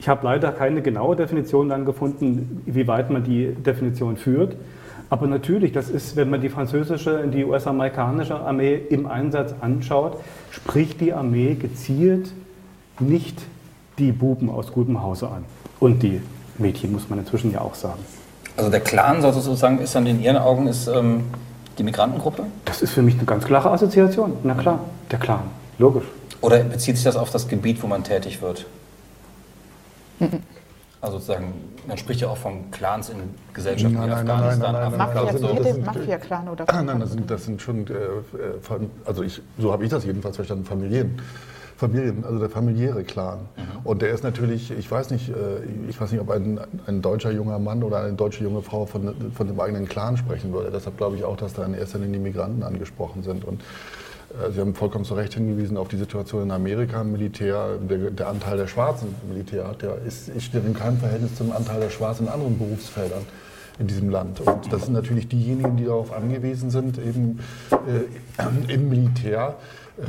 Ich 0.00 0.08
habe 0.08 0.24
leider 0.24 0.50
keine 0.50 0.82
genaue 0.82 1.14
Definition 1.14 1.68
dann 1.68 1.84
gefunden, 1.84 2.62
wie 2.66 2.88
weit 2.88 3.10
man 3.10 3.22
die 3.22 3.52
Definition 3.52 4.16
führt. 4.16 4.56
Aber 5.10 5.26
natürlich, 5.26 5.72
das 5.72 5.90
ist, 5.90 6.16
wenn 6.16 6.30
man 6.30 6.40
die 6.40 6.48
französische, 6.48 7.26
die 7.28 7.44
US-amerikanische 7.44 8.36
Armee 8.36 8.80
im 8.88 9.06
Einsatz 9.06 9.54
anschaut, 9.60 10.16
spricht 10.50 11.00
die 11.00 11.12
Armee 11.12 11.54
gezielt 11.54 12.32
nicht 12.98 13.42
die 13.98 14.12
Buben 14.12 14.48
aus 14.48 14.72
gutem 14.72 15.02
Hause 15.02 15.28
an 15.28 15.44
und 15.78 16.02
die 16.02 16.20
Mädchen, 16.60 16.92
muss 16.92 17.08
man 17.08 17.18
inzwischen 17.18 17.52
ja 17.52 17.60
auch 17.60 17.74
sagen. 17.74 18.00
Also 18.56 18.70
der 18.70 18.80
Clan 18.80 19.22
sozusagen 19.22 19.78
ist 19.78 19.94
dann 19.94 20.06
in 20.06 20.20
Ihren 20.20 20.36
Augen 20.36 20.66
ist, 20.66 20.86
ähm, 20.86 21.24
die 21.78 21.82
Migrantengruppe? 21.82 22.44
Das 22.64 22.82
ist 22.82 22.92
für 22.92 23.02
mich 23.02 23.14
eine 23.14 23.24
ganz 23.24 23.44
klare 23.44 23.70
Assoziation. 23.70 24.36
Na 24.42 24.54
klar, 24.54 24.80
der 25.10 25.18
Clan, 25.18 25.42
logisch. 25.78 26.04
Oder 26.40 26.58
bezieht 26.64 26.96
sich 26.96 27.04
das 27.04 27.16
auf 27.16 27.30
das 27.30 27.48
Gebiet, 27.48 27.82
wo 27.82 27.86
man 27.86 28.04
tätig 28.04 28.40
wird? 28.42 28.66
Mhm. 30.18 30.40
Also 31.02 31.16
sozusagen, 31.16 31.54
man 31.88 31.96
spricht 31.96 32.20
ja 32.20 32.28
auch 32.28 32.36
von 32.36 32.70
Clans 32.72 33.08
in 33.08 33.16
Gesellschaften 33.54 33.96
nein, 33.96 34.04
wie 34.04 34.10
nein, 34.10 34.30
Afghanistan. 34.30 34.72
Nein, 34.72 34.92
nein, 34.98 34.98
nein, 34.98 35.28
also, 35.28 35.48
jede 35.48 35.78
Mafia-Clan 35.78 36.48
oder? 36.50 36.66
Nein, 36.84 37.00
das 37.00 37.12
sind, 37.12 37.30
das 37.30 37.44
sind 37.46 37.62
schon, 37.62 37.86
äh, 37.86 37.92
äh 37.92 38.86
also 39.06 39.22
ich, 39.22 39.40
so 39.58 39.72
habe 39.72 39.82
ich 39.84 39.88
das 39.88 40.04
jedenfalls 40.04 40.36
verstanden, 40.36 40.66
Familien. 40.66 41.18
Familien, 41.80 42.24
also 42.24 42.38
der 42.38 42.50
familiäre 42.50 43.04
Clan. 43.04 43.38
Mhm. 43.38 43.62
Und 43.84 44.02
der 44.02 44.10
ist 44.10 44.22
natürlich, 44.22 44.70
ich 44.70 44.90
weiß 44.90 45.10
nicht, 45.10 45.30
äh, 45.30 45.64
ich 45.88 45.98
weiß 45.98 46.12
nicht, 46.12 46.20
ob 46.20 46.30
ein, 46.30 46.60
ein 46.86 47.00
deutscher 47.00 47.30
junger 47.30 47.58
Mann 47.58 47.82
oder 47.82 48.02
eine 48.02 48.12
deutsche 48.12 48.44
junge 48.44 48.60
Frau 48.60 48.84
von, 48.84 49.14
von 49.34 49.46
dem 49.46 49.58
eigenen 49.58 49.88
Clan 49.88 50.18
sprechen 50.18 50.52
würde. 50.52 50.70
Deshalb 50.70 50.98
glaube 50.98 51.16
ich 51.16 51.24
auch, 51.24 51.38
dass 51.38 51.54
da 51.54 51.64
in 51.64 51.72
erster 51.72 51.98
Linie 51.98 52.18
die 52.18 52.24
Migranten 52.24 52.62
angesprochen 52.62 53.22
sind. 53.22 53.46
Und 53.46 53.62
äh, 54.30 54.50
Sie 54.52 54.60
haben 54.60 54.74
vollkommen 54.74 55.06
zu 55.06 55.14
Recht 55.14 55.32
hingewiesen 55.32 55.78
auf 55.78 55.88
die 55.88 55.96
Situation 55.96 56.42
in 56.42 56.50
Amerika 56.50 57.00
im 57.00 57.12
Militär. 57.12 57.78
Der, 57.88 58.10
der 58.10 58.28
Anteil 58.28 58.58
der 58.58 58.66
Schwarzen 58.66 59.14
im 59.22 59.30
Militär 59.30 59.74
der 59.80 60.02
ist, 60.06 60.30
steht 60.42 60.66
in 60.66 60.74
keinem 60.74 60.98
Verhältnis 60.98 61.34
zum 61.36 61.50
Anteil 61.50 61.80
der 61.80 61.88
Schwarzen 61.88 62.26
in 62.26 62.32
anderen 62.32 62.58
Berufsfeldern 62.58 63.22
in 63.78 63.86
diesem 63.86 64.10
Land. 64.10 64.40
Und 64.40 64.70
das 64.70 64.84
sind 64.84 64.92
natürlich 64.92 65.28
diejenigen, 65.28 65.78
die 65.78 65.86
darauf 65.86 66.12
angewiesen 66.12 66.68
sind, 66.68 66.98
eben 66.98 67.40
äh, 67.70 68.74
im 68.74 68.90
Militär 68.90 69.56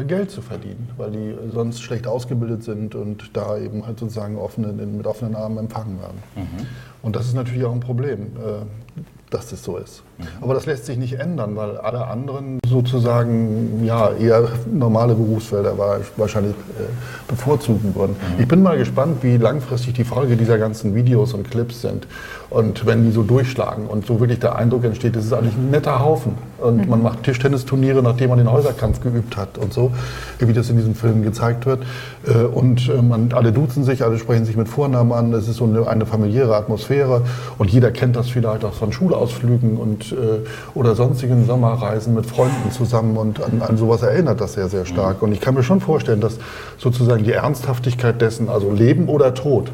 Geld 0.07 0.31
zu 0.31 0.41
verdienen, 0.41 0.89
weil 0.97 1.11
die 1.11 1.35
sonst 1.51 1.81
schlecht 1.81 2.07
ausgebildet 2.07 2.63
sind 2.63 2.95
und 2.95 3.35
da 3.35 3.57
eben 3.57 3.85
halt 3.85 3.99
sozusagen 3.99 4.37
offenen, 4.37 4.97
mit 4.97 5.05
offenen 5.05 5.35
Armen 5.35 5.57
empfangen 5.57 5.99
werden. 5.99 6.23
Mhm. 6.35 6.65
Und 7.01 7.15
das 7.15 7.27
ist 7.27 7.33
natürlich 7.33 7.65
auch 7.65 7.73
ein 7.73 7.79
Problem, 7.79 8.27
äh, 8.37 9.01
dass 9.29 9.49
das 9.49 9.63
so 9.63 9.77
ist. 9.77 10.03
Mhm. 10.21 10.43
Aber 10.43 10.53
das 10.53 10.65
lässt 10.65 10.85
sich 10.85 10.97
nicht 10.97 11.19
ändern, 11.19 11.55
weil 11.55 11.77
alle 11.77 12.07
anderen 12.07 12.59
sozusagen 12.67 13.83
ja, 13.83 14.11
eher 14.11 14.49
normale 14.71 15.15
Berufsfelder 15.15 15.75
wahrscheinlich 16.17 16.53
äh, 16.53 16.83
bevorzugen 17.27 17.95
würden. 17.95 18.15
Mhm. 18.35 18.41
Ich 18.41 18.47
bin 18.47 18.63
mal 18.63 18.77
gespannt, 18.77 19.17
wie 19.21 19.37
langfristig 19.37 19.93
die 19.93 20.03
Folge 20.03 20.35
dieser 20.35 20.57
ganzen 20.57 20.95
Videos 20.95 21.33
und 21.33 21.49
Clips 21.49 21.81
sind. 21.81 22.07
Und 22.49 22.85
wenn 22.85 23.05
die 23.05 23.11
so 23.11 23.23
durchschlagen 23.23 23.87
und 23.87 24.05
so 24.05 24.19
wirklich 24.19 24.39
der 24.39 24.57
Eindruck 24.57 24.83
entsteht, 24.83 25.15
das 25.15 25.23
ist 25.23 25.31
eigentlich 25.31 25.55
ein 25.55 25.69
netter 25.69 25.99
Haufen. 25.99 26.33
Und 26.57 26.83
mhm. 26.83 26.89
man 26.89 27.01
macht 27.01 27.23
Tischtennisturniere, 27.23 28.03
nachdem 28.03 28.29
man 28.29 28.37
den 28.37 28.51
Häuserkampf 28.51 29.01
geübt 29.01 29.37
hat 29.37 29.57
und 29.57 29.73
so, 29.73 29.91
wie 30.39 30.51
das 30.51 30.69
in 30.69 30.75
diesem 30.75 30.93
Film 30.93 31.23
gezeigt 31.23 31.65
wird. 31.65 31.83
Äh, 32.27 32.43
und 32.43 32.89
äh, 32.89 33.01
man, 33.01 33.31
alle 33.33 33.53
duzen 33.53 33.85
sich, 33.85 34.03
alle 34.03 34.19
sprechen 34.19 34.43
sich 34.43 34.57
mit 34.57 34.67
Vornamen 34.67 35.13
an. 35.13 35.33
Es 35.33 35.47
ist 35.47 35.57
so 35.57 35.63
eine, 35.63 35.87
eine 35.87 36.05
familiäre 36.05 36.55
Atmosphäre. 36.55 37.21
Und 37.57 37.71
jeder 37.71 37.91
kennt 37.91 38.17
das 38.17 38.29
vielleicht 38.29 38.65
auch 38.65 38.73
von 38.73 38.91
Schulausflügen 38.91 39.77
und, 39.77 40.10
äh, 40.11 40.39
oder 40.73 40.95
sonstigen 40.95 41.45
Sommerreisen 41.45 42.13
mit 42.13 42.25
Freunden 42.25 42.71
zusammen. 42.71 43.17
Und 43.17 43.43
an, 43.43 43.61
an 43.61 43.77
sowas 43.77 44.01
erinnert 44.01 44.41
das 44.41 44.53
sehr, 44.53 44.69
sehr 44.69 44.85
stark. 44.85 45.17
Mhm. 45.21 45.27
Und 45.27 45.33
ich 45.33 45.41
kann 45.41 45.53
mir 45.53 45.63
schon 45.63 45.81
vorstellen, 45.81 46.21
dass 46.21 46.37
sozusagen 46.77 47.23
die 47.23 47.33
Ernsthaftigkeit 47.33 48.21
dessen, 48.21 48.49
also 48.49 48.71
Leben 48.71 49.07
oder 49.07 49.33
Tod, 49.33 49.71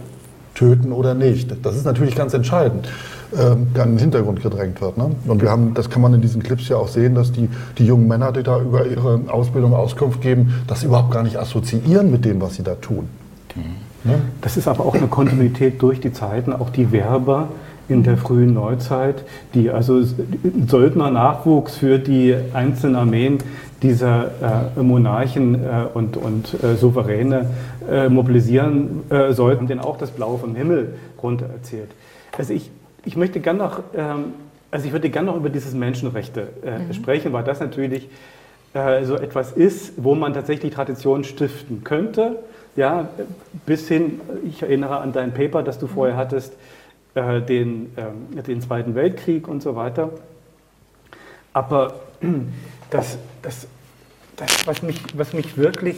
töten 0.58 0.92
oder 0.92 1.14
nicht. 1.14 1.54
Das 1.64 1.76
ist 1.76 1.86
natürlich 1.86 2.16
ganz 2.16 2.34
entscheidend, 2.34 2.90
ähm, 3.38 3.68
in 3.76 3.82
den 3.92 3.98
Hintergrund 4.00 4.42
gedrängt 4.42 4.82
wird. 4.82 4.98
Ne? 4.98 5.12
Und 5.28 5.42
wir 5.42 5.52
haben, 5.52 5.74
das 5.74 5.90
kann 5.90 6.02
man 6.02 6.14
in 6.14 6.22
diesen 6.22 6.42
Clips 6.42 6.68
ja 6.68 6.78
auch 6.78 6.88
sehen, 6.88 7.14
dass 7.14 7.32
die, 7.32 7.48
die 7.78 7.86
jungen 7.86 8.08
Männer, 8.08 8.32
die 8.32 8.44
da 8.44 8.60
über 8.60 8.86
ihre 8.86 9.22
Ausbildung 9.28 9.74
Auskunft 9.74 10.22
geben, 10.22 10.56
das 10.66 10.84
überhaupt 10.84 11.12
gar 11.12 11.24
nicht 11.24 11.38
assoziieren 11.38 12.12
mit 12.12 12.26
dem, 12.26 12.42
was 12.42 12.56
sie 12.56 12.64
da 12.64 12.76
tun. 12.76 13.08
Mhm. 13.56 13.88
Ne? 14.04 14.20
Das 14.42 14.58
ist 14.58 14.68
aber 14.68 14.86
auch 14.86 14.96
eine 14.96 15.08
Kontinuität 15.08 15.82
durch 15.82 16.00
die 16.00 16.14
Zeiten, 16.14 16.54
auch 16.54 16.70
die 16.70 16.92
Werber 16.92 17.50
in 17.90 18.04
der 18.04 18.18
frühen 18.18 18.54
Neuzeit, 18.54 19.24
die 19.54 19.70
also 19.70 20.04
Söldner-Nachwuchs 20.68 21.78
für 21.78 22.00
die 22.00 22.36
einzelnen 22.54 22.96
Armeen 22.96 23.38
dieser 23.82 24.72
äh, 24.78 24.82
Monarchen 24.82 25.56
äh, 25.56 25.86
und, 25.94 26.18
und 26.18 26.64
äh, 26.64 26.76
Souveräne 26.76 27.50
äh, 27.90 28.10
mobilisieren 28.10 29.04
äh, 29.10 29.34
sollten, 29.34 29.68
denen 29.68 29.82
auch 29.82 29.98
das 29.98 30.12
Blaue 30.12 30.40
vom 30.40 30.56
Himmel 30.56 30.96
runter 31.22 31.46
erzählt. 31.46 31.90
Also 32.38 32.54
ich, 32.54 32.70
ich 33.06 33.16
möchte 33.16 33.40
gerne 33.40 33.60
noch, 33.60 33.80
ähm, 33.96 34.34
also 34.72 34.86
ich 34.86 34.92
würde 34.92 35.10
gerne 35.10 35.28
noch 35.28 35.38
über 35.38 35.50
dieses 35.50 35.74
Menschenrechte 35.74 36.48
äh, 36.66 36.80
mhm. 36.80 36.94
sprechen, 36.94 37.34
weil 37.34 37.44
das 37.44 37.60
natürlich 37.60 38.10
so 39.04 39.16
etwas 39.16 39.54
ist, 39.54 39.94
wo 39.98 40.14
man 40.14 40.36
tatsächlich 40.36 40.72
Tradition 40.72 41.24
stiften 41.24 41.84
könnte. 41.84 42.36
Ja, 42.76 43.08
bis 43.66 43.88
hin, 43.88 44.22
ich 44.46 44.62
erinnere 44.62 45.00
an 45.00 45.14
dein 45.14 45.34
Paper, 45.34 45.64
das 45.64 45.80
du 45.80 45.88
vorher 45.88 46.16
mhm. 46.16 46.20
Hattest, 47.26 47.50
den, 47.50 47.92
ähm, 47.98 48.44
den 48.44 48.62
Zweiten 48.62 48.96
Weltkrieg 48.96 49.48
und 49.48 49.62
so 49.62 49.76
weiter. 49.76 50.12
Aber 51.54 51.96
das, 52.90 53.18
das, 53.42 53.68
das 54.36 54.68
was, 54.68 54.82
mich, 54.82 55.02
was, 55.18 55.34
mich 55.34 55.58
wirklich, 55.58 55.98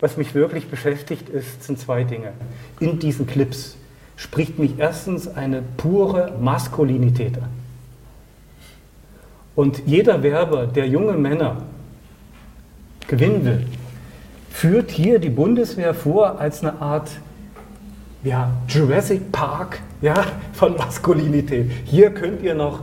was 0.00 0.16
mich 0.16 0.34
wirklich 0.34 0.68
beschäftigt, 0.68 1.28
ist, 1.28 1.62
sind 1.62 1.78
zwei 1.78 2.04
Dinge. 2.04 2.32
In 2.80 2.98
diesen 2.98 3.26
Clips 3.26 3.76
spricht 4.16 4.58
mich 4.58 4.78
erstens 4.78 5.28
eine 5.28 5.62
pure 5.76 6.36
Maskulinität 6.40 7.36
an. 7.38 7.50
Und 9.56 9.82
jeder 9.86 10.22
Werber, 10.22 10.66
der 10.66 10.88
junge 10.88 11.12
Männer 11.12 11.62
gewinnen 13.06 13.44
will, 13.44 13.66
führt 14.50 14.90
hier 14.90 15.18
die 15.18 15.30
Bundeswehr 15.30 15.94
vor 15.94 16.40
als 16.40 16.62
eine 16.62 16.80
Art 16.80 17.10
ja, 18.24 18.50
Jurassic 18.68 19.30
Park 19.30 19.80
ja, 20.00 20.24
von 20.52 20.76
Maskulinität. 20.76 21.70
Hier 21.84 22.10
könnt 22.10 22.42
ihr, 22.42 22.54
noch, 22.54 22.80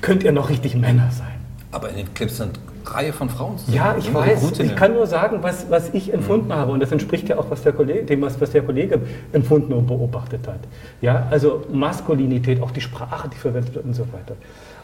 könnt 0.00 0.22
ihr 0.22 0.32
noch 0.32 0.50
richtig 0.50 0.76
Männer 0.76 1.10
sein. 1.10 1.34
Aber 1.72 1.88
in 1.88 1.96
den 1.96 2.14
Clips 2.14 2.36
sind 2.36 2.58
Reihe 2.86 3.12
von 3.12 3.30
Frauen 3.30 3.56
Ja, 3.68 3.96
ich 3.98 4.12
weiß. 4.12 4.58
Ich 4.60 4.76
kann 4.76 4.92
nur 4.92 5.06
sagen, 5.06 5.38
was, 5.40 5.70
was 5.70 5.92
ich 5.94 6.12
empfunden 6.12 6.48
mhm. 6.48 6.54
habe. 6.54 6.72
Und 6.72 6.80
das 6.80 6.92
entspricht 6.92 7.28
ja 7.28 7.38
auch 7.38 7.50
was 7.50 7.62
der 7.62 7.72
Kollege, 7.72 8.04
dem, 8.04 8.22
was, 8.22 8.40
was 8.40 8.50
der 8.50 8.62
Kollege 8.62 9.00
empfunden 9.32 9.72
und 9.72 9.86
beobachtet 9.86 10.46
hat. 10.46 10.60
Ja, 11.00 11.26
also 11.30 11.64
Maskulinität, 11.72 12.60
auch 12.60 12.70
die 12.70 12.82
Sprache, 12.82 13.28
die 13.28 13.36
verwendet 13.36 13.74
wird 13.74 13.86
und 13.86 13.94
so 13.94 14.02
weiter. 14.12 14.36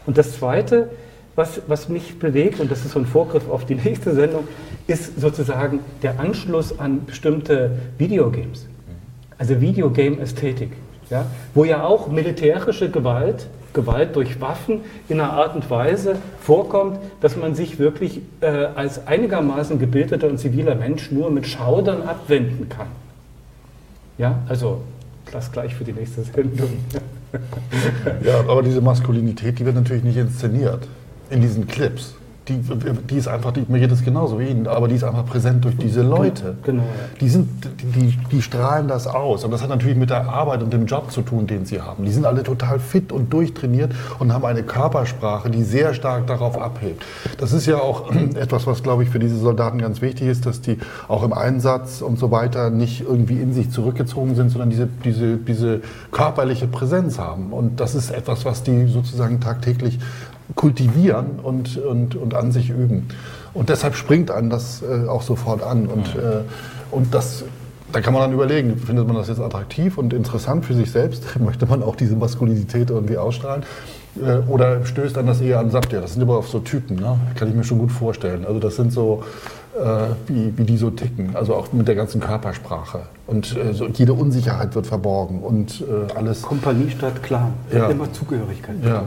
Und 0.05 0.17
das 0.17 0.33
Zweite, 0.33 0.89
was, 1.35 1.61
was 1.67 1.89
mich 1.89 2.17
bewegt, 2.17 2.59
und 2.59 2.71
das 2.71 2.83
ist 2.83 2.91
so 2.91 2.99
ein 2.99 3.05
Vorgriff 3.05 3.49
auf 3.49 3.65
die 3.65 3.75
nächste 3.85 4.13
Sendung, 4.13 4.47
ist 4.87 5.21
sozusagen 5.21 5.79
der 6.01 6.19
Anschluss 6.19 6.77
an 6.79 7.05
bestimmte 7.05 7.71
Videogames. 7.99 8.67
Also 9.41 9.59
Videogame-Ästhetik. 9.59 10.69
Ja, 11.09 11.25
wo 11.55 11.65
ja 11.65 11.83
auch 11.83 12.09
militärische 12.09 12.91
Gewalt 12.91 13.47
Gewalt 13.73 14.15
durch 14.15 14.39
Waffen 14.39 14.81
in 15.09 15.19
einer 15.19 15.33
Art 15.33 15.55
und 15.55 15.67
Weise 15.69 16.17
vorkommt, 16.41 16.99
dass 17.21 17.37
man 17.37 17.55
sich 17.55 17.79
wirklich 17.79 18.21
äh, 18.41 18.65
als 18.75 19.07
einigermaßen 19.07 19.79
gebildeter 19.79 20.27
und 20.27 20.37
ziviler 20.37 20.75
Mensch 20.75 21.09
nur 21.09 21.31
mit 21.31 21.47
Schaudern 21.47 22.03
abwenden 22.03 22.69
kann. 22.69 22.87
Ja, 24.19 24.39
also 24.47 24.81
das 25.31 25.51
gleich 25.51 25.73
für 25.73 25.85
die 25.85 25.93
nächste 25.93 26.21
Sendung. 26.23 26.69
ja, 28.23 28.41
aber 28.41 28.61
diese 28.61 28.81
Maskulinität, 28.81 29.57
die 29.57 29.65
wird 29.65 29.75
natürlich 29.75 30.03
nicht 30.03 30.17
inszeniert 30.17 30.87
in 31.29 31.41
diesen 31.41 31.65
Clips 31.65 32.13
die, 32.47 32.59
die 33.09 33.17
ist 33.17 33.27
einfach, 33.27 33.51
die, 33.51 33.65
mir 33.67 33.79
geht 33.79 33.91
es 33.91 34.03
genauso 34.03 34.39
wie 34.39 34.47
Ihnen, 34.47 34.65
aber 34.65 34.87
die 34.87 34.95
ist 34.95 35.03
einfach 35.03 35.25
präsent 35.25 35.63
durch 35.63 35.77
diese 35.77 36.01
Leute. 36.01 36.55
Genau. 36.63 36.83
Die, 37.19 37.29
sind, 37.29 37.47
die, 37.95 38.17
die 38.31 38.41
strahlen 38.41 38.87
das 38.87 39.05
aus. 39.05 39.43
Und 39.43 39.51
das 39.51 39.61
hat 39.61 39.69
natürlich 39.69 39.95
mit 39.95 40.09
der 40.09 40.27
Arbeit 40.27 40.63
und 40.63 40.73
dem 40.73 40.87
Job 40.87 41.11
zu 41.11 41.21
tun, 41.21 41.45
den 41.45 41.65
sie 41.65 41.81
haben. 41.81 42.03
Die 42.03 42.11
sind 42.11 42.25
alle 42.25 42.41
total 42.41 42.79
fit 42.79 43.11
und 43.11 43.31
durchtrainiert 43.31 43.91
und 44.17 44.33
haben 44.33 44.43
eine 44.43 44.63
Körpersprache, 44.63 45.51
die 45.51 45.63
sehr 45.63 45.93
stark 45.93 46.25
darauf 46.25 46.59
abhebt. 46.59 47.03
Das 47.37 47.53
ist 47.53 47.67
ja 47.67 47.77
auch 47.77 48.11
etwas, 48.35 48.65
was, 48.65 48.81
glaube 48.81 49.03
ich, 49.03 49.09
für 49.09 49.19
diese 49.19 49.37
Soldaten 49.37 49.77
ganz 49.77 50.01
wichtig 50.01 50.27
ist, 50.27 50.47
dass 50.47 50.61
die 50.61 50.79
auch 51.07 51.21
im 51.21 51.33
Einsatz 51.33 52.01
und 52.01 52.17
so 52.17 52.31
weiter 52.31 52.71
nicht 52.71 53.01
irgendwie 53.01 53.39
in 53.39 53.53
sich 53.53 53.69
zurückgezogen 53.69 54.33
sind, 54.33 54.49
sondern 54.49 54.71
diese, 54.71 54.89
diese, 55.05 55.37
diese 55.37 55.81
körperliche 56.11 56.65
Präsenz 56.65 57.19
haben. 57.19 57.53
Und 57.53 57.79
das 57.79 57.93
ist 57.93 58.09
etwas, 58.09 58.45
was 58.45 58.63
die 58.63 58.87
sozusagen 58.87 59.39
tagtäglich 59.39 59.99
kultivieren 60.55 61.39
und, 61.41 61.77
und, 61.77 62.15
und 62.15 62.33
an 62.33 62.51
sich 62.51 62.69
üben. 62.69 63.07
Und 63.53 63.69
deshalb 63.69 63.95
springt 63.95 64.31
einem 64.31 64.49
das 64.49 64.81
äh, 64.81 65.07
auch 65.07 65.21
sofort 65.21 65.63
an. 65.63 65.87
Und, 65.87 66.15
äh, 66.15 66.41
und 66.91 67.13
das, 67.13 67.43
da 67.91 68.01
kann 68.01 68.13
man 68.13 68.23
dann 68.23 68.33
überlegen, 68.33 68.77
findet 68.77 69.07
man 69.07 69.15
das 69.15 69.27
jetzt 69.27 69.39
attraktiv 69.39 69.97
und 69.97 70.13
interessant 70.13 70.65
für 70.65 70.73
sich 70.73 70.91
selbst? 70.91 71.39
Möchte 71.39 71.65
man 71.65 71.83
auch 71.83 71.95
diese 71.95 72.15
Maskulinität 72.15 72.89
irgendwie 72.89 73.17
ausstrahlen? 73.17 73.63
Äh, 74.19 74.49
oder 74.49 74.85
stößt 74.85 75.17
an 75.17 75.27
das 75.27 75.41
eher 75.41 75.59
an, 75.59 75.71
sagt 75.71 75.93
ja, 75.93 76.01
das 76.01 76.13
sind 76.13 76.21
immer 76.21 76.41
so 76.43 76.59
Typen, 76.59 76.97
ne? 76.97 77.17
kann 77.35 77.47
ich 77.47 77.55
mir 77.55 77.63
schon 77.63 77.79
gut 77.79 77.91
vorstellen. 77.91 78.45
Also 78.45 78.59
das 78.59 78.75
sind 78.75 78.91
so, 78.91 79.23
wie, 80.27 80.57
wie 80.57 80.63
die 80.63 80.77
so 80.77 80.89
ticken, 80.89 81.35
also 81.35 81.55
auch 81.55 81.71
mit 81.71 81.87
der 81.87 81.95
ganzen 81.95 82.19
Körpersprache. 82.19 83.03
Und 83.27 83.55
äh, 83.55 83.73
so, 83.73 83.87
jede 83.87 84.13
Unsicherheit 84.13 84.75
wird 84.75 84.87
verborgen 84.87 85.41
und 85.41 85.81
äh, 85.81 86.13
alles. 86.13 86.41
Kompanie 86.41 86.89
statt 86.89 87.23
Clan. 87.23 87.53
Ja. 87.73 87.89
Immer 87.89 88.11
Zugehörigkeit 88.11 88.75
ja. 88.83 89.03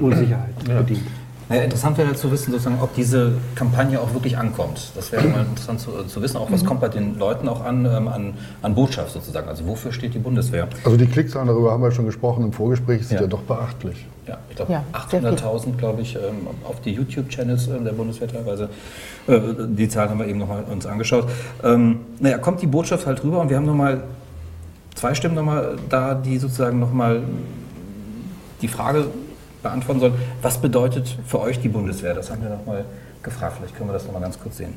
Unsicherheit 0.00 0.54
ja. 0.68 0.80
bedient. 0.80 1.02
Ja, 1.50 1.56
interessant 1.56 1.98
wäre 1.98 2.14
zu 2.14 2.30
wissen, 2.30 2.52
sozusagen, 2.52 2.80
ob 2.80 2.94
diese 2.94 3.32
Kampagne 3.54 4.00
auch 4.00 4.14
wirklich 4.14 4.38
ankommt. 4.38 4.92
Das 4.94 5.12
wäre 5.12 5.28
mal 5.28 5.42
interessant 5.42 5.80
zu, 5.80 5.90
zu, 6.04 6.22
wissen, 6.22 6.38
auch 6.38 6.50
was 6.50 6.62
mhm. 6.62 6.66
kommt 6.66 6.80
bei 6.80 6.88
den 6.88 7.18
Leuten 7.18 7.48
auch 7.48 7.62
an, 7.62 7.84
ähm, 7.84 8.08
an, 8.08 8.34
an, 8.62 8.74
Botschaft 8.74 9.12
sozusagen. 9.12 9.48
Also 9.48 9.66
wofür 9.66 9.92
steht 9.92 10.14
die 10.14 10.18
Bundeswehr? 10.18 10.68
Also 10.84 10.96
die 10.96 11.06
Klickzahlen, 11.06 11.48
darüber 11.48 11.72
haben 11.72 11.82
wir 11.82 11.90
schon 11.90 12.06
gesprochen 12.06 12.44
im 12.44 12.52
Vorgespräch, 12.52 13.06
sind 13.06 13.16
ja, 13.16 13.22
ja 13.22 13.28
doch 13.28 13.42
beachtlich. 13.42 14.06
Ja, 14.26 14.38
ich 14.48 14.56
glaube 14.56 14.72
ja, 14.72 14.84
800.000, 14.92 15.76
glaube 15.76 16.00
ich, 16.00 16.16
ähm, 16.16 16.48
auf 16.64 16.80
die 16.80 16.92
YouTube-Channels 16.92 17.68
äh, 17.68 17.80
der 17.80 17.92
Bundeswehr 17.92 18.28
teilweise. 18.28 18.70
Äh, 19.26 19.40
die 19.68 19.88
Zahlen 19.88 20.10
haben 20.10 20.18
wir 20.20 20.26
eben 20.26 20.38
nochmal 20.38 20.64
uns 20.64 20.86
angeschaut. 20.86 21.28
Ähm, 21.62 22.00
naja, 22.20 22.38
kommt 22.38 22.62
die 22.62 22.66
Botschaft 22.66 23.06
halt 23.06 23.22
rüber 23.22 23.40
und 23.40 23.50
wir 23.50 23.58
haben 23.58 23.66
nochmal 23.66 24.02
zwei 24.94 25.14
Stimmen 25.14 25.34
nochmal 25.34 25.76
da, 25.90 26.14
die 26.14 26.38
sozusagen 26.38 26.78
nochmal 26.78 27.22
die 28.62 28.68
Frage 28.68 29.06
beantworten 29.64 30.00
sollen. 30.00 30.14
Was 30.40 30.60
bedeutet 30.60 31.08
für 31.26 31.40
euch 31.40 31.58
die 31.58 31.68
Bundeswehr? 31.68 32.14
Das 32.14 32.30
haben 32.30 32.42
wir 32.42 32.50
nochmal 32.50 32.84
gefragt. 33.24 33.56
Vielleicht 33.58 33.76
können 33.76 33.88
wir 33.88 33.94
das 33.94 34.04
nochmal 34.04 34.22
ganz 34.22 34.38
kurz 34.38 34.58
sehen. 34.58 34.74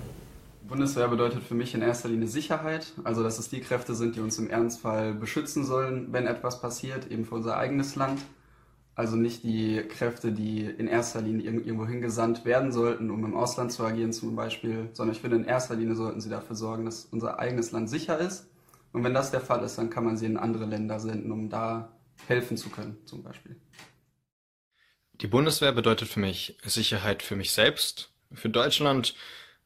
Bundeswehr 0.68 1.08
bedeutet 1.08 1.44
für 1.44 1.56
mich 1.56 1.76
in 1.76 1.82
erster 1.82 2.10
Linie 2.10 2.28
Sicherheit, 2.28 2.92
also 3.04 3.24
dass 3.24 3.40
es 3.40 3.50
die 3.50 3.62
Kräfte 3.62 3.96
sind, 3.96 4.16
die 4.16 4.20
uns 4.20 4.38
im 4.38 4.50
Ernstfall 4.50 5.14
beschützen 5.14 5.64
sollen, 5.64 6.12
wenn 6.12 6.28
etwas 6.28 6.60
passiert, 6.60 7.10
eben 7.10 7.24
für 7.24 7.36
unser 7.36 7.58
eigenes 7.58 7.96
Land. 7.96 8.20
Also 8.96 9.16
nicht 9.16 9.44
die 9.44 9.84
Kräfte, 9.88 10.32
die 10.32 10.66
in 10.66 10.88
erster 10.88 11.22
Linie 11.22 11.46
irgendwo 11.46 11.86
hingesandt 11.86 12.44
werden 12.46 12.72
sollten, 12.72 13.12
um 13.12 13.24
im 13.24 13.36
Ausland 13.36 13.72
zu 13.72 13.86
agieren 13.86 14.12
zum 14.12 14.36
Beispiel, 14.36 14.90
sondern 14.92 15.16
ich 15.16 15.22
finde, 15.22 15.38
in 15.38 15.46
erster 15.46 15.76
Linie 15.76 15.96
sollten 15.96 16.20
sie 16.20 16.30
dafür 16.30 16.56
sorgen, 16.56 16.86
dass 16.86 17.06
unser 17.12 17.40
eigenes 17.40 17.72
Land 17.72 17.90
sicher 17.90 18.18
ist. 18.18 18.48
Und 18.92 19.04
wenn 19.04 19.14
das 19.14 19.32
der 19.32 19.42
Fall 19.42 19.64
ist, 19.64 19.78
dann 19.78 19.90
kann 19.90 20.04
man 20.04 20.18
sie 20.18 20.26
in 20.26 20.36
andere 20.36 20.66
Länder 20.66 21.00
senden, 21.00 21.32
um 21.32 21.50
da 21.50 21.90
helfen 22.28 22.58
zu 22.58 22.70
können 22.70 22.98
zum 23.06 23.22
Beispiel. 23.22 23.56
Die 25.22 25.28
Bundeswehr 25.28 25.72
bedeutet 25.72 26.10
für 26.10 26.20
mich 26.20 26.56
Sicherheit 26.64 27.24
für 27.24 27.36
mich 27.36 27.52
selbst, 27.52 28.10
für 28.34 28.50
Deutschland, 28.50 29.16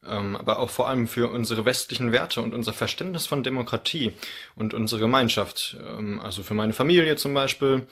ähm, 0.06 0.34
aber 0.34 0.58
auch 0.58 0.70
vor 0.70 0.88
allem 0.88 1.06
für 1.06 1.30
unsere 1.30 1.66
westlichen 1.66 2.10
Werte 2.10 2.40
und 2.40 2.54
unser 2.54 2.72
Verständnis 2.72 3.26
von 3.26 3.42
Demokratie 3.42 4.12
und 4.56 4.72
unsere 4.72 5.00
Gemeinschaft. 5.00 5.76
Ähm, 5.86 6.20
also 6.20 6.42
für 6.42 6.54
meine 6.54 6.72
Familie 6.72 7.16
zum 7.16 7.34
Beispiel. 7.34 7.86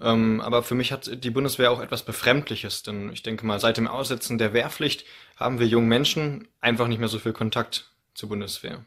Ähm, 0.00 0.40
aber 0.40 0.62
für 0.62 0.74
mich 0.74 0.90
hat 0.90 1.22
die 1.22 1.30
Bundeswehr 1.30 1.70
auch 1.70 1.80
etwas 1.80 2.02
Befremdliches, 2.02 2.82
denn 2.82 3.12
ich 3.12 3.22
denke 3.22 3.44
mal, 3.44 3.60
seit 3.60 3.76
dem 3.76 3.88
Aussetzen 3.88 4.38
der 4.38 4.54
Wehrpflicht 4.54 5.04
haben 5.36 5.60
wir 5.60 5.66
jungen 5.66 5.88
Menschen 5.88 6.48
einfach 6.60 6.88
nicht 6.88 6.98
mehr 6.98 7.08
so 7.08 7.18
viel 7.18 7.34
Kontakt 7.34 7.90
zur 8.14 8.30
Bundeswehr. 8.30 8.78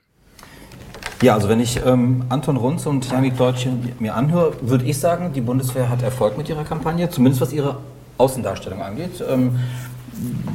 Ja, 1.22 1.36
also 1.36 1.48
wenn 1.48 1.60
ich 1.60 1.78
ähm, 1.86 2.26
Anton 2.30 2.58
Runz 2.58 2.88
und 2.88 3.10
Janik 3.10 3.38
Deutsche 3.38 3.72
mir 4.00 4.16
anhöre, 4.16 4.56
würde 4.62 4.86
ich 4.86 5.00
sagen, 5.00 5.32
die 5.32 5.42
Bundeswehr 5.42 5.90
hat 5.90 6.02
Erfolg 6.02 6.38
mit 6.38 6.50
ihrer 6.50 6.66
Kampagne, 6.66 7.10
zumindest 7.10 7.42
was 7.42 7.54
ihre 7.54 7.78
Außendarstellung 8.18 8.82
angeht. 8.82 9.24
Ähm, 9.28 9.60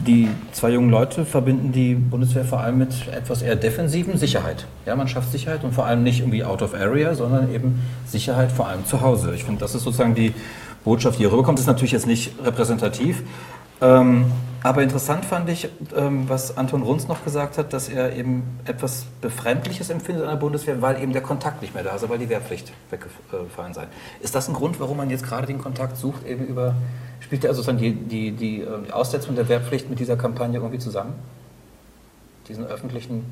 die 0.07 0.29
zwei 0.53 0.71
jungen 0.71 0.91
Leute 0.91 1.27
verbinden 1.27 1.73
die 1.73 1.95
Bundeswehr 1.95 2.45
vor 2.45 2.61
allem 2.61 2.79
mit 2.79 3.09
etwas 3.09 3.43
eher 3.43 3.57
defensiven 3.57 4.17
Sicherheit. 4.17 4.67
Ja, 4.87 4.97
man 4.97 5.07
schafft 5.07 5.31
Sicherheit 5.33 5.65
und 5.65 5.75
vor 5.75 5.85
allem 5.85 6.03
nicht 6.03 6.21
irgendwie 6.21 6.45
out 6.45 6.63
of 6.63 6.75
area, 6.75 7.15
sondern 7.15 7.53
eben 7.53 7.81
Sicherheit 8.07 8.51
vor 8.51 8.69
allem 8.69 8.87
zu 8.87 9.03
Hause. 9.03 9.35
Ich 9.35 9.45
finde, 9.45 9.61
das 9.61 9.75
ist 9.75 9.85
sozusagen 9.85 10.15
die 10.15 10.33
Botschaft, 10.85 11.19
die 11.19 11.25
hier 11.25 11.33
rüberkommt. 11.33 11.59
Das 11.59 11.65
ist 11.65 11.69
natürlich 11.69 11.93
jetzt 11.93 12.07
nicht 12.07 12.33
repräsentativ. 12.43 13.23
Ähm, 13.81 14.27
aber 14.63 14.83
interessant 14.83 15.25
fand 15.25 15.49
ich, 15.49 15.71
ähm, 15.97 16.29
was 16.29 16.57
Anton 16.59 16.83
Runz 16.83 17.09
noch 17.09 17.25
gesagt 17.25 17.57
hat, 17.57 17.73
dass 17.73 17.89
er 17.89 18.15
eben 18.15 18.43
etwas 18.67 19.07
Befremdliches 19.23 19.89
empfindet 19.89 20.25
an 20.25 20.31
der 20.31 20.37
Bundeswehr, 20.37 20.83
weil 20.83 21.03
eben 21.03 21.13
der 21.13 21.23
Kontakt 21.23 21.63
nicht 21.63 21.75
mehr 21.75 21.83
da 21.83 21.97
ist, 21.97 22.07
weil 22.09 22.19
die 22.19 22.29
Wehrpflicht 22.29 22.73
weggefallen 22.91 23.73
sei. 23.73 23.87
Ist 24.21 24.35
das 24.35 24.49
ein 24.49 24.55
Grund, 24.55 24.79
warum 24.79 24.99
man 24.99 25.09
jetzt 25.09 25.25
gerade 25.25 25.47
den 25.47 25.59
Kontakt 25.59 25.97
sucht, 25.97 26.27
eben 26.27 26.47
über 26.47 26.75
Spielt 27.21 27.47
also 27.47 27.63
dann 27.63 27.77
die, 27.79 27.93
die, 27.93 28.33
die, 28.33 28.61
ähm, 28.63 28.85
die 28.87 28.93
Aussetzung 28.93 29.37
der 29.37 29.49
Wehrpflicht 29.49 29.89
mit 29.89 30.01
dieser 30.01 30.17
Kampagne 30.17 30.59
irgendwie 30.59 30.79
zusammen? 30.79 31.13
Diesen 32.49 32.67
öffentlichen 32.67 33.25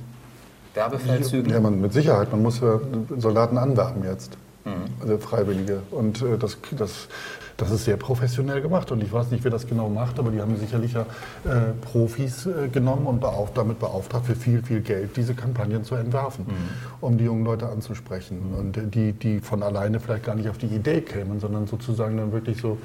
Werbefeldzügen? 0.74 1.50
Ja, 1.50 1.58
man, 1.58 1.80
mit 1.80 1.92
Sicherheit. 1.92 2.30
Man 2.30 2.42
muss 2.42 2.60
ja 2.60 2.78
Soldaten 3.16 3.58
anwerben 3.58 4.04
jetzt. 4.04 4.36
Mhm. 4.64 4.84
Also 5.00 5.18
Freiwillige. 5.18 5.82
Und 5.90 6.22
äh, 6.22 6.38
das, 6.38 6.58
das, 6.76 7.08
das 7.58 7.72
ist 7.72 7.84
sehr 7.84 7.96
professionell 7.96 8.62
gemacht. 8.62 8.90
Und 8.92 9.02
ich 9.02 9.12
weiß 9.12 9.30
nicht, 9.30 9.44
wer 9.44 9.50
das 9.50 9.66
genau 9.66 9.90
macht, 9.90 10.18
aber 10.18 10.30
die 10.30 10.40
haben 10.40 10.56
sicherlich 10.56 10.94
ja 10.94 11.02
äh, 11.44 11.72
Profis 11.80 12.46
äh, 12.46 12.68
genommen 12.68 13.06
und 13.06 13.20
beauf 13.20 13.52
damit 13.52 13.80
beauftragt, 13.80 14.26
für 14.26 14.36
viel, 14.36 14.62
viel 14.62 14.80
Geld 14.80 15.16
diese 15.16 15.34
Kampagnen 15.34 15.84
zu 15.84 15.96
entwerfen, 15.96 16.46
mhm. 16.46 16.54
um 17.00 17.18
die 17.18 17.24
jungen 17.24 17.44
Leute 17.44 17.68
anzusprechen. 17.68 18.52
Mhm. 18.52 18.58
Und 18.58 18.76
äh, 18.76 18.86
die, 18.86 19.12
die 19.12 19.40
von 19.40 19.62
alleine 19.62 19.98
vielleicht 20.00 20.24
gar 20.24 20.36
nicht 20.36 20.48
auf 20.48 20.56
die 20.56 20.66
Idee 20.66 21.00
kämen, 21.00 21.40
sondern 21.40 21.66
sozusagen 21.66 22.16
dann 22.16 22.32
wirklich 22.32 22.60
so 22.60 22.78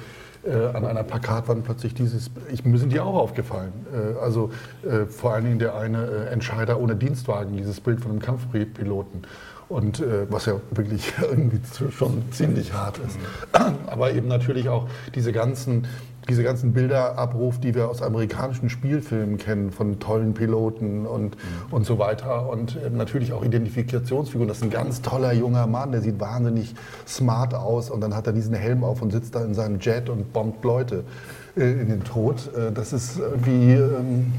äh, 0.44 0.52
an 0.52 0.86
einer 0.86 1.04
Plakatwand 1.04 1.64
plötzlich 1.64 1.94
dieses, 1.94 2.32
ich, 2.52 2.66
mir 2.66 2.78
sind 2.78 2.92
die 2.92 3.00
auch 3.00 3.16
aufgefallen. 3.16 3.74
Äh, 3.94 4.20
also 4.20 4.52
äh, 4.84 5.06
vor 5.06 5.34
allen 5.34 5.46
Dingen 5.46 5.60
der 5.60 5.76
eine 5.76 6.06
äh, 6.06 6.34
Entscheider 6.34 6.80
ohne 6.80 6.96
Dienstwagen, 6.96 7.56
dieses 7.56 7.80
Bild 7.80 8.02
von 8.02 8.12
einem 8.12 8.22
Kampfpiloten. 8.22 9.22
Und 9.70 9.99
äh, 9.99 10.30
was 10.30 10.45
ja 10.45 10.55
wirklich 10.72 11.14
irgendwie 11.22 11.59
schon 11.91 12.24
ziemlich 12.32 12.74
hart 12.74 12.99
ist. 12.99 13.18
Aber 13.88 14.11
eben 14.11 14.28
natürlich 14.28 14.70
auch 14.70 14.88
diese 15.16 15.32
ganzen 15.32 15.88
diese 16.30 16.43
ganzen 16.43 16.74
Bilder 16.74 17.18
abruft, 17.18 17.64
die 17.64 17.76
wir 17.76 17.89
aus 17.89 18.01
amerikanischen 18.01 18.70
Spielfilmen 18.70 19.38
kennen, 19.38 19.72
von 19.72 19.99
tollen 19.99 20.34
Piloten 20.34 21.05
und, 21.05 21.36
mhm. 21.36 21.74
und 21.74 21.86
so 21.86 21.99
weiter. 21.99 22.49
Und 22.49 22.78
äh, 22.78 22.89
natürlich 22.89 23.34
auch 23.34 23.43
Identifikationsfiguren. 23.43 24.47
Das 24.47 24.57
ist 24.57 24.64
ein 24.64 24.70
ganz 24.70 25.01
toller 25.01 25.34
junger 25.34 25.68
Mann, 25.68 25.91
der 25.91 26.01
sieht 26.01 26.20
wahnsinnig 26.20 26.76
smart 27.07 27.53
aus 27.53 27.89
und 27.89 28.01
dann 28.01 28.16
hat 28.16 28.28
er 28.28 28.34
diesen 28.34 28.55
Helm 28.55 28.84
auf 28.84 29.01
und 29.01 29.11
sitzt 29.11 29.36
da 29.36 29.43
in 29.43 29.53
seinem 29.53 29.80
Jet 29.80 30.09
und 30.09 30.32
bombt 30.34 30.64
Leute 30.64 31.03
äh, 31.57 31.72
in 31.72 31.89
den 31.89 32.03
Tod. 32.03 32.49
Äh, 32.55 32.72
das 32.72 32.93
ist 32.93 33.20
irgendwie 33.20 33.74
ähm, 33.74 34.18
mhm. 34.18 34.34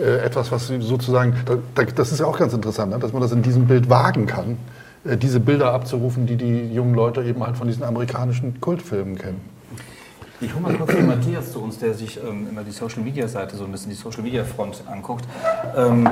Äh, 0.00 0.18
etwas, 0.24 0.50
was 0.50 0.66
sozusagen, 0.68 1.34
da, 1.44 1.84
das 1.84 2.12
ist 2.12 2.20
ja 2.20 2.26
auch 2.26 2.38
ganz 2.38 2.54
interessant, 2.54 2.92
ne? 2.92 2.98
dass 2.98 3.12
man 3.12 3.20
das 3.20 3.32
in 3.32 3.42
diesem 3.42 3.66
Bild 3.66 3.90
wagen 3.90 4.26
kann, 4.26 4.56
äh, 5.04 5.16
diese 5.16 5.40
Bilder 5.40 5.72
abzurufen, 5.72 6.26
die 6.26 6.36
die 6.36 6.72
jungen 6.72 6.94
Leute 6.94 7.22
eben 7.22 7.44
halt 7.44 7.56
von 7.56 7.66
diesen 7.66 7.84
amerikanischen 7.84 8.60
Kultfilmen 8.60 9.18
kennen. 9.18 9.40
Ich 10.40 10.54
hole 10.54 10.62
mal 10.62 10.74
kurz 10.74 10.92
den 10.92 11.06
Matthias 11.06 11.52
zu 11.52 11.60
uns, 11.62 11.78
der 11.78 11.92
sich 11.92 12.18
ähm, 12.18 12.48
immer 12.48 12.64
die 12.64 12.70
Social 12.70 13.02
Media 13.02 13.28
Seite, 13.28 13.56
so 13.56 13.64
ein 13.64 13.72
bisschen 13.72 13.90
die 13.90 13.96
Social 13.96 14.22
Media 14.22 14.42
Front 14.42 14.82
anguckt. 14.90 15.26
Ähm, 15.76 16.08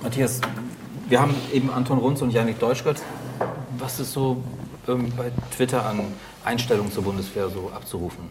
Matthias, 0.00 0.40
wir 1.08 1.20
haben 1.20 1.34
eben 1.52 1.70
Anton 1.70 1.98
Runz 1.98 2.22
und 2.22 2.30
Janik 2.30 2.58
Deutschgott. 2.58 2.96
Was 3.76 4.00
ist 4.00 4.14
so 4.14 4.42
ähm, 4.88 5.12
bei 5.14 5.30
Twitter 5.54 5.84
an 5.84 6.00
Einstellungen 6.42 6.90
zur 6.90 7.04
Bundeswehr 7.04 7.50
so 7.50 7.70
abzurufen? 7.74 8.24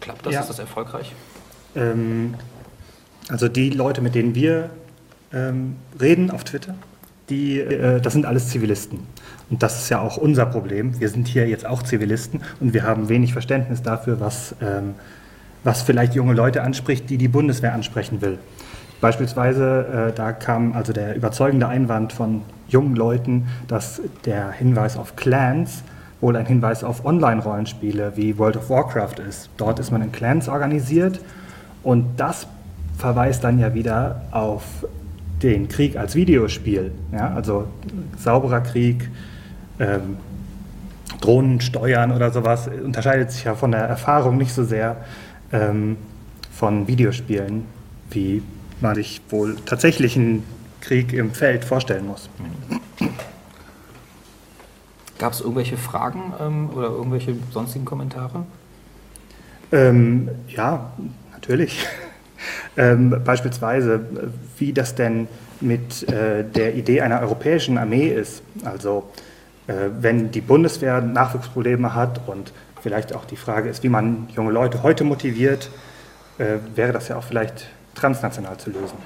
Klappt 0.00 0.24
das? 0.24 0.32
Ja. 0.32 0.40
Ist 0.40 0.48
das 0.48 0.58
erfolgreich? 0.58 1.12
Also 3.28 3.48
die 3.48 3.70
Leute, 3.70 4.00
mit 4.00 4.14
denen 4.14 4.34
wir 4.34 4.70
ähm, 5.32 5.76
reden 6.00 6.30
auf 6.30 6.44
Twitter, 6.44 6.74
die, 7.28 7.60
äh, 7.60 8.00
das 8.00 8.14
sind 8.14 8.24
alles 8.24 8.48
Zivilisten. 8.48 9.00
Und 9.50 9.62
das 9.62 9.82
ist 9.82 9.88
ja 9.90 10.00
auch 10.00 10.16
unser 10.16 10.46
Problem. 10.46 10.98
Wir 10.98 11.08
sind 11.08 11.28
hier 11.28 11.46
jetzt 11.46 11.66
auch 11.66 11.82
Zivilisten 11.82 12.40
und 12.60 12.72
wir 12.72 12.84
haben 12.84 13.08
wenig 13.08 13.32
Verständnis 13.32 13.82
dafür, 13.82 14.20
was, 14.20 14.54
ähm, 14.62 14.94
was 15.62 15.82
vielleicht 15.82 16.14
junge 16.14 16.32
Leute 16.32 16.62
anspricht, 16.62 17.10
die 17.10 17.18
die 17.18 17.28
Bundeswehr 17.28 17.74
ansprechen 17.74 18.22
will. 18.22 18.38
Beispielsweise, 19.00 20.08
äh, 20.10 20.12
da 20.12 20.32
kam 20.32 20.72
also 20.72 20.92
der 20.92 21.14
überzeugende 21.14 21.68
Einwand 21.68 22.12
von 22.12 22.42
jungen 22.66 22.96
Leuten, 22.96 23.46
dass 23.68 24.00
der 24.24 24.50
Hinweis 24.50 24.96
auf 24.96 25.16
Clans 25.16 25.82
wohl 26.20 26.34
ein 26.36 26.46
Hinweis 26.46 26.82
auf 26.82 27.04
Online-Rollenspiele 27.04 28.12
wie 28.16 28.38
World 28.38 28.56
of 28.56 28.70
Warcraft 28.70 29.20
ist. 29.28 29.50
Dort 29.56 29.78
ist 29.78 29.92
man 29.92 30.02
in 30.02 30.10
Clans 30.10 30.48
organisiert 30.48 31.20
und 31.84 32.06
das 32.16 32.48
verweist 32.98 33.44
dann 33.44 33.58
ja 33.58 33.72
wieder 33.72 34.22
auf 34.32 34.84
den 35.42 35.68
Krieg 35.68 35.96
als 35.96 36.14
Videospiel. 36.14 36.92
Ja? 37.12 37.32
Also 37.32 37.68
sauberer 38.18 38.60
Krieg, 38.60 39.08
ähm, 39.78 40.18
Drohnen 41.20 41.60
steuern 41.60 42.12
oder 42.12 42.30
sowas, 42.32 42.68
unterscheidet 42.68 43.30
sich 43.30 43.44
ja 43.44 43.54
von 43.54 43.70
der 43.70 43.82
Erfahrung 43.82 44.36
nicht 44.36 44.52
so 44.52 44.64
sehr 44.64 44.96
ähm, 45.52 45.96
von 46.52 46.88
Videospielen, 46.88 47.64
wie 48.10 48.42
man 48.80 48.96
sich 48.96 49.20
wohl 49.30 49.56
tatsächlichen 49.64 50.42
Krieg 50.80 51.12
im 51.12 51.32
Feld 51.32 51.64
vorstellen 51.64 52.06
muss. 52.06 52.28
Gab 55.18 55.32
es 55.32 55.40
irgendwelche 55.40 55.76
Fragen 55.76 56.32
ähm, 56.40 56.70
oder 56.74 56.88
irgendwelche 56.88 57.36
sonstigen 57.52 57.84
Kommentare? 57.84 58.44
Ähm, 59.72 60.28
ja, 60.48 60.92
natürlich. 61.32 61.86
Ähm, 62.76 63.22
beispielsweise, 63.24 64.00
wie 64.58 64.72
das 64.72 64.94
denn 64.94 65.28
mit 65.60 66.08
äh, 66.08 66.44
der 66.44 66.74
Idee 66.74 67.00
einer 67.00 67.20
europäischen 67.20 67.78
Armee 67.78 68.08
ist. 68.08 68.42
Also 68.64 69.10
äh, 69.66 69.74
wenn 70.00 70.30
die 70.30 70.40
Bundeswehr 70.40 71.00
Nachwuchsprobleme 71.00 71.94
hat 71.94 72.20
und 72.26 72.52
vielleicht 72.80 73.14
auch 73.14 73.24
die 73.24 73.36
Frage 73.36 73.68
ist, 73.68 73.82
wie 73.82 73.88
man 73.88 74.28
junge 74.34 74.52
Leute 74.52 74.82
heute 74.82 75.04
motiviert, 75.04 75.70
äh, 76.38 76.58
wäre 76.74 76.92
das 76.92 77.08
ja 77.08 77.16
auch 77.16 77.24
vielleicht 77.24 77.68
transnational 77.94 78.56
zu 78.58 78.70
lösen. 78.70 78.96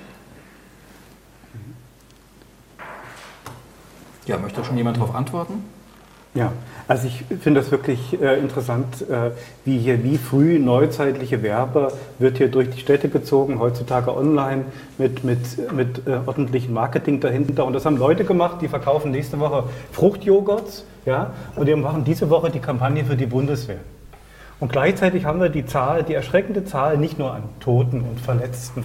Ja, 4.27 4.39
möchte 4.39 4.65
schon 4.65 4.77
jemand 4.77 4.99
darauf 4.99 5.15
antworten? 5.15 5.65
Ja, 6.35 6.53
also 6.89 7.07
ich 7.07 7.25
finde 7.41 7.61
das 7.61 7.71
wirklich 7.71 8.21
äh, 8.21 8.39
interessant, 8.39 9.03
äh, 9.09 9.31
wie 9.65 9.79
hier, 9.79 10.03
wie 10.03 10.19
früh 10.19 10.59
neuzeitliche 10.59 11.43
Werbe 11.43 11.93
wird 12.19 12.39
hier 12.39 12.49
durch 12.49 12.71
die 12.71 12.81
Städte 12.81 13.09
gezogen, 13.09 13.59
heutzutage 13.61 14.17
online 14.17 14.65
mit, 14.99 15.25
mit, 15.25 15.73
mit 15.73 16.07
äh, 16.07 16.19
ordentlichem 16.27 16.75
Marketing 16.75 17.21
dahinter. 17.21 17.65
Und 17.65 17.73
das 17.73 17.87
haben 17.87 17.97
Leute 17.97 18.25
gemacht, 18.25 18.59
die 18.61 18.69
verkaufen 18.69 19.11
nächste 19.11 19.39
Woche 19.39 19.65
Fruchtjoghurts, 19.93 20.85
ja, 21.07 21.33
und 21.57 21.67
die 21.67 21.75
machen 21.75 22.05
diese 22.05 22.31
Woche 22.31 22.51
die 22.51 22.61
Kampagne 22.61 23.05
für 23.05 23.17
die 23.17 23.27
Bundeswehr. 23.27 23.81
Und 24.61 24.71
gleichzeitig 24.71 25.25
haben 25.25 25.41
wir 25.41 25.49
die 25.49 25.67
Zahl, 25.67 26.05
die 26.05 26.15
erschreckende 26.15 26.65
Zahl 26.65 26.97
nicht 26.97 27.19
nur 27.19 27.33
an 27.33 27.43
Toten 27.61 28.01
und 28.01 28.21
Verletzten 28.21 28.85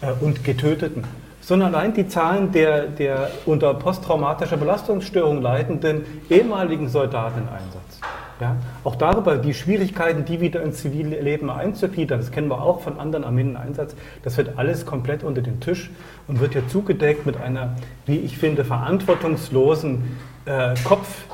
äh, 0.00 0.12
und 0.20 0.44
Getöteten, 0.44 1.04
sondern 1.46 1.76
allein 1.76 1.94
die 1.94 2.08
Zahlen 2.08 2.50
der, 2.50 2.88
der 2.88 3.30
unter 3.46 3.72
posttraumatischer 3.74 4.56
Belastungsstörung 4.56 5.40
leidenden 5.40 6.04
ehemaligen 6.28 6.88
Soldaten 6.88 7.42
im 7.42 7.48
Einsatz. 7.48 8.00
Ja, 8.40 8.56
auch 8.82 8.96
darüber 8.96 9.36
die 9.36 9.54
Schwierigkeiten, 9.54 10.24
die 10.24 10.40
wieder 10.40 10.60
ins 10.62 10.78
Zivilleben 10.78 11.48
einzugliedern, 11.48 12.18
das 12.18 12.32
kennen 12.32 12.48
wir 12.48 12.60
auch 12.60 12.80
von 12.80 12.98
anderen 12.98 13.24
Armeen 13.24 13.50
im 13.50 13.56
Einsatz, 13.56 13.94
das 14.24 14.36
wird 14.36 14.58
alles 14.58 14.86
komplett 14.86 15.22
unter 15.22 15.40
den 15.40 15.60
Tisch 15.60 15.88
und 16.26 16.40
wird 16.40 16.54
hier 16.54 16.66
zugedeckt 16.66 17.26
mit 17.26 17.40
einer, 17.40 17.76
wie 18.06 18.16
ich 18.16 18.36
finde, 18.36 18.64
verantwortungslosen 18.64 20.18
äh, 20.46 20.74
Kopf, 20.82 21.26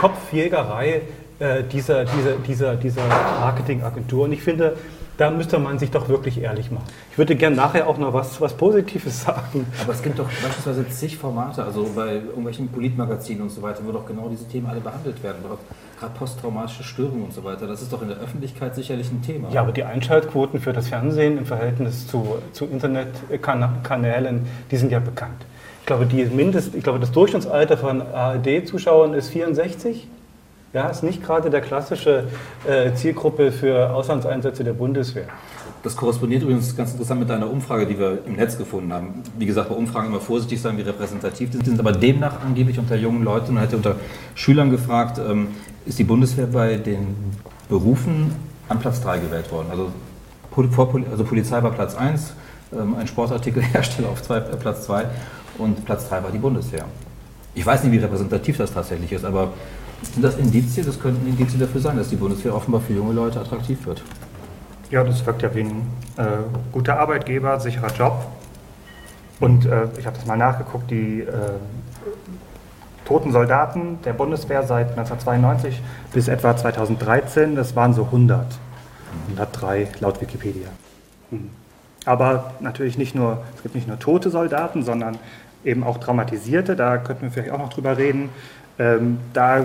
Kopfjägerei 0.00 1.02
äh, 1.38 1.62
dieser, 1.62 2.04
dieser, 2.04 2.32
dieser, 2.46 2.74
dieser 2.74 3.06
Marketingagentur. 3.06 4.24
Und 4.24 4.32
ich 4.32 4.42
finde, 4.42 4.76
da 5.16 5.30
müsste 5.30 5.58
man 5.58 5.78
sich 5.78 5.90
doch 5.90 6.08
wirklich 6.08 6.40
ehrlich 6.40 6.70
machen. 6.70 6.86
Ich 7.10 7.18
würde 7.18 7.36
gerne 7.36 7.56
nachher 7.56 7.86
auch 7.86 7.98
noch 7.98 8.12
was, 8.12 8.40
was 8.40 8.54
Positives 8.54 9.22
sagen. 9.24 9.66
Aber 9.82 9.92
es 9.92 10.02
gibt 10.02 10.18
doch 10.18 10.28
beispielsweise 10.42 10.88
zig 10.88 11.16
Formate, 11.16 11.62
also 11.64 11.88
bei 11.94 12.14
irgendwelchen 12.14 12.68
Politmagazinen 12.68 13.42
und 13.42 13.50
so 13.50 13.62
weiter, 13.62 13.80
wo 13.84 13.92
doch 13.92 14.06
genau 14.06 14.28
diese 14.28 14.48
Themen 14.48 14.66
alle 14.66 14.80
behandelt 14.80 15.22
werden. 15.22 15.42
Gerade 15.98 16.12
posttraumatische 16.14 16.82
Störungen 16.82 17.24
und 17.24 17.32
so 17.32 17.44
weiter. 17.44 17.66
Das 17.66 17.82
ist 17.82 17.92
doch 17.92 18.02
in 18.02 18.08
der 18.08 18.18
Öffentlichkeit 18.18 18.74
sicherlich 18.74 19.10
ein 19.10 19.22
Thema. 19.22 19.50
Ja, 19.50 19.60
aber 19.60 19.72
die 19.72 19.84
Einschaltquoten 19.84 20.60
für 20.60 20.72
das 20.72 20.88
Fernsehen 20.88 21.38
im 21.38 21.46
Verhältnis 21.46 22.08
zu, 22.08 22.38
zu 22.52 22.64
Internetkanälen, 22.64 24.46
die 24.70 24.76
sind 24.76 24.90
ja 24.90 24.98
bekannt. 24.98 25.46
Ich 25.80 25.86
glaube, 25.86 26.06
die 26.06 26.24
Mindest, 26.24 26.74
ich 26.74 26.82
glaube, 26.82 27.00
das 27.00 27.12
Durchschnittsalter 27.12 27.76
von 27.76 28.02
ARD-Zuschauern 28.02 29.14
ist 29.14 29.30
64. 29.30 30.08
Ja, 30.72 30.88
ist 30.88 31.02
nicht 31.02 31.22
gerade 31.22 31.50
der 31.50 31.60
klassische 31.60 32.24
äh, 32.66 32.94
Zielgruppe 32.94 33.52
für 33.52 33.90
Auslandseinsätze 33.90 34.64
der 34.64 34.72
Bundeswehr. 34.72 35.26
Das 35.82 35.94
korrespondiert 35.96 36.42
übrigens 36.42 36.74
ganz 36.74 36.92
interessant 36.92 37.20
mit 37.20 37.28
deiner 37.28 37.50
Umfrage, 37.50 37.86
die 37.86 37.98
wir 37.98 38.20
im 38.24 38.36
Netz 38.36 38.56
gefunden 38.56 38.90
haben. 38.90 39.22
Wie 39.36 39.44
gesagt, 39.44 39.68
bei 39.68 39.74
Umfragen 39.74 40.06
immer 40.06 40.20
vorsichtig 40.20 40.62
sein, 40.62 40.78
wie 40.78 40.82
repräsentativ 40.82 41.50
die 41.50 41.62
sind, 41.62 41.78
aber 41.78 41.92
demnach 41.92 42.40
angeblich 42.42 42.78
unter 42.78 42.96
jungen 42.96 43.22
Leuten, 43.22 43.54
man 43.54 43.64
hätte 43.64 43.76
unter 43.76 43.96
Schülern 44.34 44.70
gefragt, 44.70 45.18
ähm, 45.18 45.48
ist 45.84 45.98
die 45.98 46.04
Bundeswehr 46.04 46.46
bei 46.46 46.76
den 46.76 47.16
Berufen 47.68 48.32
an 48.68 48.78
Platz 48.78 49.02
3 49.02 49.18
gewählt 49.18 49.52
worden. 49.52 49.66
Also, 49.70 49.92
also 51.10 51.24
Polizei 51.24 51.62
war 51.62 51.72
Platz 51.72 51.94
1, 51.96 52.32
ähm, 52.72 52.94
ein 52.94 53.06
Sportartikelhersteller 53.06 54.08
auf 54.12 54.22
zwei, 54.22 54.38
äh, 54.38 54.56
Platz 54.56 54.84
2 54.86 55.04
und 55.58 55.84
Platz 55.84 56.08
3 56.08 56.22
war 56.22 56.30
die 56.30 56.38
Bundeswehr. 56.38 56.86
Ich 57.54 57.66
weiß 57.66 57.84
nicht, 57.84 57.92
wie 57.92 57.98
repräsentativ 57.98 58.56
das 58.56 58.72
tatsächlich 58.72 59.12
ist, 59.12 59.26
aber 59.26 59.52
sind 60.02 60.22
das 60.22 60.36
Indizien? 60.36 60.86
Das 60.86 61.00
könnten 61.00 61.26
Indizien 61.26 61.60
dafür 61.60 61.80
sein, 61.80 61.96
dass 61.96 62.08
die 62.08 62.16
Bundeswehr 62.16 62.54
offenbar 62.54 62.80
für 62.80 62.92
junge 62.92 63.12
Leute 63.12 63.40
attraktiv 63.40 63.86
wird. 63.86 64.02
Ja, 64.90 65.04
das 65.04 65.24
wirkt 65.24 65.42
ja 65.42 65.54
wie 65.54 65.60
ein 65.60 65.86
äh, 66.16 66.24
guter 66.70 66.98
Arbeitgeber, 66.98 67.58
sicherer 67.60 67.92
Job. 67.92 68.26
Und 69.40 69.66
äh, 69.66 69.88
ich 69.98 70.06
habe 70.06 70.16
das 70.16 70.26
mal 70.26 70.36
nachgeguckt, 70.36 70.90
die 70.90 71.20
äh, 71.20 71.30
toten 73.04 73.32
Soldaten 73.32 73.98
der 74.04 74.12
Bundeswehr 74.12 74.62
seit 74.64 74.90
1992 74.90 75.80
bis 76.12 76.28
etwa 76.28 76.56
2013, 76.56 77.56
das 77.56 77.74
waren 77.74 77.94
so 77.94 78.04
100. 78.04 78.46
103 79.36 79.88
laut 80.00 80.20
Wikipedia. 80.20 80.68
Mhm. 81.30 81.50
Aber 82.04 82.54
natürlich 82.60 82.98
nicht 82.98 83.14
nur, 83.14 83.42
es 83.56 83.62
gibt 83.62 83.74
nicht 83.74 83.86
nur 83.86 83.98
tote 83.98 84.30
Soldaten, 84.30 84.82
sondern 84.82 85.18
eben 85.64 85.84
auch 85.84 85.98
traumatisierte, 85.98 86.74
da 86.74 86.98
könnten 86.98 87.22
wir 87.22 87.30
vielleicht 87.30 87.52
auch 87.52 87.58
noch 87.58 87.72
drüber 87.72 87.96
reden. 87.96 88.30
Ähm, 88.82 89.20
da 89.32 89.64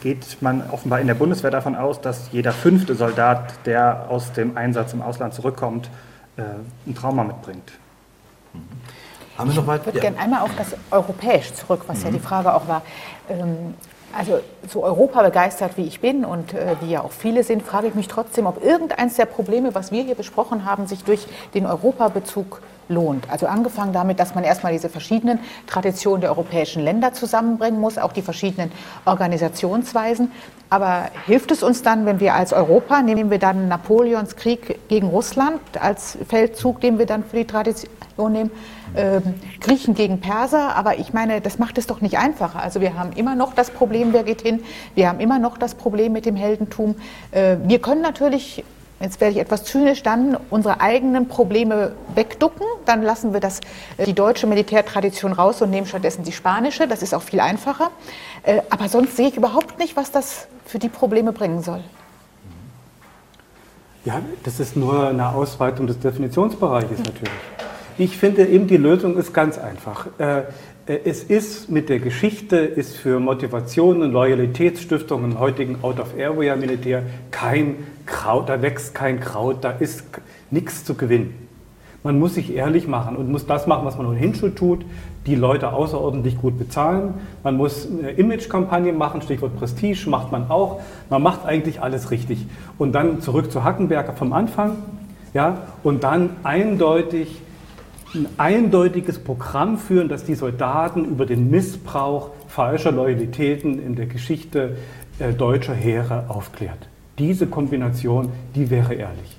geht 0.00 0.42
man 0.42 0.68
offenbar 0.70 0.98
in 0.98 1.06
der 1.06 1.14
Bundeswehr 1.14 1.52
davon 1.52 1.76
aus, 1.76 2.00
dass 2.00 2.32
jeder 2.32 2.50
fünfte 2.50 2.96
Soldat, 2.96 3.54
der 3.64 4.06
aus 4.08 4.32
dem 4.32 4.56
Einsatz 4.56 4.92
im 4.92 5.02
Ausland 5.02 5.34
zurückkommt, 5.34 5.88
äh, 6.36 6.42
ein 6.86 6.94
Trauma 6.96 7.22
mitbringt. 7.22 7.70
Mhm. 8.52 8.58
Haben 9.38 9.50
wir 9.50 9.56
noch 9.56 9.66
weiter? 9.68 9.82
Ich 9.82 9.86
würde 9.86 9.98
ja. 9.98 10.02
gerne 10.02 10.18
einmal 10.18 10.42
auf 10.42 10.50
das 10.56 10.74
Europäisch 10.90 11.52
zurück, 11.52 11.82
was 11.86 12.00
mhm. 12.00 12.06
ja 12.06 12.10
die 12.10 12.18
Frage 12.18 12.52
auch 12.54 12.66
war. 12.66 12.82
Ähm, 13.28 13.74
also 14.16 14.40
so 14.66 14.82
Europa 14.82 15.22
begeistert 15.22 15.76
wie 15.76 15.86
ich 15.86 16.00
bin 16.00 16.24
und 16.24 16.54
äh, 16.54 16.74
wie 16.80 16.90
ja 16.90 17.02
auch 17.02 17.12
viele 17.12 17.44
sind, 17.44 17.62
frage 17.62 17.86
ich 17.86 17.94
mich 17.94 18.08
trotzdem, 18.08 18.46
ob 18.46 18.64
irgendeins 18.64 19.14
der 19.14 19.26
Probleme, 19.26 19.76
was 19.76 19.92
wir 19.92 20.02
hier 20.02 20.16
besprochen 20.16 20.64
haben, 20.64 20.88
sich 20.88 21.04
durch 21.04 21.28
den 21.54 21.66
Europabezug 21.66 22.62
lohnt. 22.88 23.30
Also 23.30 23.46
angefangen 23.46 23.92
damit, 23.92 24.18
dass 24.18 24.34
man 24.34 24.44
erstmal 24.44 24.72
diese 24.72 24.88
verschiedenen 24.88 25.40
Traditionen 25.66 26.20
der 26.20 26.30
europäischen 26.30 26.82
Länder 26.82 27.12
zusammenbringen 27.12 27.80
muss, 27.80 27.98
auch 27.98 28.12
die 28.12 28.22
verschiedenen 28.22 28.72
Organisationsweisen. 29.04 30.30
Aber 30.70 31.08
hilft 31.26 31.50
es 31.50 31.62
uns 31.62 31.82
dann, 31.82 32.04
wenn 32.04 32.20
wir 32.20 32.34
als 32.34 32.52
Europa, 32.52 33.00
nehmen 33.00 33.30
wir 33.30 33.38
dann 33.38 33.68
Napoleons 33.68 34.36
Krieg 34.36 34.78
gegen 34.88 35.06
Russland 35.08 35.60
als 35.80 36.18
Feldzug, 36.28 36.80
den 36.82 36.98
wir 36.98 37.06
dann 37.06 37.24
für 37.24 37.36
die 37.36 37.46
Tradition 37.46 37.88
nehmen, 38.32 38.50
äh, 38.94 39.20
Griechen 39.60 39.94
gegen 39.94 40.20
Perser, 40.20 40.76
aber 40.76 40.98
ich 40.98 41.14
meine, 41.14 41.40
das 41.40 41.58
macht 41.58 41.78
es 41.78 41.86
doch 41.86 42.02
nicht 42.02 42.18
einfacher. 42.18 42.60
Also 42.60 42.80
wir 42.80 42.98
haben 42.98 43.12
immer 43.12 43.34
noch 43.34 43.54
das 43.54 43.70
Problem, 43.70 44.12
wer 44.12 44.24
geht 44.24 44.42
hin, 44.42 44.60
wir 44.94 45.08
haben 45.08 45.20
immer 45.20 45.38
noch 45.38 45.56
das 45.56 45.74
Problem 45.74 46.12
mit 46.12 46.26
dem 46.26 46.36
Heldentum. 46.36 46.96
Äh, 47.30 47.56
wir 47.64 47.78
können 47.80 48.02
natürlich 48.02 48.62
jetzt 49.00 49.20
werde 49.20 49.34
ich 49.34 49.40
etwas 49.40 49.64
zynisch, 49.64 50.02
dann 50.02 50.36
unsere 50.50 50.80
eigenen 50.80 51.28
Probleme 51.28 51.92
wegducken. 52.14 52.66
Dann 52.84 53.02
lassen 53.02 53.32
wir 53.32 53.40
das, 53.40 53.60
äh, 53.96 54.04
die 54.04 54.14
deutsche 54.14 54.46
Militärtradition 54.46 55.32
raus 55.32 55.62
und 55.62 55.70
nehmen 55.70 55.86
stattdessen 55.86 56.24
die 56.24 56.32
spanische. 56.32 56.88
Das 56.88 57.02
ist 57.02 57.14
auch 57.14 57.22
viel 57.22 57.40
einfacher. 57.40 57.90
Äh, 58.42 58.62
aber 58.70 58.88
sonst 58.88 59.16
sehe 59.16 59.28
ich 59.28 59.36
überhaupt 59.36 59.78
nicht, 59.78 59.96
was 59.96 60.10
das 60.10 60.48
für 60.64 60.78
die 60.78 60.88
Probleme 60.88 61.32
bringen 61.32 61.62
soll. 61.62 61.82
Ja, 64.04 64.22
das 64.44 64.60
ist 64.60 64.76
nur 64.76 65.08
eine 65.08 65.34
Ausweitung 65.34 65.86
des 65.86 65.98
Definitionsbereiches 65.98 66.98
natürlich. 66.98 67.32
Ich 67.98 68.16
finde 68.16 68.46
eben, 68.46 68.68
die 68.68 68.76
Lösung 68.76 69.18
ist 69.18 69.34
ganz 69.34 69.58
einfach. 69.58 70.06
Äh, 70.18 70.44
es 70.86 71.22
ist 71.22 71.68
mit 71.68 71.90
der 71.90 71.98
Geschichte, 71.98 72.56
ist 72.56 72.96
für 72.96 73.20
Motivation 73.20 74.00
und 74.00 74.12
Loyalitätsstiftungen 74.12 75.32
im 75.32 75.38
heutigen 75.38 75.82
Out-of-Area-Militär 75.82 77.02
kein 77.30 77.76
Kraut, 78.08 78.48
da 78.48 78.60
wächst 78.62 78.94
kein 78.94 79.20
Kraut, 79.20 79.62
da 79.62 79.70
ist 79.70 80.04
nichts 80.50 80.84
zu 80.84 80.94
gewinnen. 80.94 81.48
Man 82.02 82.18
muss 82.18 82.34
sich 82.34 82.54
ehrlich 82.54 82.86
machen 82.86 83.16
und 83.16 83.30
muss 83.30 83.46
das 83.46 83.66
machen, 83.66 83.84
was 83.84 83.98
man 83.98 84.06
ohnehin 84.06 84.34
schon 84.34 84.54
tut, 84.54 84.84
die 85.26 85.34
Leute 85.34 85.72
außerordentlich 85.72 86.38
gut 86.38 86.58
bezahlen. 86.58 87.14
Man 87.42 87.56
muss 87.56 87.88
eine 87.90 88.10
Image-Kampagne 88.12 88.92
machen, 88.92 89.20
Stichwort 89.20 89.56
Prestige 89.58 90.08
macht 90.08 90.32
man 90.32 90.48
auch. 90.50 90.80
Man 91.10 91.22
macht 91.22 91.44
eigentlich 91.44 91.82
alles 91.82 92.10
richtig. 92.10 92.46
Und 92.78 92.92
dann 92.92 93.20
zurück 93.20 93.52
zu 93.52 93.64
Hackenberger 93.64 94.14
vom 94.14 94.32
Anfang, 94.32 94.76
ja, 95.34 95.58
und 95.82 96.04
dann 96.04 96.30
eindeutig 96.44 97.42
ein 98.14 98.26
eindeutiges 98.38 99.18
Programm 99.18 99.76
führen, 99.76 100.08
das 100.08 100.24
die 100.24 100.34
Soldaten 100.34 101.04
über 101.04 101.26
den 101.26 101.50
Missbrauch 101.50 102.30
falscher 102.46 102.92
Loyalitäten 102.92 103.84
in 103.84 103.96
der 103.96 104.06
Geschichte 104.06 104.76
äh, 105.18 105.34
deutscher 105.34 105.74
Heere 105.74 106.24
aufklärt. 106.28 106.87
Diese 107.18 107.46
Kombination, 107.46 108.30
die 108.54 108.70
wäre 108.70 108.94
ehrlich. 108.94 109.36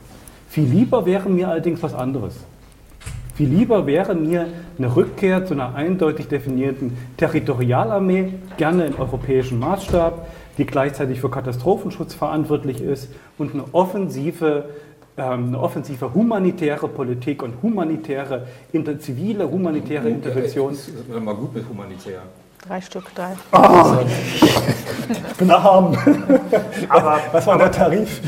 Viel 0.49 0.65
lieber 0.65 1.05
wäre 1.05 1.29
mir 1.29 1.49
allerdings 1.49 1.81
was 1.83 1.93
anderes. 1.93 2.35
Viel 3.35 3.47
lieber 3.47 3.85
wäre 3.85 4.15
mir 4.15 4.47
eine 4.77 4.95
Rückkehr 4.95 5.45
zu 5.45 5.53
einer 5.53 5.73
eindeutig 5.73 6.27
definierten 6.27 6.97
Territorialarmee, 7.15 8.33
gerne 8.57 8.85
in 8.85 8.95
europäischem 8.95 9.59
Maßstab, 9.59 10.27
die 10.57 10.65
gleichzeitig 10.65 11.21
für 11.21 11.29
Katastrophenschutz 11.29 12.15
verantwortlich 12.15 12.81
ist 12.81 13.09
und 13.37 13.53
eine 13.53 13.63
offensive, 13.71 14.65
ähm, 15.17 15.47
eine 15.47 15.59
offensive 15.59 16.13
humanitäre 16.13 16.89
Politik 16.89 17.41
und 17.41 17.53
humanitäre, 17.63 18.45
zivile 18.99 19.49
humanitäre 19.49 20.09
Intervention. 20.09 20.73
Das 20.73 20.89
ist 20.89 21.23
mal 21.23 21.33
gut 21.33 21.55
mit 21.55 21.63
humanitär. 21.69 22.23
Drei 22.67 22.81
Stück, 22.81 23.15
drei. 23.15 23.31
Oh, 23.53 23.99
ich 25.09 25.37
bin 25.37 25.49
arm. 25.49 25.97
Aber, 26.89 27.19
Was 27.31 27.47
war 27.47 27.57
der 27.57 27.71
Tarif? 27.71 28.21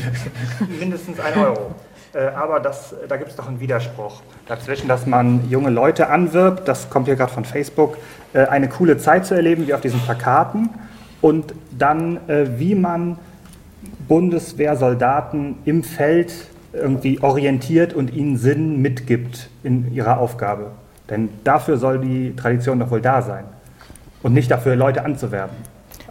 mindestens 0.80 1.20
ein 1.20 1.38
Euro. 1.38 1.74
Äh, 2.14 2.28
Aber 2.34 2.58
das, 2.58 2.94
da 3.08 3.16
gibt 3.16 3.30
es 3.30 3.36
doch 3.36 3.46
einen 3.46 3.60
Widerspruch 3.60 4.20
dazwischen, 4.46 4.88
dass 4.88 5.06
man 5.06 5.48
junge 5.48 5.70
Leute 5.70 6.08
anwirbt, 6.08 6.66
das 6.66 6.90
kommt 6.90 7.06
hier 7.06 7.16
gerade 7.16 7.32
von 7.32 7.44
Facebook, 7.44 7.98
äh, 8.32 8.46
eine 8.46 8.68
coole 8.68 8.98
Zeit 8.98 9.26
zu 9.26 9.34
erleben, 9.34 9.66
wie 9.66 9.74
auf 9.74 9.80
diesen 9.80 10.00
Plakaten, 10.00 10.70
und 11.20 11.54
dann, 11.70 12.16
äh, 12.28 12.58
wie 12.58 12.74
man 12.74 13.18
Bundeswehrsoldaten 14.08 15.58
im 15.64 15.84
Feld 15.84 16.32
irgendwie 16.72 17.22
orientiert 17.22 17.92
und 17.94 18.12
ihnen 18.12 18.36
Sinn 18.38 18.80
mitgibt 18.80 19.48
in 19.62 19.92
ihrer 19.92 20.18
Aufgabe. 20.18 20.72
Denn 21.10 21.28
dafür 21.44 21.76
soll 21.76 21.98
die 21.98 22.34
Tradition 22.34 22.80
doch 22.80 22.90
wohl 22.90 23.00
da 23.02 23.20
sein 23.22 23.44
und 24.22 24.32
nicht 24.34 24.50
dafür, 24.50 24.76
Leute 24.76 25.04
anzuwerben. 25.04 25.56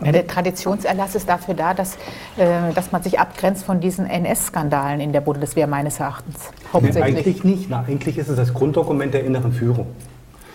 Ja, 0.04 0.12
der 0.12 0.26
Traditionserlass 0.26 1.14
ist 1.14 1.30
dafür 1.30 1.54
da, 1.54 1.74
dass, 1.76 1.96
äh, 2.38 2.74
dass 2.74 2.92
man 2.92 3.04
sich 3.04 3.20
abgrenzt 3.20 3.64
von 3.66 3.80
diesen 3.80 4.08
NS-Skandalen 4.08 5.00
in 5.00 5.12
der 5.14 5.22
Bundeswehr 5.22 5.68
meines 5.68 6.00
Erachtens. 6.00 6.38
Nee, 6.52 6.70
Hauptsächlich. 6.74 7.04
eigentlich 7.04 7.44
nicht. 7.44 7.70
Na, 7.70 7.86
eigentlich 7.88 8.18
ist 8.18 8.28
es 8.28 8.36
das 8.36 8.54
Grunddokument 8.54 9.14
der 9.14 9.24
inneren 9.24 9.52
Führung. 9.52 9.88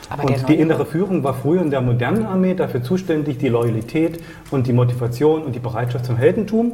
Aber 0.09 0.25
Und 0.25 0.49
die 0.49 0.55
innere 0.55 0.85
Führung 0.87 1.23
war 1.25 1.35
früher 1.35 1.63
in 1.63 1.71
der 1.71 1.81
modernen 1.81 2.27
Armee 2.27 2.55
dafür 2.55 2.83
zuständig, 2.83 3.39
die 3.39 3.49
Loyalität 3.49 4.21
und 4.51 4.67
die 4.67 4.73
Motivation 4.73 5.43
und 5.43 5.55
die 5.55 5.59
Bereitschaft 5.61 6.07
zum 6.07 6.17
Heldentum 6.17 6.73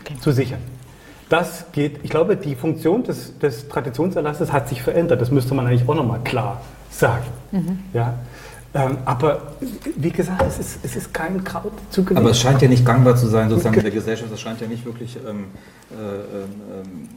Okay. 0.00 0.14
zu 0.20 0.32
sichern. 0.32 0.60
Das 1.28 1.66
geht, 1.72 2.00
ich 2.04 2.10
glaube, 2.10 2.36
die 2.36 2.54
Funktion 2.54 3.02
des, 3.04 3.38
des 3.38 3.68
Traditionserlasses 3.68 4.52
hat 4.52 4.68
sich 4.68 4.82
verändert. 4.82 5.20
Das 5.20 5.30
müsste 5.30 5.54
man 5.54 5.66
eigentlich 5.66 5.88
auch 5.88 5.94
nochmal 5.94 6.20
klar 6.24 6.60
sagen. 6.90 7.24
Mhm. 7.52 7.78
Ja? 7.92 8.14
Ähm, 8.74 8.98
aber 9.06 9.52
wie 9.96 10.10
gesagt, 10.10 10.42
es 10.42 10.58
ist, 10.58 10.78
es 10.82 10.96
ist 10.96 11.14
kein 11.14 11.42
Kraut 11.42 11.72
zu 11.90 12.02
gewinnen. 12.02 12.18
Aber 12.18 12.30
es 12.30 12.38
scheint 12.38 12.60
ja 12.60 12.68
nicht 12.68 12.84
gangbar 12.84 13.16
zu 13.16 13.26
sein, 13.26 13.48
sozusagen 13.48 13.76
in 13.76 13.82
der 13.82 13.90
Gesellschaft. 13.90 14.30
Es 14.32 14.40
scheint 14.40 14.60
ja 14.60 14.66
nicht 14.66 14.84
wirklich 14.84 15.16
ähm, 15.26 15.46
äh, 15.90 15.94
ähm, 15.94 17.08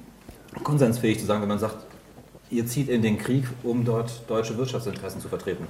konsensfähig 0.63 1.19
zu 1.19 1.25
sein, 1.25 1.41
wenn 1.41 1.49
man 1.49 1.59
sagt, 1.59 1.77
ihr 2.49 2.65
zieht 2.65 2.89
in 2.89 3.01
den 3.01 3.17
Krieg, 3.17 3.45
um 3.63 3.83
dort 3.83 4.29
deutsche 4.29 4.57
Wirtschaftsinteressen 4.57 5.19
zu 5.19 5.27
vertreten. 5.27 5.67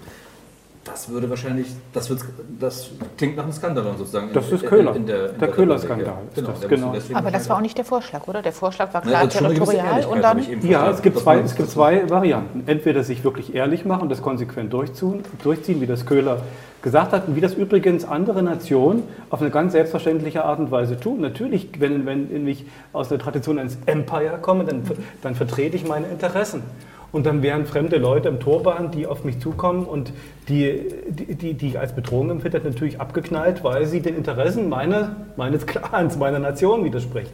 Das 0.84 1.10
würde 1.10 1.30
wahrscheinlich, 1.30 1.68
das, 1.94 2.10
wird, 2.10 2.22
das 2.60 2.90
klingt 3.16 3.38
nach 3.38 3.44
einem 3.44 3.54
Skandal 3.54 3.84
sozusagen. 3.98 4.34
Das 4.34 4.50
in- 4.50 4.56
ist 4.56 4.66
Köhler. 4.66 4.92
In, 4.92 5.02
in 5.02 5.06
der, 5.06 5.30
in 5.30 5.40
Der 5.40 5.48
Köhler-Skandal 5.50 6.14
Genau, 6.36 6.54
genau. 6.68 6.96
Aber 7.14 7.30
das 7.30 7.48
war 7.50 7.58
auch 7.58 7.62
nicht 7.62 7.78
der 7.78 7.86
Vorschlag, 7.86 8.28
oder? 8.28 8.42
Der 8.42 8.52
Vorschlag 8.52 8.92
war 8.92 9.04
Na, 9.06 9.28
klar 9.28 9.54
gewisse 9.54 9.74
territorial 9.74 10.06
und 10.06 10.22
dann. 10.24 10.64
Ja, 10.64 10.90
es 10.90 11.04
gibt, 11.04 11.20
zwei, 11.20 11.40
es 11.40 11.56
gibt 11.56 11.70
zwei 11.70 12.10
Varianten. 12.10 12.64
Entweder 12.66 13.04
sich 13.04 13.24
wirklich 13.24 13.54
ehrlich 13.54 13.86
machen 13.86 14.04
und 14.04 14.10
das 14.10 14.24
konsequent 14.24 14.74
durchziehen, 14.74 15.24
durchziehen, 15.44 15.82
wie 15.82 15.88
das 15.88 16.08
Köhler 16.08 16.42
gesagt 16.82 17.14
hat, 17.14 17.28
und 17.28 17.36
wie 17.36 17.42
das 17.42 17.54
übrigens 17.54 18.04
andere 18.06 18.42
Nationen 18.42 19.04
auf 19.30 19.40
eine 19.40 19.52
ganz 19.52 19.74
selbstverständliche 19.74 20.44
Art 20.46 20.58
und 20.58 20.72
Weise 20.72 21.00
tun. 21.00 21.22
Natürlich, 21.22 21.70
wenn, 21.80 22.08
wenn 22.08 22.48
ich 22.48 22.66
aus 22.92 23.08
der 23.08 23.20
Tradition 23.20 23.60
eines 23.60 23.78
Empire 23.86 24.40
komme, 24.42 24.66
dann, 24.66 24.82
dann 25.22 25.36
vertrete 25.36 25.76
ich 25.76 25.88
meine 25.88 26.08
Interessen. 26.08 26.64
Und 27.12 27.26
dann 27.26 27.44
wären 27.44 27.66
fremde 27.66 27.98
Leute 27.98 28.30
im 28.30 28.40
Turban, 28.40 28.92
die 28.92 29.06
auf 29.06 29.24
mich 29.24 29.40
zukommen 29.40 29.86
und 29.86 30.14
die, 30.48 30.86
die, 31.10 31.36
die, 31.36 31.54
die 31.56 31.68
ich 31.68 31.80
als 31.80 31.94
Bedrohung 31.94 32.30
empfindet, 32.30 32.64
natürlich 32.64 33.02
abgeknallt, 33.02 33.64
weil 33.64 33.86
sie 33.86 34.02
den 34.02 34.16
Interessen 34.16 34.70
meiner, 34.70 35.18
meines 35.36 35.66
Clans, 35.68 36.18
meiner 36.18 36.40
Nation 36.40 36.86
widersprechen. 36.86 37.34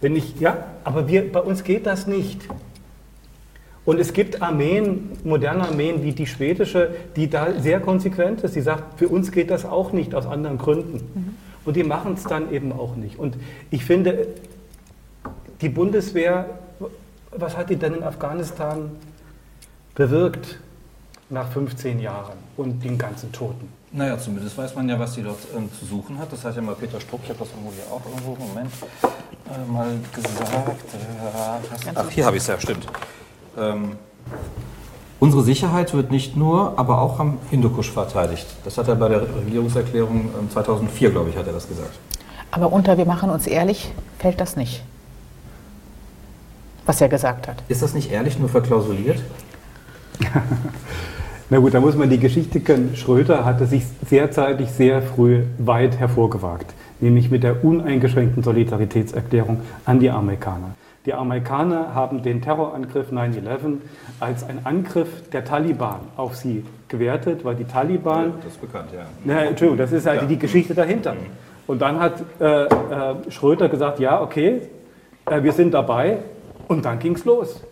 Wenn 0.00 0.16
ich, 0.16 0.40
ja, 0.40 0.56
aber 0.84 1.08
wir, 1.08 1.30
bei 1.30 1.40
uns 1.40 1.64
geht 1.64 1.86
das 1.86 2.06
nicht. 2.06 2.48
Und 3.84 4.00
es 4.00 4.14
gibt 4.14 4.40
Armeen, 4.40 5.10
moderne 5.24 5.68
Armeen 5.68 6.02
wie 6.02 6.12
die 6.12 6.26
schwedische, 6.26 6.90
die 7.16 7.28
da 7.28 7.52
sehr 7.58 7.80
konsequent 7.80 8.42
ist. 8.42 8.56
Die 8.56 8.62
sagt, 8.62 8.98
für 8.98 9.08
uns 9.08 9.30
geht 9.30 9.50
das 9.50 9.66
auch 9.66 9.92
nicht 9.92 10.14
aus 10.14 10.26
anderen 10.26 10.56
Gründen. 10.56 11.36
Und 11.66 11.76
die 11.76 11.84
machen 11.84 12.14
es 12.14 12.24
dann 12.24 12.50
eben 12.52 12.72
auch 12.72 12.96
nicht. 12.96 13.18
Und 13.18 13.36
ich 13.70 13.84
finde, 13.84 14.28
die 15.60 15.68
Bundeswehr, 15.68 16.46
was 17.36 17.56
hat 17.56 17.70
die 17.70 17.76
denn 17.76 17.94
in 17.94 18.02
Afghanistan 18.02 18.90
bewirkt 19.94 20.58
nach 21.30 21.48
15 21.50 22.00
Jahren 22.00 22.38
und 22.56 22.84
den 22.84 22.98
ganzen 22.98 23.32
Toten? 23.32 23.68
Naja, 23.92 24.18
zumindest 24.18 24.58
weiß 24.58 24.74
man 24.74 24.88
ja, 24.88 24.98
was 24.98 25.14
sie 25.14 25.22
dort 25.22 25.38
ähm, 25.56 25.70
zu 25.78 25.84
suchen 25.86 26.18
hat. 26.18 26.32
Das 26.32 26.44
hat 26.44 26.56
ja 26.56 26.62
mal 26.62 26.74
Peter 26.74 27.00
Struck, 27.00 27.20
ich 27.22 27.30
habe 27.30 27.38
das 27.38 27.48
irgendwo 27.50 27.72
hier 27.72 27.84
auch 27.92 28.02
irgendwo, 28.04 28.44
Moment, 28.44 28.72
äh, 29.02 29.72
mal 29.72 29.98
gesagt. 30.12 30.94
Äh, 30.94 31.92
Ach, 31.94 32.10
hier 32.10 32.26
habe 32.26 32.36
ich 32.36 32.42
es 32.42 32.48
ja, 32.48 32.58
stimmt. 32.58 32.86
Ähm, 33.56 33.92
unsere 35.20 35.44
Sicherheit 35.44 35.94
wird 35.94 36.10
nicht 36.10 36.36
nur, 36.36 36.76
aber 36.76 37.00
auch 37.00 37.20
am 37.20 37.38
Hindukusch 37.50 37.92
verteidigt. 37.92 38.46
Das 38.64 38.78
hat 38.78 38.88
er 38.88 38.96
bei 38.96 39.08
der 39.08 39.22
Regierungserklärung 39.22 40.30
ähm, 40.40 40.50
2004, 40.50 41.10
glaube 41.10 41.30
ich, 41.30 41.36
hat 41.36 41.46
er 41.46 41.52
das 41.52 41.68
gesagt. 41.68 41.92
Aber 42.50 42.72
unter 42.72 42.98
wir 42.98 43.06
machen 43.06 43.30
uns 43.30 43.46
ehrlich, 43.46 43.92
fällt 44.18 44.40
das 44.40 44.56
nicht. 44.56 44.82
Was 46.86 47.00
er 47.00 47.08
gesagt 47.08 47.48
hat. 47.48 47.56
Ist 47.68 47.82
das 47.82 47.94
nicht 47.94 48.10
ehrlich, 48.12 48.38
nur 48.38 48.48
verklausuliert? 48.48 49.22
Na 51.50 51.58
gut, 51.58 51.74
da 51.74 51.80
muss 51.80 51.94
man 51.96 52.08
die 52.10 52.18
Geschichte 52.18 52.60
kennen. 52.60 52.96
Schröder 52.96 53.44
hatte 53.44 53.66
sich 53.66 53.84
sehr 54.08 54.30
zeitig, 54.30 54.70
sehr 54.70 55.02
früh 55.02 55.42
weit 55.58 55.98
hervorgewagt, 55.98 56.72
nämlich 57.00 57.30
mit 57.30 57.42
der 57.42 57.64
uneingeschränkten 57.64 58.42
Solidaritätserklärung 58.42 59.60
an 59.84 60.00
die 60.00 60.10
Amerikaner. 60.10 60.74
Die 61.06 61.12
Amerikaner 61.12 61.94
haben 61.94 62.22
den 62.22 62.40
Terrorangriff 62.40 63.12
9-11 63.12 63.76
als 64.20 64.42
einen 64.48 64.64
Angriff 64.64 65.28
der 65.30 65.44
Taliban 65.44 66.00
auf 66.16 66.34
sie 66.34 66.64
gewertet, 66.88 67.44
weil 67.44 67.56
die 67.56 67.64
Taliban 67.64 68.32
Das 68.42 68.52
ist 68.52 68.60
bekannt, 68.62 68.88
ja. 68.94 69.04
Na, 69.22 69.44
Entschuldigung, 69.44 69.76
das 69.76 69.92
ist 69.92 70.06
halt 70.06 70.22
Ja. 70.22 70.26
die 70.26 70.38
Geschichte 70.38 70.74
dahinter. 70.74 71.14
Und 71.66 71.82
dann 71.82 72.00
hat 72.00 72.22
äh, 72.40 72.64
äh, 72.64 72.68
Schröder 73.30 73.68
gesagt, 73.68 74.00
ja, 74.00 74.22
okay, 74.22 74.62
äh, 75.26 75.42
wir 75.42 75.52
sind 75.52 75.74
dabei. 75.74 76.18
Und 76.68 76.84
dann 76.84 76.98
ging 76.98 77.14
es 77.14 77.24
los. 77.24 77.62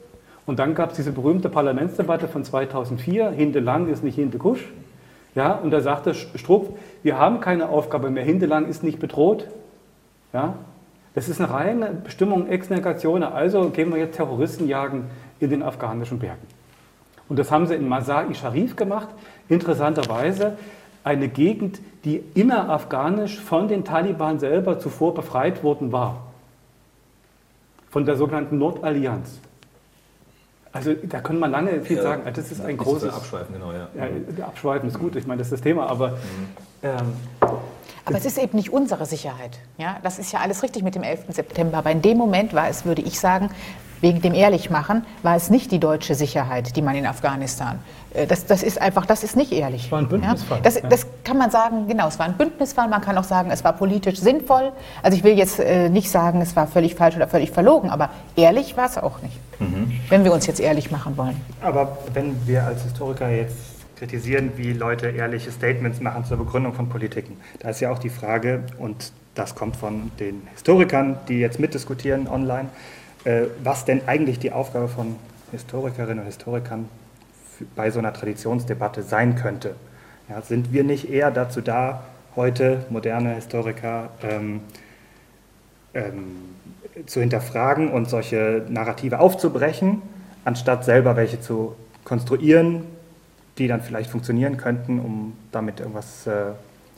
Und 0.47 0.59
dann 0.59 0.75
gab 0.75 0.91
es 0.91 0.97
diese 0.97 1.13
berühmte 1.13 1.49
Parlamentsdebatte 1.49 2.29
von 2.29 2.45
2004, 2.45 3.31
Hindelang 3.31 3.89
ist 3.89 4.03
nicht 4.03 4.17
Hindekusch. 4.17 4.69
Ja, 5.35 5.53
und 5.53 5.71
da 5.71 5.81
sagte 5.81 6.15
Strupp, 6.15 6.77
wir 7.03 7.19
haben 7.19 7.41
keine 7.41 7.69
Aufgabe 7.69 8.11
mehr, 8.11 8.25
Hindelang 8.25 8.67
ist 8.67 8.83
nicht 8.83 8.99
bedroht. 8.99 9.47
Ja, 10.33 10.55
das 11.15 11.29
ist 11.29 11.41
eine 11.41 11.51
reine 11.51 11.91
Bestimmung 12.05 12.49
ex 12.49 12.71
negatione, 12.71 13.33
also 13.33 13.71
gehen 13.71 13.91
wir 13.91 13.99
jetzt 13.99 14.17
Terroristen 14.17 14.67
jagen 14.67 15.07
in 15.41 15.51
den 15.51 15.63
afghanischen 15.63 16.19
Bergen. 16.19 16.47
Und 17.29 17.39
das 17.39 17.51
haben 17.51 17.67
sie 17.67 17.75
in 17.75 17.89
Masai 17.89 18.35
Sharif 18.35 18.77
gemacht, 18.77 19.09
interessanterweise 19.49 20.59
eine 21.05 21.29
Gegend, 21.29 21.81
die 22.05 22.23
innerafghanisch 22.35 23.41
von 23.41 23.69
den 23.69 23.85
Taliban 23.85 24.39
selber 24.39 24.79
zuvor 24.79 25.15
befreit 25.15 25.63
worden 25.63 25.93
war. 25.93 26.32
Von 27.93 28.07
der 28.07 28.17
sogenannten 28.17 28.57
Nordallianz. 28.59 29.39
Also 30.73 30.95
da 30.95 31.21
können 31.21 31.39
wir 31.41 31.49
lange 31.49 31.83
viel 31.83 31.99
ja, 31.99 32.03
sagen. 32.03 32.23
Das 32.35 32.51
ist 32.51 32.65
ein 32.65 32.79
großes. 32.79 33.13
Abschweifen, 33.13 33.53
genau, 33.53 33.73
ja. 33.73 33.89
ja. 33.95 34.47
Abschweifen 34.47 34.89
ist 34.89 34.99
gut, 34.99 35.15
ich 35.15 35.27
meine, 35.27 35.39
das 35.41 35.49
ist 35.49 35.53
das 35.53 35.61
Thema, 35.61 35.87
aber. 35.87 36.13
Mhm. 36.13 36.17
Ähm, 36.83 37.13
aber 38.05 38.17
es 38.17 38.25
ist 38.25 38.39
eben 38.39 38.57
nicht 38.57 38.73
unsere 38.73 39.05
Sicherheit. 39.05 39.59
Ja? 39.77 39.99
Das 40.03 40.19
ist 40.19 40.33
ja 40.33 40.41
alles 40.41 40.63
richtig 40.63 40.83
mit 40.83 40.95
dem 40.95 41.03
11. 41.03 41.27
September. 41.29 41.79
Aber 41.79 41.91
in 41.91 42.01
dem 42.01 42.17
Moment 42.17 42.55
war 42.55 42.69
es, 42.69 42.87
würde 42.87 43.03
ich 43.03 43.21
sagen, 43.21 43.51
wegen 44.03 44.21
dem 44.21 44.35
Ehrlichmachen, 44.35 45.07
war 45.23 45.37
es 45.37 45.49
nicht 45.49 45.73
die 45.73 45.79
deutsche 45.79 46.15
Sicherheit, 46.15 46.77
die 46.77 46.83
man 46.83 46.95
in 46.95 47.07
Afghanistan. 47.07 47.79
Äh, 48.13 48.27
das, 48.27 48.45
das 48.45 48.63
ist 48.63 48.81
einfach, 48.81 49.07
das 49.07 49.25
ist 49.25 49.37
nicht 49.37 49.53
ehrlich. 49.53 49.87
Es 49.87 49.93
war 49.93 50.01
ein 50.01 50.09
Bündnisfall. 50.09 50.59
Ja? 50.59 50.63
Das, 50.63 50.83
das, 50.83 51.07
kann 51.25 51.39
man 51.39 51.51
sagen, 51.51 51.87
genau, 51.87 52.09
es 52.09 52.19
war 52.19 52.27
ein 52.27 52.37
Bündnisfall. 52.37 52.89
Man 52.89 53.01
kann 53.01 53.17
auch 53.17 53.25
sagen, 53.25 53.51
es 53.51 53.65
war 53.65 53.73
politisch 53.73 54.19
sinnvoll. 54.19 54.73
Also 55.03 55.17
ich 55.17 55.25
will 55.25 55.39
jetzt 55.39 55.61
äh, 55.61 55.89
nicht 55.89 56.11
sagen, 56.11 56.41
es 56.41 56.55
war 56.57 56.67
völlig 56.67 56.95
falsch 56.97 57.17
oder 57.17 57.29
völlig 57.29 57.53
verlogen, 57.53 57.91
aber 57.91 58.11
ehrlich 58.37 58.77
war 58.77 58.87
es 58.87 58.99
auch 58.99 59.23
nicht. 59.23 59.39
Mhm. 59.61 59.93
Wenn 60.09 60.25
wir 60.25 60.33
uns 60.33 60.47
jetzt 60.47 60.61
ehrlich 60.61 60.91
machen 60.91 61.17
wollen. 61.17 61.41
Aber 61.61 61.99
wenn 62.13 62.35
wir 62.47 62.65
als 62.65 62.83
Historiker 62.83 63.31
jetzt 63.31 63.57
kritisieren, 63.97 64.51
wie 64.57 64.73
Leute 64.73 65.11
ehrliche 65.11 65.53
Statements 65.53 66.01
machen 66.01 66.25
zur 66.25 66.37
Begründung 66.37 66.75
von 66.75 66.89
Politiken, 66.89 67.37
da 67.61 67.69
ist 67.69 67.81
ja 67.81 67.93
auch 67.93 68.01
die 68.01 68.11
Frage, 68.11 68.65
und 68.79 69.13
das 69.37 69.55
kommt 69.55 69.77
von 69.77 70.11
den 70.19 70.43
Historikern, 70.53 71.19
die 71.29 71.39
jetzt 71.39 71.61
mitdiskutieren 71.61 72.27
online, 72.27 72.69
was 73.63 73.85
denn 73.85 74.03
eigentlich 74.07 74.39
die 74.39 74.53
Aufgabe 74.53 74.89
von 74.89 75.17
Historikerinnen 75.53 76.21
und 76.21 76.27
Historikern 76.27 76.89
bei 77.77 77.91
so 77.91 77.99
einer 77.99 78.13
Traditionsdebatte 78.13 79.03
sein 79.03 79.37
könnte. 79.37 79.77
Ja, 80.29 80.43
sind 80.43 80.73
wir 80.73 80.85
nicht 80.85 81.11
eher 81.11 81.31
dazu 81.31 81.61
da, 81.61 82.05
heute 82.35 82.85
moderne 82.91 83.35
Historiker 83.35 84.11
ähm, 84.23 84.61
ähm, 85.95 86.37
zu 87.07 87.21
hinterfragen 87.21 87.91
und 87.91 88.09
solche 88.09 88.65
Narrative 88.69 89.21
aufzubrechen, 89.21 90.03
anstatt 90.45 90.85
selber 90.85 91.17
welche 91.17 91.41
zu 91.41 91.77
konstruieren, 92.05 92.85
die 93.59 93.69
dann 93.69 93.83
vielleicht 93.83 94.11
funktionieren 94.11 94.57
könnten, 94.57 94.99
um 94.99 95.35
damit 95.53 95.81
irgendwas 95.81 96.27
äh, 96.27 96.53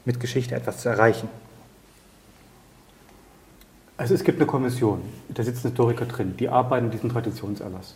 mit 0.05 0.21
Geschichte 0.21 0.55
etwas 0.55 0.79
zu 0.79 0.89
erreichen? 0.89 1.29
Also 3.97 4.15
es 4.15 4.25
gibt 4.25 4.41
eine 4.41 4.47
Kommission, 4.47 5.03
da 5.29 5.45
sitzen 5.45 5.69
Historiker 5.69 6.05
drin, 6.07 6.35
die 6.39 6.49
arbeiten 6.49 6.87
an 6.87 6.91
diesem 6.91 7.11
Traditionserlass. 7.11 7.95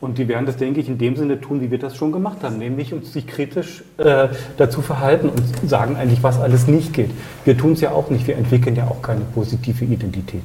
Und 0.00 0.18
die 0.18 0.28
werden 0.28 0.44
das, 0.44 0.56
denke 0.56 0.80
ich, 0.80 0.88
in 0.88 0.98
dem 0.98 1.16
Sinne 1.16 1.40
tun, 1.40 1.60
wie 1.60 1.70
wir 1.70 1.78
das 1.78 1.96
schon 1.96 2.12
gemacht 2.12 2.38
haben, 2.42 2.58
nämlich 2.58 2.92
uns 2.92 3.12
sich 3.12 3.26
kritisch 3.26 3.82
äh, 3.96 4.28
dazu 4.58 4.82
verhalten 4.82 5.30
und 5.30 5.42
sagen 5.68 5.96
eigentlich, 5.96 6.22
was 6.22 6.38
alles 6.38 6.66
nicht 6.66 6.92
geht. 6.92 7.10
Wir 7.44 7.56
tun 7.56 7.72
es 7.72 7.80
ja 7.80 7.92
auch 7.92 8.10
nicht, 8.10 8.26
wir 8.26 8.36
entwickeln 8.36 8.76
ja 8.76 8.88
auch 8.88 9.00
keine 9.00 9.22
positive 9.22 9.84
Identität. 9.84 10.42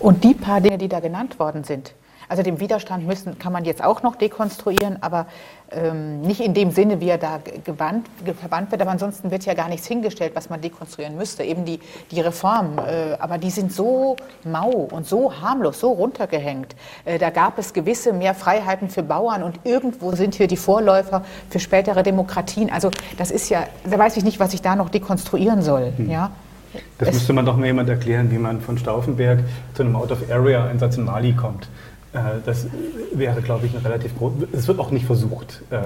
Und 0.00 0.24
die 0.24 0.34
paar 0.34 0.60
Dinge, 0.60 0.78
die 0.78 0.88
da 0.88 0.98
genannt 0.98 1.38
worden 1.38 1.62
sind, 1.62 1.94
also 2.28 2.42
den 2.42 2.60
Widerstand 2.60 3.06
müssen, 3.06 3.38
kann 3.38 3.52
man 3.52 3.64
jetzt 3.64 3.82
auch 3.82 4.02
noch 4.02 4.16
dekonstruieren, 4.16 4.98
aber 5.02 5.26
ähm, 5.70 6.22
nicht 6.22 6.40
in 6.40 6.54
dem 6.54 6.70
Sinne, 6.70 7.00
wie 7.00 7.08
er 7.08 7.18
da 7.18 7.40
gewandt, 7.64 8.06
verbannt 8.40 8.70
wird. 8.70 8.80
Aber 8.80 8.90
ansonsten 8.90 9.30
wird 9.30 9.44
ja 9.44 9.54
gar 9.54 9.68
nichts 9.68 9.86
hingestellt, 9.86 10.32
was 10.34 10.48
man 10.48 10.60
dekonstruieren 10.60 11.16
müsste. 11.16 11.42
Eben 11.42 11.64
die, 11.64 11.80
die 12.10 12.20
Reformen. 12.20 12.78
Äh, 12.78 13.16
aber 13.18 13.38
die 13.38 13.50
sind 13.50 13.72
so 13.72 14.16
mau 14.44 14.70
und 14.70 15.06
so 15.06 15.40
harmlos, 15.40 15.80
so 15.80 15.92
runtergehängt. 15.92 16.74
Äh, 17.04 17.18
da 17.18 17.30
gab 17.30 17.58
es 17.58 17.72
gewisse 17.72 18.12
mehr 18.12 18.34
Freiheiten 18.34 18.88
für 18.88 19.02
Bauern 19.02 19.42
und 19.42 19.60
irgendwo 19.64 20.12
sind 20.12 20.34
hier 20.34 20.46
die 20.46 20.56
Vorläufer 20.56 21.24
für 21.50 21.60
spätere 21.60 22.02
Demokratien. 22.02 22.70
Also 22.70 22.90
das 23.18 23.30
ist 23.30 23.48
ja, 23.50 23.64
da 23.84 23.98
weiß 23.98 24.16
ich 24.16 24.24
nicht, 24.24 24.40
was 24.40 24.54
ich 24.54 24.62
da 24.62 24.76
noch 24.76 24.88
dekonstruieren 24.88 25.62
soll. 25.62 25.92
Hm. 25.96 26.10
Ja? 26.10 26.30
Das 26.98 27.08
es 27.08 27.14
müsste 27.14 27.32
man 27.32 27.46
doch 27.46 27.56
mal 27.56 27.66
jemand 27.66 27.88
erklären, 27.88 28.30
wie 28.30 28.38
man 28.38 28.60
von 28.60 28.78
Stauffenberg 28.78 29.40
zu 29.74 29.82
einem 29.82 29.96
Out-of-Area-Einsatz 29.96 30.96
in 30.96 31.04
Mali 31.04 31.32
kommt. 31.32 31.68
Äh, 32.12 32.18
das 32.44 32.66
wäre, 33.12 33.40
glaube 33.42 33.66
ich, 33.66 33.74
ein 33.74 33.82
relativ 33.82 34.16
groß. 34.16 34.32
Es 34.52 34.68
wird 34.68 34.78
auch 34.78 34.90
nicht 34.90 35.06
versucht. 35.06 35.62
Äh, 35.70 35.80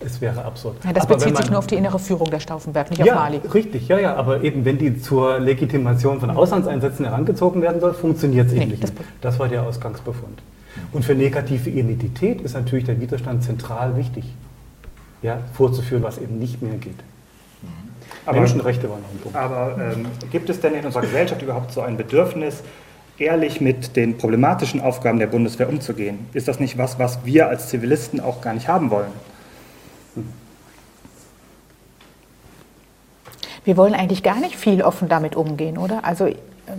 es 0.00 0.20
wäre 0.20 0.44
absurd. 0.44 0.76
Ja, 0.84 0.92
das 0.92 1.04
aber 1.04 1.16
bezieht 1.16 1.34
man, 1.34 1.42
sich 1.42 1.50
nur 1.50 1.58
auf 1.58 1.66
die 1.66 1.74
innere 1.74 1.98
Führung 1.98 2.30
der 2.30 2.40
Stauffenberg, 2.40 2.90
nicht 2.90 3.04
ja, 3.04 3.14
auf 3.14 3.20
Mali. 3.20 3.40
Richtig, 3.52 3.88
ja, 3.88 3.98
ja. 3.98 4.14
Aber 4.14 4.42
eben, 4.42 4.64
wenn 4.64 4.78
die 4.78 5.00
zur 5.00 5.40
Legitimation 5.40 6.20
von 6.20 6.30
Auslandseinsätzen 6.30 7.04
herangezogen 7.04 7.62
werden 7.62 7.80
soll, 7.80 7.94
funktioniert 7.94 8.46
es 8.46 8.52
nee, 8.52 8.62
eben 8.62 8.70
nicht. 8.70 8.82
Das, 8.82 8.92
das, 9.20 9.38
war 9.38 9.48
der 9.48 9.64
Ausgangsbefund. 9.64 10.40
Und 10.92 11.04
für 11.04 11.14
negative 11.14 11.68
Identität 11.70 12.40
ist 12.42 12.54
natürlich 12.54 12.84
der 12.84 13.00
Widerstand 13.00 13.42
zentral 13.42 13.96
wichtig, 13.96 14.24
ja, 15.22 15.38
vorzuführen, 15.54 16.04
was 16.04 16.18
eben 16.18 16.38
nicht 16.38 16.62
mehr 16.62 16.76
geht. 16.76 16.94
Aber, 18.24 18.38
Menschenrechte 18.38 18.90
waren 18.90 19.00
noch 19.00 19.10
ein 19.10 19.18
Punkt. 19.18 19.36
Aber 19.36 19.76
ähm, 19.80 20.06
gibt 20.30 20.50
es 20.50 20.60
denn 20.60 20.74
in 20.74 20.84
unserer 20.84 21.02
Gesellschaft 21.02 21.40
überhaupt 21.42 21.72
so 21.72 21.80
ein 21.80 21.96
Bedürfnis, 21.96 22.62
ehrlich 23.20 23.60
mit 23.60 23.96
den 23.96 24.16
problematischen 24.16 24.80
Aufgaben 24.80 25.18
der 25.18 25.26
Bundeswehr 25.26 25.68
umzugehen? 25.68 26.26
Ist 26.32 26.48
das 26.48 26.60
nicht 26.60 26.78
was, 26.78 26.98
was 26.98 27.24
wir 27.24 27.48
als 27.48 27.68
Zivilisten 27.68 28.20
auch 28.20 28.40
gar 28.40 28.54
nicht 28.54 28.68
haben 28.68 28.90
wollen? 28.90 29.12
Wir 33.64 33.76
wollen 33.76 33.94
eigentlich 33.94 34.22
gar 34.22 34.40
nicht 34.40 34.56
viel 34.56 34.82
offen 34.82 35.08
damit 35.08 35.36
umgehen, 35.36 35.76
oder? 35.76 36.04
Also 36.04 36.26
äh, 36.26 36.36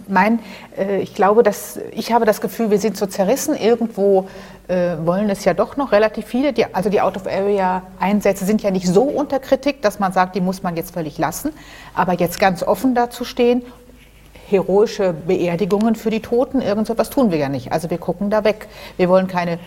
mein, 0.07 0.39
äh, 0.75 1.01
ich 1.01 1.13
glaube, 1.13 1.43
dass 1.43 1.79
ich 1.91 2.11
habe 2.11 2.25
das 2.25 2.41
Gefühl, 2.41 2.71
wir 2.71 2.79
sind 2.79 2.97
so 2.97 3.05
zerrissen. 3.05 3.55
Irgendwo 3.55 4.27
äh, 4.67 4.95
wollen 5.03 5.29
es 5.29 5.45
ja 5.45 5.53
doch 5.53 5.77
noch 5.77 5.91
relativ 5.91 6.25
viele. 6.25 6.51
Die, 6.51 6.73
also 6.73 6.89
die 6.89 7.01
Out-of-Area-Einsätze 7.01 8.43
sind 8.43 8.63
ja 8.63 8.71
nicht 8.71 8.87
so 8.87 9.03
unter 9.03 9.39
Kritik, 9.39 9.83
dass 9.83 9.99
man 9.99 10.13
sagt, 10.13 10.35
die 10.35 10.41
muss 10.41 10.63
man 10.63 10.75
jetzt 10.77 10.93
völlig 10.93 11.19
lassen. 11.19 11.51
Aber 11.93 12.13
jetzt 12.13 12.39
ganz 12.39 12.63
offen 12.63 12.95
dazu 12.95 13.23
stehen 13.23 13.63
heroische 14.50 15.14
Beerdigungen 15.14 15.95
für 15.95 16.10
die 16.10 16.22
Toten, 16.22 16.62
irgend 16.62 16.88
so 16.88 16.93
etwas 16.93 17.10
tun 17.10 17.32
wir 17.32 17.38
ja 17.38 17.50
nicht. 17.50 17.72
Also 17.72 17.89
wir 17.89 17.97
gucken 17.97 18.30
da 18.30 18.43
weg. 18.43 18.68
Wir 18.97 19.10
wollen 19.10 19.28
keine 19.28 19.60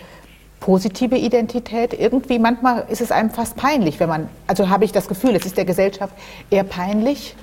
positive 0.59 1.17
Identität. 1.17 1.93
Irgendwie 1.93 2.39
manchmal 2.39 2.85
ist 2.89 3.01
es 3.01 3.11
einem 3.11 3.29
fast 3.29 3.55
peinlich, 3.57 3.99
wenn 3.99 4.09
man, 4.09 4.29
also 4.47 4.69
habe 4.69 4.85
ich 4.85 4.91
das 4.91 5.07
Gefühl, 5.07 5.35
es 5.35 5.45
ist 5.45 5.57
der 5.57 5.65
Gesellschaft 5.65 6.13
eher 6.49 6.63
peinlich 6.63 7.35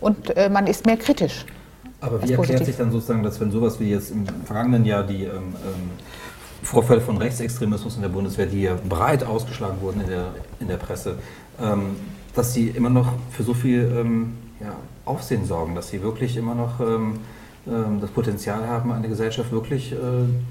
und 0.00 0.36
äh, 0.36 0.48
man 0.48 0.66
ist 0.66 0.86
mehr 0.86 0.96
kritisch. 0.96 1.44
Aber 2.00 2.18
wie 2.22 2.32
erklärt 2.32 2.38
positiv. 2.38 2.66
sich 2.66 2.76
dann 2.76 2.90
sozusagen, 2.90 3.22
dass 3.22 3.40
wenn 3.40 3.50
sowas 3.50 3.78
wie 3.78 3.90
jetzt 3.90 4.10
im 4.10 4.26
vergangenen 4.44 4.84
Jahr 4.84 5.04
die 5.04 5.24
ähm, 5.24 5.54
ähm, 5.54 5.90
Vorfälle 6.62 7.00
von 7.00 7.16
Rechtsextremismus 7.18 7.96
in 7.96 8.02
der 8.02 8.08
Bundeswehr, 8.08 8.46
die 8.46 8.62
ja 8.62 8.76
breit 8.88 9.24
ausgeschlagen 9.24 9.80
wurden 9.80 10.00
in 10.00 10.08
der, 10.08 10.26
in 10.60 10.68
der 10.68 10.78
Presse, 10.78 11.16
ähm, 11.60 11.96
dass 12.34 12.54
sie 12.54 12.68
immer 12.68 12.90
noch 12.90 13.12
für 13.30 13.42
so 13.42 13.52
viel 13.54 13.92
ähm, 13.94 14.34
ja, 14.62 14.76
Aufsehen 15.04 15.44
sorgen, 15.46 15.74
dass 15.74 15.88
sie 15.88 16.02
wirklich 16.02 16.36
immer 16.36 16.54
noch 16.54 16.80
ähm, 16.80 17.18
ähm, 17.64 18.00
das 18.00 18.10
Potenzial 18.10 18.66
haben, 18.66 18.90
eine 18.90 19.08
Gesellschaft 19.08 19.52
wirklich 19.52 19.92
äh, 19.92 19.96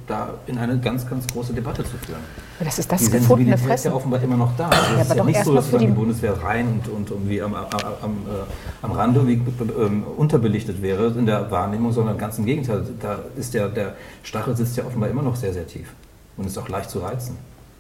da 0.08 0.36
in 0.48 0.58
eine 0.58 0.80
ganz, 0.80 1.10
ganz 1.10 1.28
große 1.28 1.52
Debatte 1.52 1.84
zu 1.84 1.98
führen. 1.98 2.22
Das 2.60 2.80
ist 2.80 2.90
das 2.90 3.02
die 3.02 3.12
gefundene 3.12 3.58
Fressen. 3.58 3.74
ist 3.74 3.86
ja 3.86 3.94
offenbar 3.94 4.24
immer 4.24 4.38
noch 4.38 4.56
da. 4.56 4.70
Also 4.70 4.94
ja, 4.94 5.02
es 5.02 5.10
ist 5.10 5.16
ja 5.18 5.24
nicht 5.26 5.44
so, 5.44 5.54
dass 5.54 5.72
die 5.72 5.88
Bundeswehr 5.88 6.42
rein 6.42 6.68
und, 6.68 6.88
und 6.88 7.12
irgendwie 7.12 7.42
am, 7.42 7.54
am, 7.54 7.66
am, 8.02 8.12
äh, 8.12 8.82
am 8.82 8.92
Rande 8.92 9.20
irgendwie, 9.20 9.64
ähm, 9.78 10.04
unterbelichtet 10.16 10.82
wäre 10.82 11.08
in 11.08 11.26
der 11.26 11.52
Wahrnehmung, 11.52 11.92
sondern 11.92 12.18
ganz 12.18 12.38
im 12.38 12.46
Gegenteil. 12.46 12.84
Da 13.02 13.20
ist 13.36 13.54
der, 13.54 13.68
der 13.68 13.96
Stachel 14.24 14.56
sitzt 14.56 14.78
ja 14.78 14.86
offenbar 14.86 15.10
immer 15.10 15.22
noch 15.22 15.36
sehr, 15.36 15.52
sehr 15.52 15.68
tief 15.68 15.94
und 16.38 16.48
ist 16.48 16.58
auch 16.58 16.70
leicht 16.70 16.90
zu 16.90 17.00
reizen. 17.00 17.36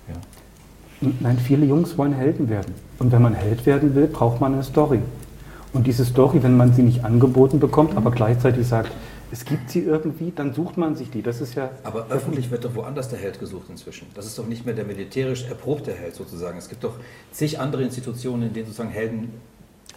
Ja. 0.09 0.15
Nein, 1.21 1.39
viele 1.39 1.65
Jungs 1.65 1.97
wollen 1.97 2.13
Helden 2.13 2.49
werden. 2.49 2.75
Und 2.99 3.13
wenn 3.13 3.21
man 3.21 3.34
Held 3.34 3.65
werden 3.65 3.95
will, 3.95 4.07
braucht 4.07 4.41
man 4.41 4.53
eine 4.53 4.63
Story. 4.63 4.99
Und 5.74 5.88
diese 5.88 6.03
Story, 6.05 6.43
wenn 6.43 6.57
man 6.57 6.74
sie 6.74 6.84
nicht 6.84 7.03
angeboten 7.03 7.59
bekommt, 7.59 7.95
aber 7.95 8.11
gleichzeitig 8.11 8.67
sagt, 8.67 8.91
es 9.32 9.45
gibt 9.45 9.69
sie 9.69 9.80
irgendwie, 9.80 10.34
dann 10.36 10.53
sucht 10.53 10.78
man 10.78 10.95
sich 10.95 11.09
die. 11.09 11.22
Das 11.22 11.39
ist 11.39 11.55
ja. 11.55 11.69
Aber 11.84 12.07
öffentlich 12.09 12.51
wird 12.51 12.65
doch 12.65 12.76
woanders 12.76 13.07
der 13.07 13.19
Held 13.19 13.39
gesucht 13.39 13.69
inzwischen. 13.69 14.07
Das 14.13 14.26
ist 14.26 14.38
doch 14.38 14.45
nicht 14.45 14.65
mehr 14.65 14.76
der 14.76 14.84
militärisch 14.84 15.45
erprobte 15.45 15.93
Held 15.93 16.15
sozusagen. 16.15 16.57
Es 16.57 16.67
gibt 16.67 16.84
doch 16.84 16.95
zig 17.32 17.57
andere 17.59 17.84
Institutionen, 17.84 18.43
in 18.43 18.53
denen 18.53 18.65
sozusagen 18.65 18.89
Helden. 18.89 19.34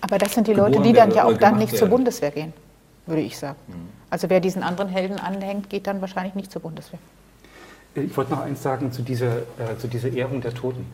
Aber 0.01 0.19
das 0.19 0.35
sind 0.35 0.47
die 0.47 0.53
Leute, 0.53 0.81
die 0.81 0.93
dann 0.93 1.11
ja 1.11 1.25
auch 1.25 1.37
dann 1.37 1.59
nicht 1.59 1.73
werden. 1.73 1.79
zur 1.79 1.89
Bundeswehr 1.89 2.31
gehen, 2.31 2.53
würde 3.07 3.23
ich 3.23 3.37
sagen. 3.37 3.57
Mhm. 3.67 3.89
Also 4.11 4.31
wer 4.31 4.39
diesen 4.39 4.63
anderen 4.63 4.89
Helden 4.89 5.19
anhängt, 5.19 5.69
geht 5.69 5.89
dann 5.89 6.01
wahrscheinlich 6.01 6.37
nicht 6.37 6.53
zur 6.53 6.63
Bundeswehr. 6.63 7.01
Ich 7.97 8.17
wollte 8.17 8.33
noch 8.33 8.41
eins 8.41 8.63
sagen 8.63 8.93
zu 8.93 9.03
dieser, 9.03 9.39
äh, 9.39 9.77
zu 9.79 9.89
dieser 9.89 10.13
Ehrung 10.13 10.41
der 10.41 10.55
Toten. 10.55 10.87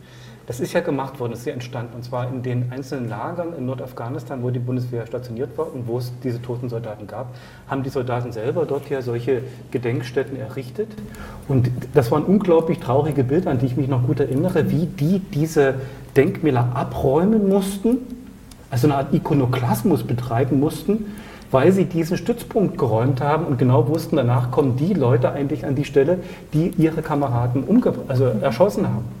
Das 0.47 0.59
ist 0.59 0.73
ja 0.73 0.81
gemacht 0.81 1.19
worden, 1.19 1.31
das 1.31 1.41
ist 1.41 1.45
ja 1.45 1.53
entstanden. 1.53 1.95
Und 1.95 2.03
zwar 2.03 2.27
in 2.27 2.41
den 2.41 2.71
einzelnen 2.71 3.09
Lagern 3.09 3.53
in 3.57 3.65
Nordafghanistan, 3.65 4.41
wo 4.41 4.49
die 4.49 4.59
Bundeswehr 4.59 5.05
stationiert 5.05 5.57
war 5.57 5.73
und 5.73 5.87
wo 5.87 5.99
es 5.99 6.11
diese 6.23 6.41
toten 6.41 6.67
Soldaten 6.67 7.07
gab, 7.07 7.27
haben 7.67 7.83
die 7.83 7.89
Soldaten 7.89 8.31
selber 8.31 8.65
dort 8.65 8.89
ja 8.89 9.01
solche 9.01 9.43
Gedenkstätten 9.69 10.37
errichtet. 10.37 10.89
Und 11.47 11.69
das 11.93 12.11
waren 12.11 12.23
unglaublich 12.23 12.79
traurige 12.79 13.23
Bilder, 13.23 13.51
an 13.51 13.59
die 13.59 13.67
ich 13.67 13.77
mich 13.77 13.87
noch 13.87 14.05
gut 14.05 14.19
erinnere, 14.19 14.71
wie 14.71 14.87
die 14.87 15.19
diese 15.19 15.75
Denkmäler 16.15 16.71
abräumen 16.73 17.47
mussten, 17.47 17.97
also 18.71 18.87
eine 18.87 18.95
Art 18.95 19.13
Ikonoklasmus 19.13 20.03
betreiben 20.03 20.59
mussten, 20.59 21.05
weil 21.51 21.71
sie 21.71 21.85
diesen 21.85 22.17
Stützpunkt 22.17 22.77
geräumt 22.77 23.21
haben 23.21 23.45
und 23.45 23.57
genau 23.59 23.87
wussten, 23.87 24.15
danach 24.15 24.51
kommen 24.51 24.77
die 24.77 24.93
Leute 24.93 25.31
eigentlich 25.31 25.65
an 25.65 25.75
die 25.75 25.83
Stelle, 25.85 26.19
die 26.53 26.69
ihre 26.77 27.01
Kameraden 27.01 27.65
also 28.07 28.25
erschossen 28.25 28.87
haben. 28.87 29.20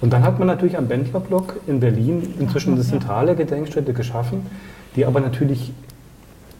Und 0.00 0.12
dann 0.12 0.22
hat 0.22 0.38
man 0.38 0.46
natürlich 0.46 0.76
am 0.78 0.86
Bendlerblock 0.86 1.60
in 1.66 1.80
Berlin 1.80 2.34
inzwischen 2.38 2.74
eine 2.74 2.82
zentrale 2.82 3.34
Gedenkstätte 3.34 3.92
geschaffen, 3.92 4.46
die 4.94 5.04
aber 5.04 5.20
natürlich 5.20 5.72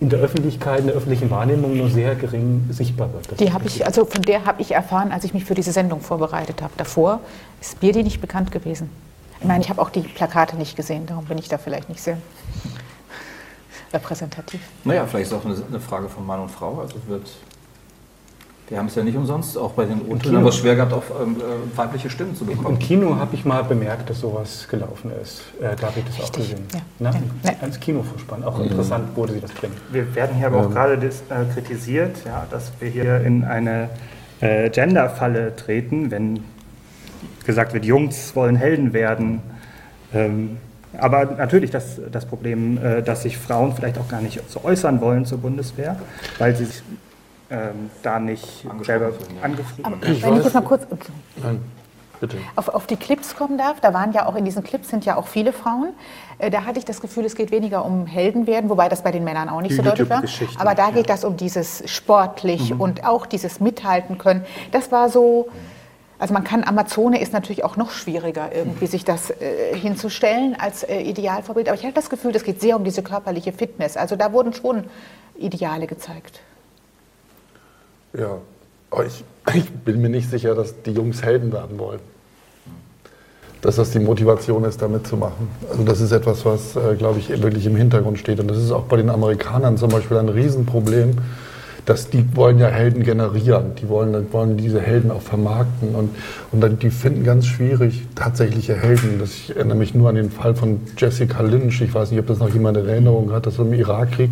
in 0.01 0.09
der 0.09 0.21
Öffentlichkeit, 0.21 0.81
in 0.81 0.87
der 0.87 0.97
öffentlichen 0.97 1.31
Wahrnehmung 1.31 1.77
nur 1.77 1.91
sehr 1.91 2.15
gering 2.15 2.67
sichtbar 2.71 3.13
wird. 3.13 3.41
die 3.41 3.53
habe 3.53 3.67
ich, 3.67 3.85
also 3.85 4.05
von 4.05 4.23
der 4.23 4.45
habe 4.45 4.63
ich 4.63 4.73
erfahren, 4.73 5.11
als 5.11 5.25
ich 5.25 5.35
mich 5.35 5.45
für 5.45 5.55
diese 5.55 5.73
Sendung 5.73 6.01
vorbereitet 6.01 6.63
habe. 6.63 6.73
Davor 6.77 7.21
ist 7.61 7.83
mir 7.83 7.93
die 7.93 8.05
nicht 8.05 8.21
bekannt 8.21 8.53
gewesen. 8.53 8.91
Ich 9.41 9.47
meine, 9.47 9.63
ich 9.63 9.71
habe 9.71 9.81
auch 9.81 9.91
die 9.91 10.01
Plakate 10.01 10.57
nicht 10.57 10.77
gesehen, 10.77 11.07
darum 11.07 11.25
bin 11.25 11.39
ich 11.39 11.49
da 11.49 11.59
vielleicht 11.59 11.89
nicht 11.89 12.01
sehr 12.01 12.19
repräsentativ. 13.93 14.61
Naja, 14.85 15.07
vielleicht 15.07 15.33
ist 15.33 15.33
es 15.33 15.39
auch 15.39 15.69
eine, 15.69 15.81
Frage 15.81 16.09
von 16.09 16.27
Mann 16.27 16.41
und 16.41 16.51
Frau. 16.51 16.81
Also 16.81 16.97
wird 17.07 17.29
wir 18.69 18.79
haben 18.79 18.87
es 18.87 18.95
ja 18.95 19.03
nicht 19.03 19.17
umsonst 19.17 19.57
auch 19.57 19.73
bei 19.73 19.85
den 19.85 20.03
O-Tönen 20.03 20.37
haben 20.37 20.45
wir 20.45 20.51
es 20.51 20.57
schwer 20.57 20.77
gehabt, 20.77 20.93
auf 20.93 21.11
ähm, 21.23 21.37
äh, 21.37 21.77
weibliche 21.77 22.11
Stimmen 22.11 22.35
zu 22.37 22.45
bekommen. 22.45 22.77
Im 22.77 22.79
Kino 22.79 23.17
habe 23.17 23.35
ich 23.35 23.45
mal 23.45 23.65
bemerkt, 23.65 24.11
dass 24.11 24.21
sowas 24.21 24.67
gelaufen 24.69 25.11
ist. 25.23 25.43
Äh, 25.61 25.75
da 25.81 25.87
habe 25.89 26.01
ich 26.01 26.05
das 26.05 26.21
auch 26.21 26.33
gesehen. 26.33 26.65
Ja. 26.75 26.81
Na, 26.99 27.11
ja. 27.11 27.53
Als 27.63 27.81
Kinovorspann. 27.81 28.45
Auch 28.45 28.61
interessant, 28.61 29.09
wo 29.15 29.27
sie 29.27 29.41
das 29.41 29.53
bringen. 29.53 29.75
Wir 29.91 30.15
werden 30.15 30.37
hier 30.37 30.49
aber 30.49 30.59
auch 30.59 30.67
ähm. 30.67 30.73
gerade 30.73 30.95
äh, 30.95 31.55
kritisiert, 31.55 32.17
ja, 32.27 32.47
dass 32.51 32.73
wir 32.81 32.91
hier 32.91 33.21
in 33.23 33.45
eine 33.45 33.89
äh, 34.41 34.69
Gender-Falle 34.69 35.57
treten, 35.57 36.11
wenn 36.11 36.41
gesagt 37.45 37.73
wird, 37.73 37.87
Jungs 37.87 38.37
wollen 38.37 38.57
Helden 38.57 38.93
werden. 38.93 39.41
Ähm, 40.13 40.59
aber 40.97 41.25
natürlich 41.25 41.71
das, 41.71 42.01
das 42.13 42.27
Problem, 42.27 42.79
äh, 42.83 43.03
dass 43.03 43.23
sich 43.23 43.39
Frauen 43.39 43.75
vielleicht 43.75 43.99
auch 43.99 44.09
gar 44.09 44.21
nicht 44.21 44.41
so 44.49 44.63
äußern 44.63 45.01
wollen 45.01 45.25
zur 45.25 45.39
Bundeswehr, 45.39 45.97
weil 46.39 46.55
sie 46.55 46.67
sich 46.67 46.83
ähm, 47.51 47.91
da 48.03 48.19
nicht 48.19 48.67
selber 48.83 49.13
angefragt 49.43 50.03
Wenn 50.03 50.37
ich 50.37 50.45
jetzt 50.45 50.55
mal 50.55 50.61
kurz 50.63 50.87
Nein, 51.43 51.63
Auf, 52.57 52.69
auf, 52.69 52.87
die 52.87 52.97
Clips 52.97 53.37
kommen 53.37 53.57
darf, 53.57 53.81
da 53.81 53.95
waren 53.95 54.13
ja 54.13 54.27
auch 54.27 54.35
in 54.35 54.45
diesen 54.45 54.63
Clips 54.63 54.89
sind 54.89 55.05
ja 55.07 55.17
auch 55.17 55.29
viele 55.29 55.53
Frauen. 55.53 55.91
Äh, 56.39 56.51
da 56.51 56.65
hatte 56.65 56.79
ich 56.79 56.85
das 56.85 57.01
Gefühl, 57.01 57.25
es 57.25 57.35
geht 57.35 57.51
weniger 57.51 57.85
um 57.85 58.07
Heldenwerden, 58.07 58.69
wobei 58.69 58.89
das 58.89 59.03
bei 59.03 59.13
den 59.13 59.25
Männern 59.25 59.49
auch 59.49 59.63
nicht 59.63 59.73
die 59.73 59.77
so 59.77 59.83
deutlich 59.83 60.11
war. 60.11 60.23
Aber 60.59 60.75
da 60.75 60.91
geht 60.91 61.09
das 61.09 61.25
um 61.25 61.37
dieses 61.37 61.83
sportlich 61.91 62.75
mhm. 62.75 62.81
und 62.81 63.05
auch 63.05 63.25
dieses 63.25 63.61
Mithalten 63.61 64.19
können. 64.19 64.45
Das 64.73 64.93
war 64.93 65.09
so. 65.09 65.49
Also 66.21 66.35
man 66.35 66.43
kann, 66.43 66.65
Amazone 66.65 67.21
ist 67.21 67.33
natürlich 67.33 67.63
auch 67.63 67.77
noch 67.77 67.93
schwieriger, 67.93 68.53
irgendwie 68.53 68.89
sich 68.89 69.05
das 69.05 69.31
äh, 69.31 69.77
hinzustellen 69.77 70.57
als 70.59 70.83
äh, 70.83 70.99
Idealvorbild. 71.01 71.69
Aber 71.69 71.79
ich 71.79 71.85
hatte 71.85 71.95
das 71.95 72.11
Gefühl, 72.11 72.35
es 72.35 72.43
geht 72.43 72.61
sehr 72.61 72.75
um 72.75 72.83
diese 72.83 73.05
körperliche 73.05 73.53
Fitness. 73.53 73.97
Also 73.97 74.17
da 74.17 74.33
wurden 74.33 74.53
schon 74.53 74.83
Ideale 75.37 75.87
gezeigt. 75.87 76.41
Ja, 78.17 78.39
aber 78.91 79.07
ich, 79.07 79.25
ich 79.55 79.71
bin 79.71 80.01
mir 80.01 80.09
nicht 80.09 80.31
sicher, 80.31 80.55
dass 80.55 80.83
die 80.83 80.93
Jungs 80.93 81.23
Helden 81.23 81.53
werden 81.53 81.79
wollen. 81.79 82.01
Dass 83.61 83.77
das 83.77 83.91
die 83.91 83.99
Motivation 83.99 84.65
ist, 84.65 84.81
damit 84.81 85.07
zu 85.07 85.17
machen. 85.17 85.49
Also 85.71 85.83
das 85.83 86.01
ist 86.01 86.13
etwas, 86.13 86.45
was, 86.45 86.77
äh, 86.77 86.95
glaube 86.97 87.19
ich, 87.19 87.29
wirklich 87.43 87.67
im 87.67 87.77
Hintergrund 87.77 88.19
steht. 88.19 88.39
Und 88.41 88.49
das 88.49 88.59
ist 88.59 88.71
auch 88.71 88.85
bei 88.85 88.97
den 88.97 89.11
Amerikanern 89.11 89.77
zum 89.77 89.91
Beispiel 89.91 90.17
ein 90.17 90.29
Riesenproblem, 90.29 91.17
dass 91.85 92.09
die 92.09 92.25
wollen 92.37 92.59
ja 92.61 92.69
Helden 92.69 93.03
generieren. 93.03 93.75
Die 93.75 93.89
wollen, 93.89 94.33
wollen 94.33 94.57
diese 94.57 94.81
Helden 94.81 95.11
auch 95.11 95.23
vermarkten. 95.23 95.95
Und, 95.97 96.11
und 96.53 96.61
dann, 96.61 96.79
die 96.79 96.91
finden 96.91 97.25
ganz 97.25 97.47
schwierig 97.47 98.07
tatsächliche 98.15 98.75
Helden. 98.75 99.19
Das, 99.19 99.31
ich 99.31 99.57
erinnere 99.57 99.77
mich 99.77 99.93
nur 99.93 100.09
an 100.09 100.15
den 100.15 100.31
Fall 100.31 100.55
von 100.55 100.81
Jessica 100.97 101.43
Lynch. 101.43 101.81
Ich 101.81 101.93
weiß 101.93 102.13
nicht, 102.13 102.21
ob 102.21 102.29
das 102.29 102.39
noch 102.39 102.55
jemand 102.55 102.77
in 102.77 102.89
Erinnerung 102.89 103.33
hat. 103.33 103.47
Das 103.47 103.59
im 103.59 103.73
Irakkrieg 103.73 104.31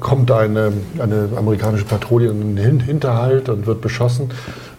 kommt 0.00 0.30
eine, 0.30 0.72
eine 0.98 1.28
amerikanische 1.36 1.84
Patrouille 1.84 2.30
in 2.30 2.56
den 2.56 2.80
Hinterhalt 2.80 3.48
und 3.48 3.66
wird 3.66 3.80
beschossen. 3.80 4.30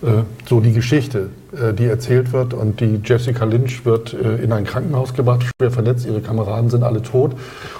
Äh, 0.01 0.23
so 0.47 0.59
die 0.59 0.73
Geschichte, 0.73 1.29
äh, 1.53 1.73
die 1.73 1.85
erzählt 1.85 2.31
wird. 2.31 2.53
Und 2.53 2.79
die 2.79 3.01
Jessica 3.03 3.45
Lynch 3.45 3.85
wird 3.85 4.13
äh, 4.13 4.43
in 4.43 4.51
ein 4.51 4.63
Krankenhaus 4.63 5.13
gebracht, 5.13 5.43
schwer 5.43 5.71
verletzt. 5.71 6.05
Ihre 6.05 6.21
Kameraden 6.21 6.69
sind 6.69 6.83
alle 6.83 7.01
tot. 7.01 7.33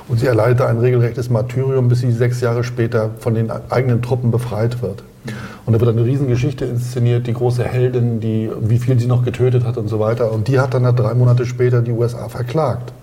Und 0.07 0.19
sie 0.19 0.25
erleidet 0.25 0.61
ein 0.61 0.79
regelrechtes 0.79 1.29
Martyrium, 1.29 1.89
bis 1.89 2.01
sie 2.01 2.11
sechs 2.11 2.41
Jahre 2.41 2.63
später 2.63 3.11
von 3.19 3.35
den 3.35 3.51
eigenen 3.69 4.01
Truppen 4.01 4.31
befreit 4.31 4.81
wird. 4.81 5.03
Und 5.65 5.73
da 5.73 5.79
wird 5.79 5.91
eine 5.91 6.05
Riesengeschichte 6.05 6.65
inszeniert, 6.65 7.27
die 7.27 7.33
große 7.33 7.63
Heldin, 7.63 8.19
die, 8.19 8.49
wie 8.61 8.79
viel 8.79 8.97
sie 8.99 9.07
noch 9.07 9.23
getötet 9.23 9.65
hat 9.65 9.77
und 9.77 9.89
so 9.89 9.99
weiter. 9.99 10.31
Und 10.31 10.47
die 10.47 10.59
hat 10.59 10.73
dann 10.73 10.83
drei 10.95 11.13
Monate 11.13 11.45
später 11.45 11.81
die 11.81 11.91
USA 11.91 12.29
verklagt 12.29 12.93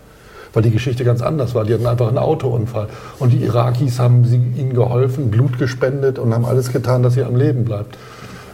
weil 0.54 0.62
die 0.62 0.70
Geschichte 0.70 1.04
ganz 1.04 1.20
anders 1.20 1.54
war. 1.54 1.64
Die 1.64 1.74
hatten 1.74 1.86
einfach 1.86 2.08
einen 2.08 2.18
Autounfall. 2.18 2.88
Und 3.18 3.32
die 3.32 3.44
Irakis 3.44 3.98
haben 3.98 4.24
sie, 4.24 4.36
ihnen 4.36 4.72
geholfen, 4.72 5.30
Blut 5.30 5.58
gespendet 5.58 6.18
und 6.18 6.32
haben 6.32 6.44
alles 6.44 6.72
getan, 6.72 7.02
dass 7.02 7.14
sie 7.14 7.24
am 7.24 7.36
Leben 7.36 7.64
bleibt. 7.64 7.98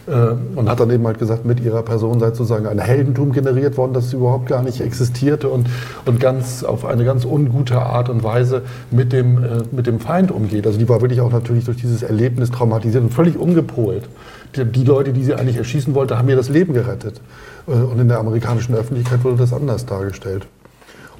Äh, 0.07 0.33
und 0.55 0.67
hat 0.67 0.79
dann 0.79 0.89
eben 0.89 1.05
halt 1.05 1.19
gesagt, 1.19 1.45
mit 1.45 1.59
ihrer 1.59 1.83
Person 1.83 2.19
sei 2.19 2.27
sozusagen 2.27 2.65
ein 2.65 2.79
Heldentum 2.79 3.31
generiert 3.31 3.77
worden, 3.77 3.93
das 3.93 4.11
überhaupt 4.13 4.47
gar 4.47 4.63
nicht 4.63 4.81
existierte 4.81 5.47
und, 5.47 5.67
und 6.05 6.19
ganz 6.19 6.63
auf 6.63 6.85
eine 6.85 7.05
ganz 7.05 7.23
ungute 7.23 7.79
Art 7.79 8.09
und 8.09 8.23
Weise 8.23 8.63
mit 8.89 9.13
dem, 9.13 9.43
äh, 9.43 9.47
mit 9.71 9.85
dem 9.85 9.99
Feind 9.99 10.31
umgeht. 10.31 10.65
Also 10.65 10.79
die 10.79 10.89
war 10.89 11.01
wirklich 11.01 11.21
auch 11.21 11.31
natürlich 11.31 11.65
durch 11.65 11.77
dieses 11.77 12.01
Erlebnis 12.01 12.49
traumatisiert 12.49 13.03
und 13.03 13.13
völlig 13.13 13.37
umgepolt. 13.37 14.09
Die, 14.55 14.65
die 14.65 14.83
Leute, 14.83 15.13
die 15.13 15.23
sie 15.23 15.35
eigentlich 15.35 15.57
erschießen 15.57 15.93
wollte, 15.93 16.17
haben 16.17 16.27
ihr 16.29 16.35
das 16.35 16.49
Leben 16.49 16.73
gerettet. 16.73 17.21
Äh, 17.67 17.71
und 17.71 17.99
in 17.99 18.07
der 18.07 18.19
amerikanischen 18.19 18.73
Öffentlichkeit 18.73 19.23
wurde 19.23 19.37
das 19.37 19.53
anders 19.53 19.85
dargestellt. 19.85 20.47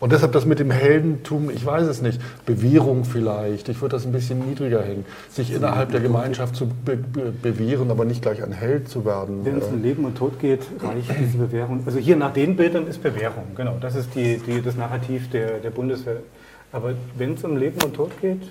Und 0.02 0.12
deshalb 0.12 0.32
das 0.32 0.46
mit 0.48 0.58
dem 0.58 0.72
Heldentum, 0.72 1.52
ich 1.52 1.64
weiß 1.64 1.84
es 1.84 2.02
nicht, 2.02 2.20
Bewährung 2.48 3.06
vielleicht, 3.06 3.70
ich 3.70 3.82
würde 3.82 3.96
das 3.96 4.06
ein 4.08 4.12
bisschen 4.12 4.40
niedriger 4.40 4.82
hängen, 4.82 5.06
sich 5.30 5.54
innerhalb 5.54 5.92
der 5.92 6.02
Gemeinschaft 6.02 6.56
zu 6.56 6.66
be 6.68 6.98
be 6.98 7.32
bewähren, 7.32 7.92
aber 7.92 8.04
nicht 8.04 8.24
gleich 8.24 8.42
ein 8.42 8.52
Held 8.52 8.90
zu 8.90 9.06
werden. 9.06 9.46
Wenn 9.46 9.60
es 9.60 9.68
um 9.68 9.80
Leben 9.80 10.04
und 10.04 10.18
Tod 10.18 10.40
geht, 10.40 10.62
reicht 10.84 11.12
diese 11.20 11.38
Bewährung. 11.38 11.84
Also 11.86 12.00
hier 12.00 12.16
nach 12.16 12.34
den 12.34 12.56
Bildern 12.56 12.88
ist 12.88 13.04
Bewährung, 13.04 13.44
genau, 13.56 13.78
das 13.80 13.96
ist 13.96 14.16
die, 14.16 14.40
die, 14.40 14.64
das 14.64 14.76
Narrativ 14.76 15.30
der, 15.30 15.60
der 15.60 15.70
Bundeswehr. 15.70 16.18
Aber 16.72 16.96
wenn 17.16 17.36
es 17.36 17.44
um 17.44 17.56
Leben 17.56 17.80
und 17.84 17.94
Tod 17.94 18.10
geht, 18.22 18.42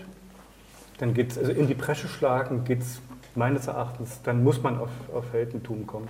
dann 0.99 1.15
geht 1.15 1.33
es, 1.33 1.39
also 1.39 1.51
in 1.51 1.67
die 1.67 1.75
Bresche 1.75 2.07
schlagen, 2.07 2.63
geht 2.65 2.83
es 2.83 3.01
meines 3.35 3.67
Erachtens, 3.67 4.21
dann 4.23 4.45
muss 4.45 4.63
man 4.63 4.79
auf, 4.79 4.91
auf 5.13 5.25
Heldentum 5.33 5.85
kommen. 5.85 6.09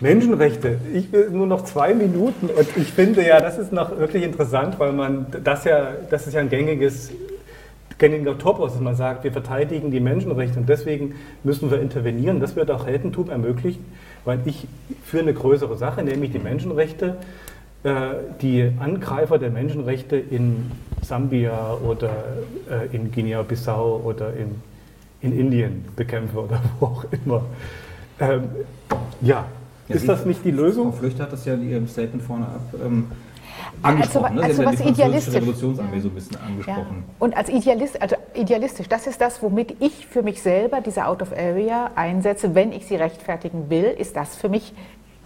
Menschenrechte. 0.00 0.78
Ich 0.94 1.12
will 1.12 1.30
nur 1.30 1.46
noch 1.46 1.64
zwei 1.64 1.94
Minuten 1.94 2.48
und 2.48 2.76
ich 2.76 2.92
finde 2.92 3.26
ja, 3.26 3.40
das 3.40 3.58
ist 3.58 3.72
noch 3.72 3.96
wirklich 3.98 4.24
interessant, 4.24 4.78
weil 4.78 4.92
man 4.92 5.26
das 5.44 5.64
ja, 5.64 5.92
das 6.10 6.26
ist 6.26 6.34
ja 6.34 6.40
ein 6.40 6.48
gängiges, 6.48 7.10
gängiger 7.98 8.36
Topos, 8.36 8.72
dass 8.72 8.80
man 8.80 8.96
sagt, 8.96 9.22
wir 9.22 9.32
verteidigen 9.32 9.90
die 9.90 10.00
Menschenrechte 10.00 10.58
und 10.58 10.68
deswegen 10.68 11.14
müssen 11.44 11.70
wir 11.70 11.80
intervenieren. 11.80 12.40
Das 12.40 12.56
wird 12.56 12.70
auch 12.70 12.86
Heldentum 12.86 13.30
ermöglichen, 13.30 13.84
weil 14.24 14.40
ich 14.44 14.66
für 15.04 15.20
eine 15.20 15.34
größere 15.34 15.76
Sache, 15.76 16.02
nämlich 16.02 16.32
die 16.32 16.40
Menschenrechte, 16.40 17.16
äh, 17.84 17.90
die 18.40 18.70
Angreifer 18.78 19.38
der 19.38 19.50
Menschenrechte 19.50 20.16
in 20.16 20.70
Sambia 21.02 21.74
oder 21.84 22.10
äh, 22.70 22.94
in 22.94 23.10
Guinea-Bissau 23.10 24.02
oder 24.04 24.32
in, 24.34 24.60
in 25.20 25.38
Indien 25.38 25.84
bekämpfe 25.96 26.38
oder 26.38 26.60
wo 26.80 26.86
auch 26.86 27.04
immer. 27.24 27.44
Ähm, 28.20 28.44
ja, 29.20 29.46
ja, 29.94 30.00
ist 30.00 30.08
das 30.08 30.24
nicht 30.24 30.44
die 30.44 30.50
Lösung? 30.50 30.92
Frau 30.92 30.98
Flüchter 30.98 31.24
hat 31.24 31.32
das 31.32 31.44
ja 31.44 31.54
in 31.54 31.68
ihrem 31.68 31.88
Statement 31.88 32.22
vorne 32.22 32.46
ab 32.46 32.60
ähm, 32.84 33.06
angesprochen. 33.82 34.38
Also, 34.38 34.62
also 34.62 34.64
was 34.64 34.78
ja 34.80 34.90
idealistisch. 34.90 35.34
Revolutionsarmee 35.34 36.00
so 36.00 36.08
ein 36.08 36.14
bisschen 36.14 36.36
angesprochen. 36.36 37.04
Ja. 37.06 37.14
Und 37.18 37.36
als 37.36 37.48
Idealist, 37.48 38.00
also 38.00 38.16
idealistisch, 38.34 38.88
das 38.88 39.06
ist 39.06 39.20
das, 39.20 39.42
womit 39.42 39.76
ich 39.80 40.06
für 40.06 40.22
mich 40.22 40.42
selber 40.42 40.80
diese 40.80 41.06
Out 41.06 41.22
of 41.22 41.32
Area 41.32 41.90
einsetze, 41.94 42.54
wenn 42.54 42.72
ich 42.72 42.86
sie 42.86 42.96
rechtfertigen 42.96 43.70
will, 43.70 43.84
ist 43.84 44.16
das 44.16 44.36
für 44.36 44.48
mich 44.48 44.72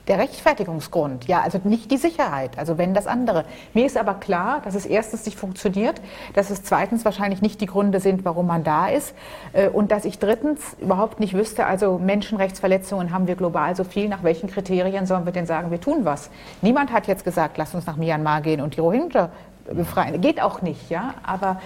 der 0.08 0.18
Rechtfertigungsgrund, 0.18 1.26
ja, 1.26 1.40
also 1.40 1.60
nicht 1.64 1.90
die 1.90 1.96
Sicherheit, 1.96 2.58
also 2.58 2.78
wenn 2.78 2.94
das 2.94 3.06
andere. 3.06 3.44
Mir 3.74 3.86
ist 3.86 3.96
aber 3.96 4.14
klar, 4.14 4.60
dass 4.64 4.74
es 4.74 4.86
erstens 4.86 5.26
nicht 5.26 5.38
funktioniert, 5.38 6.00
dass 6.34 6.50
es 6.50 6.62
zweitens 6.62 7.04
wahrscheinlich 7.04 7.42
nicht 7.42 7.60
die 7.60 7.66
Gründe 7.66 8.00
sind, 8.00 8.24
warum 8.24 8.46
man 8.46 8.62
da 8.62 8.88
ist 8.88 9.14
äh, 9.52 9.68
und 9.68 9.90
dass 9.90 10.04
ich 10.04 10.18
drittens 10.18 10.76
überhaupt 10.80 11.18
nicht 11.18 11.34
wüsste, 11.34 11.66
also 11.66 11.98
Menschenrechtsverletzungen 11.98 13.12
haben 13.12 13.26
wir 13.26 13.34
global 13.34 13.74
so 13.74 13.84
viel, 13.84 14.08
nach 14.08 14.22
welchen 14.22 14.48
Kriterien 14.48 15.06
sollen 15.06 15.24
wir 15.24 15.32
denn 15.32 15.46
sagen, 15.46 15.70
wir 15.70 15.80
tun 15.80 16.04
was? 16.04 16.30
Niemand 16.62 16.92
hat 16.92 17.06
jetzt 17.06 17.24
gesagt, 17.24 17.58
lass 17.58 17.74
uns 17.74 17.86
nach 17.86 17.96
Myanmar 17.96 18.42
gehen 18.42 18.60
und 18.60 18.76
die 18.76 18.80
Rohingya 18.80 19.30
befreien. 19.74 20.20
Geht 20.20 20.40
auch 20.40 20.62
nicht, 20.62 20.90
ja, 20.90 21.14
aber, 21.22 21.60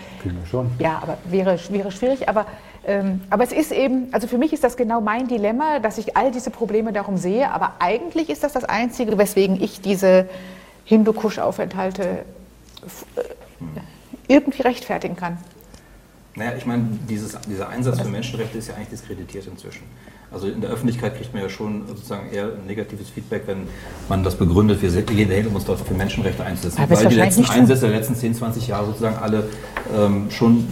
schon. 0.50 0.70
ja, 0.78 1.00
aber 1.02 1.18
wäre, 1.24 1.58
wäre 1.68 1.90
schwierig, 1.90 2.28
aber 2.28 2.46
aber 3.28 3.44
es 3.44 3.52
ist 3.52 3.72
eben, 3.72 4.08
also 4.12 4.26
für 4.26 4.38
mich 4.38 4.52
ist 4.52 4.64
das 4.64 4.76
genau 4.76 5.00
mein 5.00 5.28
Dilemma, 5.28 5.80
dass 5.80 5.98
ich 5.98 6.16
all 6.16 6.30
diese 6.30 6.50
Probleme 6.50 6.92
darum 6.92 7.16
sehe, 7.18 7.50
aber 7.50 7.74
eigentlich 7.78 8.30
ist 8.30 8.42
das 8.42 8.52
das 8.52 8.64
Einzige, 8.64 9.18
weswegen 9.18 9.62
ich 9.62 9.80
diese 9.80 10.28
Hindukusch-Aufenthalte 10.86 12.24
äh, 13.16 13.20
irgendwie 14.28 14.62
rechtfertigen 14.62 15.16
kann. 15.16 15.38
Naja, 16.36 16.52
ich 16.56 16.64
meine, 16.64 16.84
dieses, 17.08 17.38
dieser 17.42 17.68
Einsatz 17.68 18.00
für 18.00 18.08
Menschenrechte 18.08 18.56
ist 18.56 18.68
ja 18.68 18.74
eigentlich 18.74 18.90
diskreditiert 18.90 19.46
inzwischen. 19.46 19.82
Also 20.32 20.46
in 20.46 20.60
der 20.60 20.70
Öffentlichkeit 20.70 21.16
kriegt 21.16 21.34
man 21.34 21.42
ja 21.42 21.48
schon 21.48 21.88
sozusagen 21.88 22.30
eher 22.30 22.52
negatives 22.66 23.10
Feedback, 23.10 23.42
wenn 23.46 23.66
man 24.08 24.22
das 24.22 24.36
begründet, 24.36 24.80
wir 24.80 24.90
um 25.48 25.56
uns 25.56 25.64
dort 25.64 25.80
für 25.80 25.92
Menschenrechte 25.92 26.44
einzusetzen. 26.44 26.80
Aber 26.80 26.96
weil 26.96 27.08
die 27.08 27.16
letzten 27.16 27.44
Einsätze 27.46 27.88
der 27.88 27.98
letzten 27.98 28.14
10, 28.14 28.36
20 28.36 28.68
Jahre 28.68 28.86
sozusagen 28.86 29.16
alle 29.16 29.48
ähm, 29.92 30.30
schon 30.30 30.68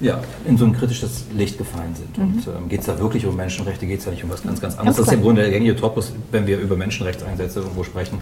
ja, 0.00 0.20
in 0.44 0.56
so 0.56 0.64
ein 0.64 0.72
kritisches 0.72 1.26
Licht 1.34 1.58
gefallen 1.58 1.94
sind. 1.94 2.18
Mhm. 2.18 2.24
Und 2.24 2.46
ähm, 2.48 2.68
geht 2.68 2.80
es 2.80 2.86
da 2.86 2.98
wirklich 2.98 3.26
um 3.26 3.36
Menschenrechte, 3.36 3.86
geht 3.86 4.00
es 4.00 4.04
da 4.04 4.10
nicht 4.10 4.24
um 4.24 4.30
was 4.30 4.42
ganz, 4.42 4.60
ganz 4.60 4.76
anderes. 4.78 4.96
das 4.96 5.06
ist 5.06 5.12
im 5.12 5.22
Grunde 5.22 5.42
der 5.42 5.50
gängige 5.50 5.76
Topos, 5.76 6.12
wenn 6.30 6.46
wir 6.46 6.58
über 6.58 6.76
Menschenrechtseinsätze 6.76 7.60
irgendwo 7.60 7.84
sprechen. 7.84 8.18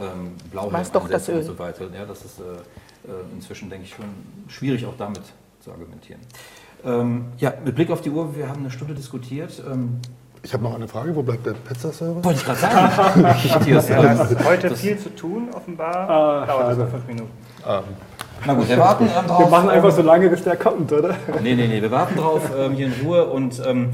Ähm, 0.00 0.32
Blauhelm-Einsätze 0.52 1.32
und 1.32 1.42
so 1.44 1.58
weiter. 1.58 1.86
Ja, 1.92 2.04
das 2.04 2.24
ist 2.24 2.38
äh, 2.38 2.42
äh, 2.42 3.34
inzwischen, 3.34 3.68
denke 3.70 3.86
ich, 3.86 3.94
schon 3.94 4.04
schwierig 4.48 4.86
auch 4.86 4.96
damit 4.96 5.22
zu 5.60 5.72
argumentieren. 5.72 6.20
Ähm, 6.84 7.26
ja, 7.38 7.52
mit 7.64 7.74
Blick 7.74 7.90
auf 7.90 8.00
die 8.00 8.10
Uhr, 8.10 8.36
wir 8.36 8.48
haben 8.48 8.60
eine 8.60 8.70
Stunde 8.70 8.94
diskutiert. 8.94 9.62
Ähm, 9.68 9.98
ich 10.42 10.52
habe 10.52 10.62
noch 10.62 10.74
eine 10.74 10.86
Frage, 10.86 11.14
wo 11.16 11.22
bleibt 11.22 11.46
der 11.46 11.52
Pizza-Server? 11.52 12.22
Wollte 12.24 12.38
ich 12.38 12.44
gerade 12.44 12.60
sagen. 12.60 13.22
Ja, 13.66 13.78
ist 13.78 14.44
heute 14.44 14.76
viel 14.76 14.98
zu 14.98 15.14
tun, 15.14 15.48
offenbar. 15.52 16.08
Ah, 16.08 16.46
Dauert 16.46 16.64
also 16.66 16.86
fünf 16.86 17.06
Minuten. 17.06 17.30
Ah. 17.64 17.82
Na 18.46 18.54
gut, 18.54 18.68
wir 18.68 18.78
warten 18.78 19.04
ähm, 19.04 19.26
drauf. 19.26 19.40
Wir 19.40 19.48
machen 19.48 19.70
einfach 19.70 19.90
so 19.90 20.02
lange, 20.02 20.28
bis 20.28 20.44
der 20.44 20.56
kommt, 20.56 20.92
oder? 20.92 21.16
Nee, 21.42 21.54
nee, 21.54 21.66
nee, 21.66 21.82
wir 21.82 21.90
warten 21.90 22.16
drauf, 22.16 22.42
ähm, 22.56 22.72
hier 22.72 22.86
in 22.86 22.94
Ruhe. 23.04 23.26
Und 23.26 23.60
ähm, 23.66 23.90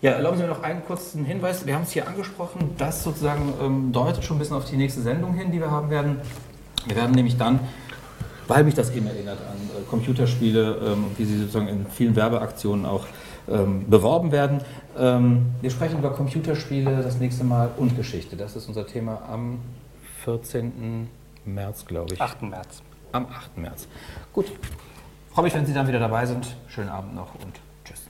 ja, 0.00 0.12
erlauben 0.12 0.36
Sie 0.36 0.42
mir 0.42 0.50
noch 0.50 0.62
einen 0.62 0.84
kurzen 0.84 1.24
Hinweis. 1.24 1.66
Wir 1.66 1.74
haben 1.74 1.82
es 1.82 1.92
hier 1.92 2.06
angesprochen, 2.06 2.74
das 2.78 3.02
sozusagen 3.02 3.52
ähm, 3.62 3.92
deutet 3.92 4.24
schon 4.24 4.36
ein 4.36 4.40
bisschen 4.40 4.56
auf 4.56 4.64
die 4.64 4.76
nächste 4.76 5.00
Sendung 5.00 5.34
hin, 5.34 5.50
die 5.50 5.60
wir 5.60 5.70
haben 5.70 5.90
werden. 5.90 6.20
Wir 6.86 6.96
werden 6.96 7.12
nämlich 7.12 7.36
dann 7.36 7.60
weil 8.48 8.64
mich 8.64 8.74
das 8.74 8.90
eben 8.90 9.06
erinnert 9.06 9.38
an 9.40 9.56
äh, 9.56 9.84
Computerspiele, 9.88 10.78
ähm, 10.82 11.04
wie 11.16 11.24
sie 11.24 11.38
sozusagen 11.38 11.68
in 11.68 11.86
vielen 11.86 12.16
Werbeaktionen 12.16 12.86
auch 12.86 13.06
ähm, 13.48 13.88
beworben 13.88 14.32
werden. 14.32 14.62
Ähm, 14.98 15.46
wir 15.60 15.70
sprechen 15.70 15.98
über 15.98 16.10
Computerspiele 16.10 17.02
das 17.02 17.18
nächste 17.18 17.44
Mal 17.44 17.70
und 17.76 17.96
Geschichte. 17.96 18.36
Das 18.36 18.56
ist 18.56 18.66
unser 18.66 18.86
Thema 18.86 19.22
am 19.30 19.60
14. 20.24 21.08
März, 21.44 21.84
glaube 21.86 22.14
ich. 22.14 22.20
8. 22.20 22.42
März 22.42 22.82
am 23.12 23.26
8. 23.26 23.56
März. 23.58 23.86
Gut, 24.32 24.46
freue 25.32 25.44
mich, 25.44 25.54
wenn 25.54 25.66
Sie 25.66 25.74
dann 25.74 25.88
wieder 25.88 26.00
dabei 26.00 26.26
sind. 26.26 26.56
Schönen 26.68 26.88
Abend 26.88 27.14
noch 27.14 27.34
und 27.34 27.60
tschüss. 27.84 28.08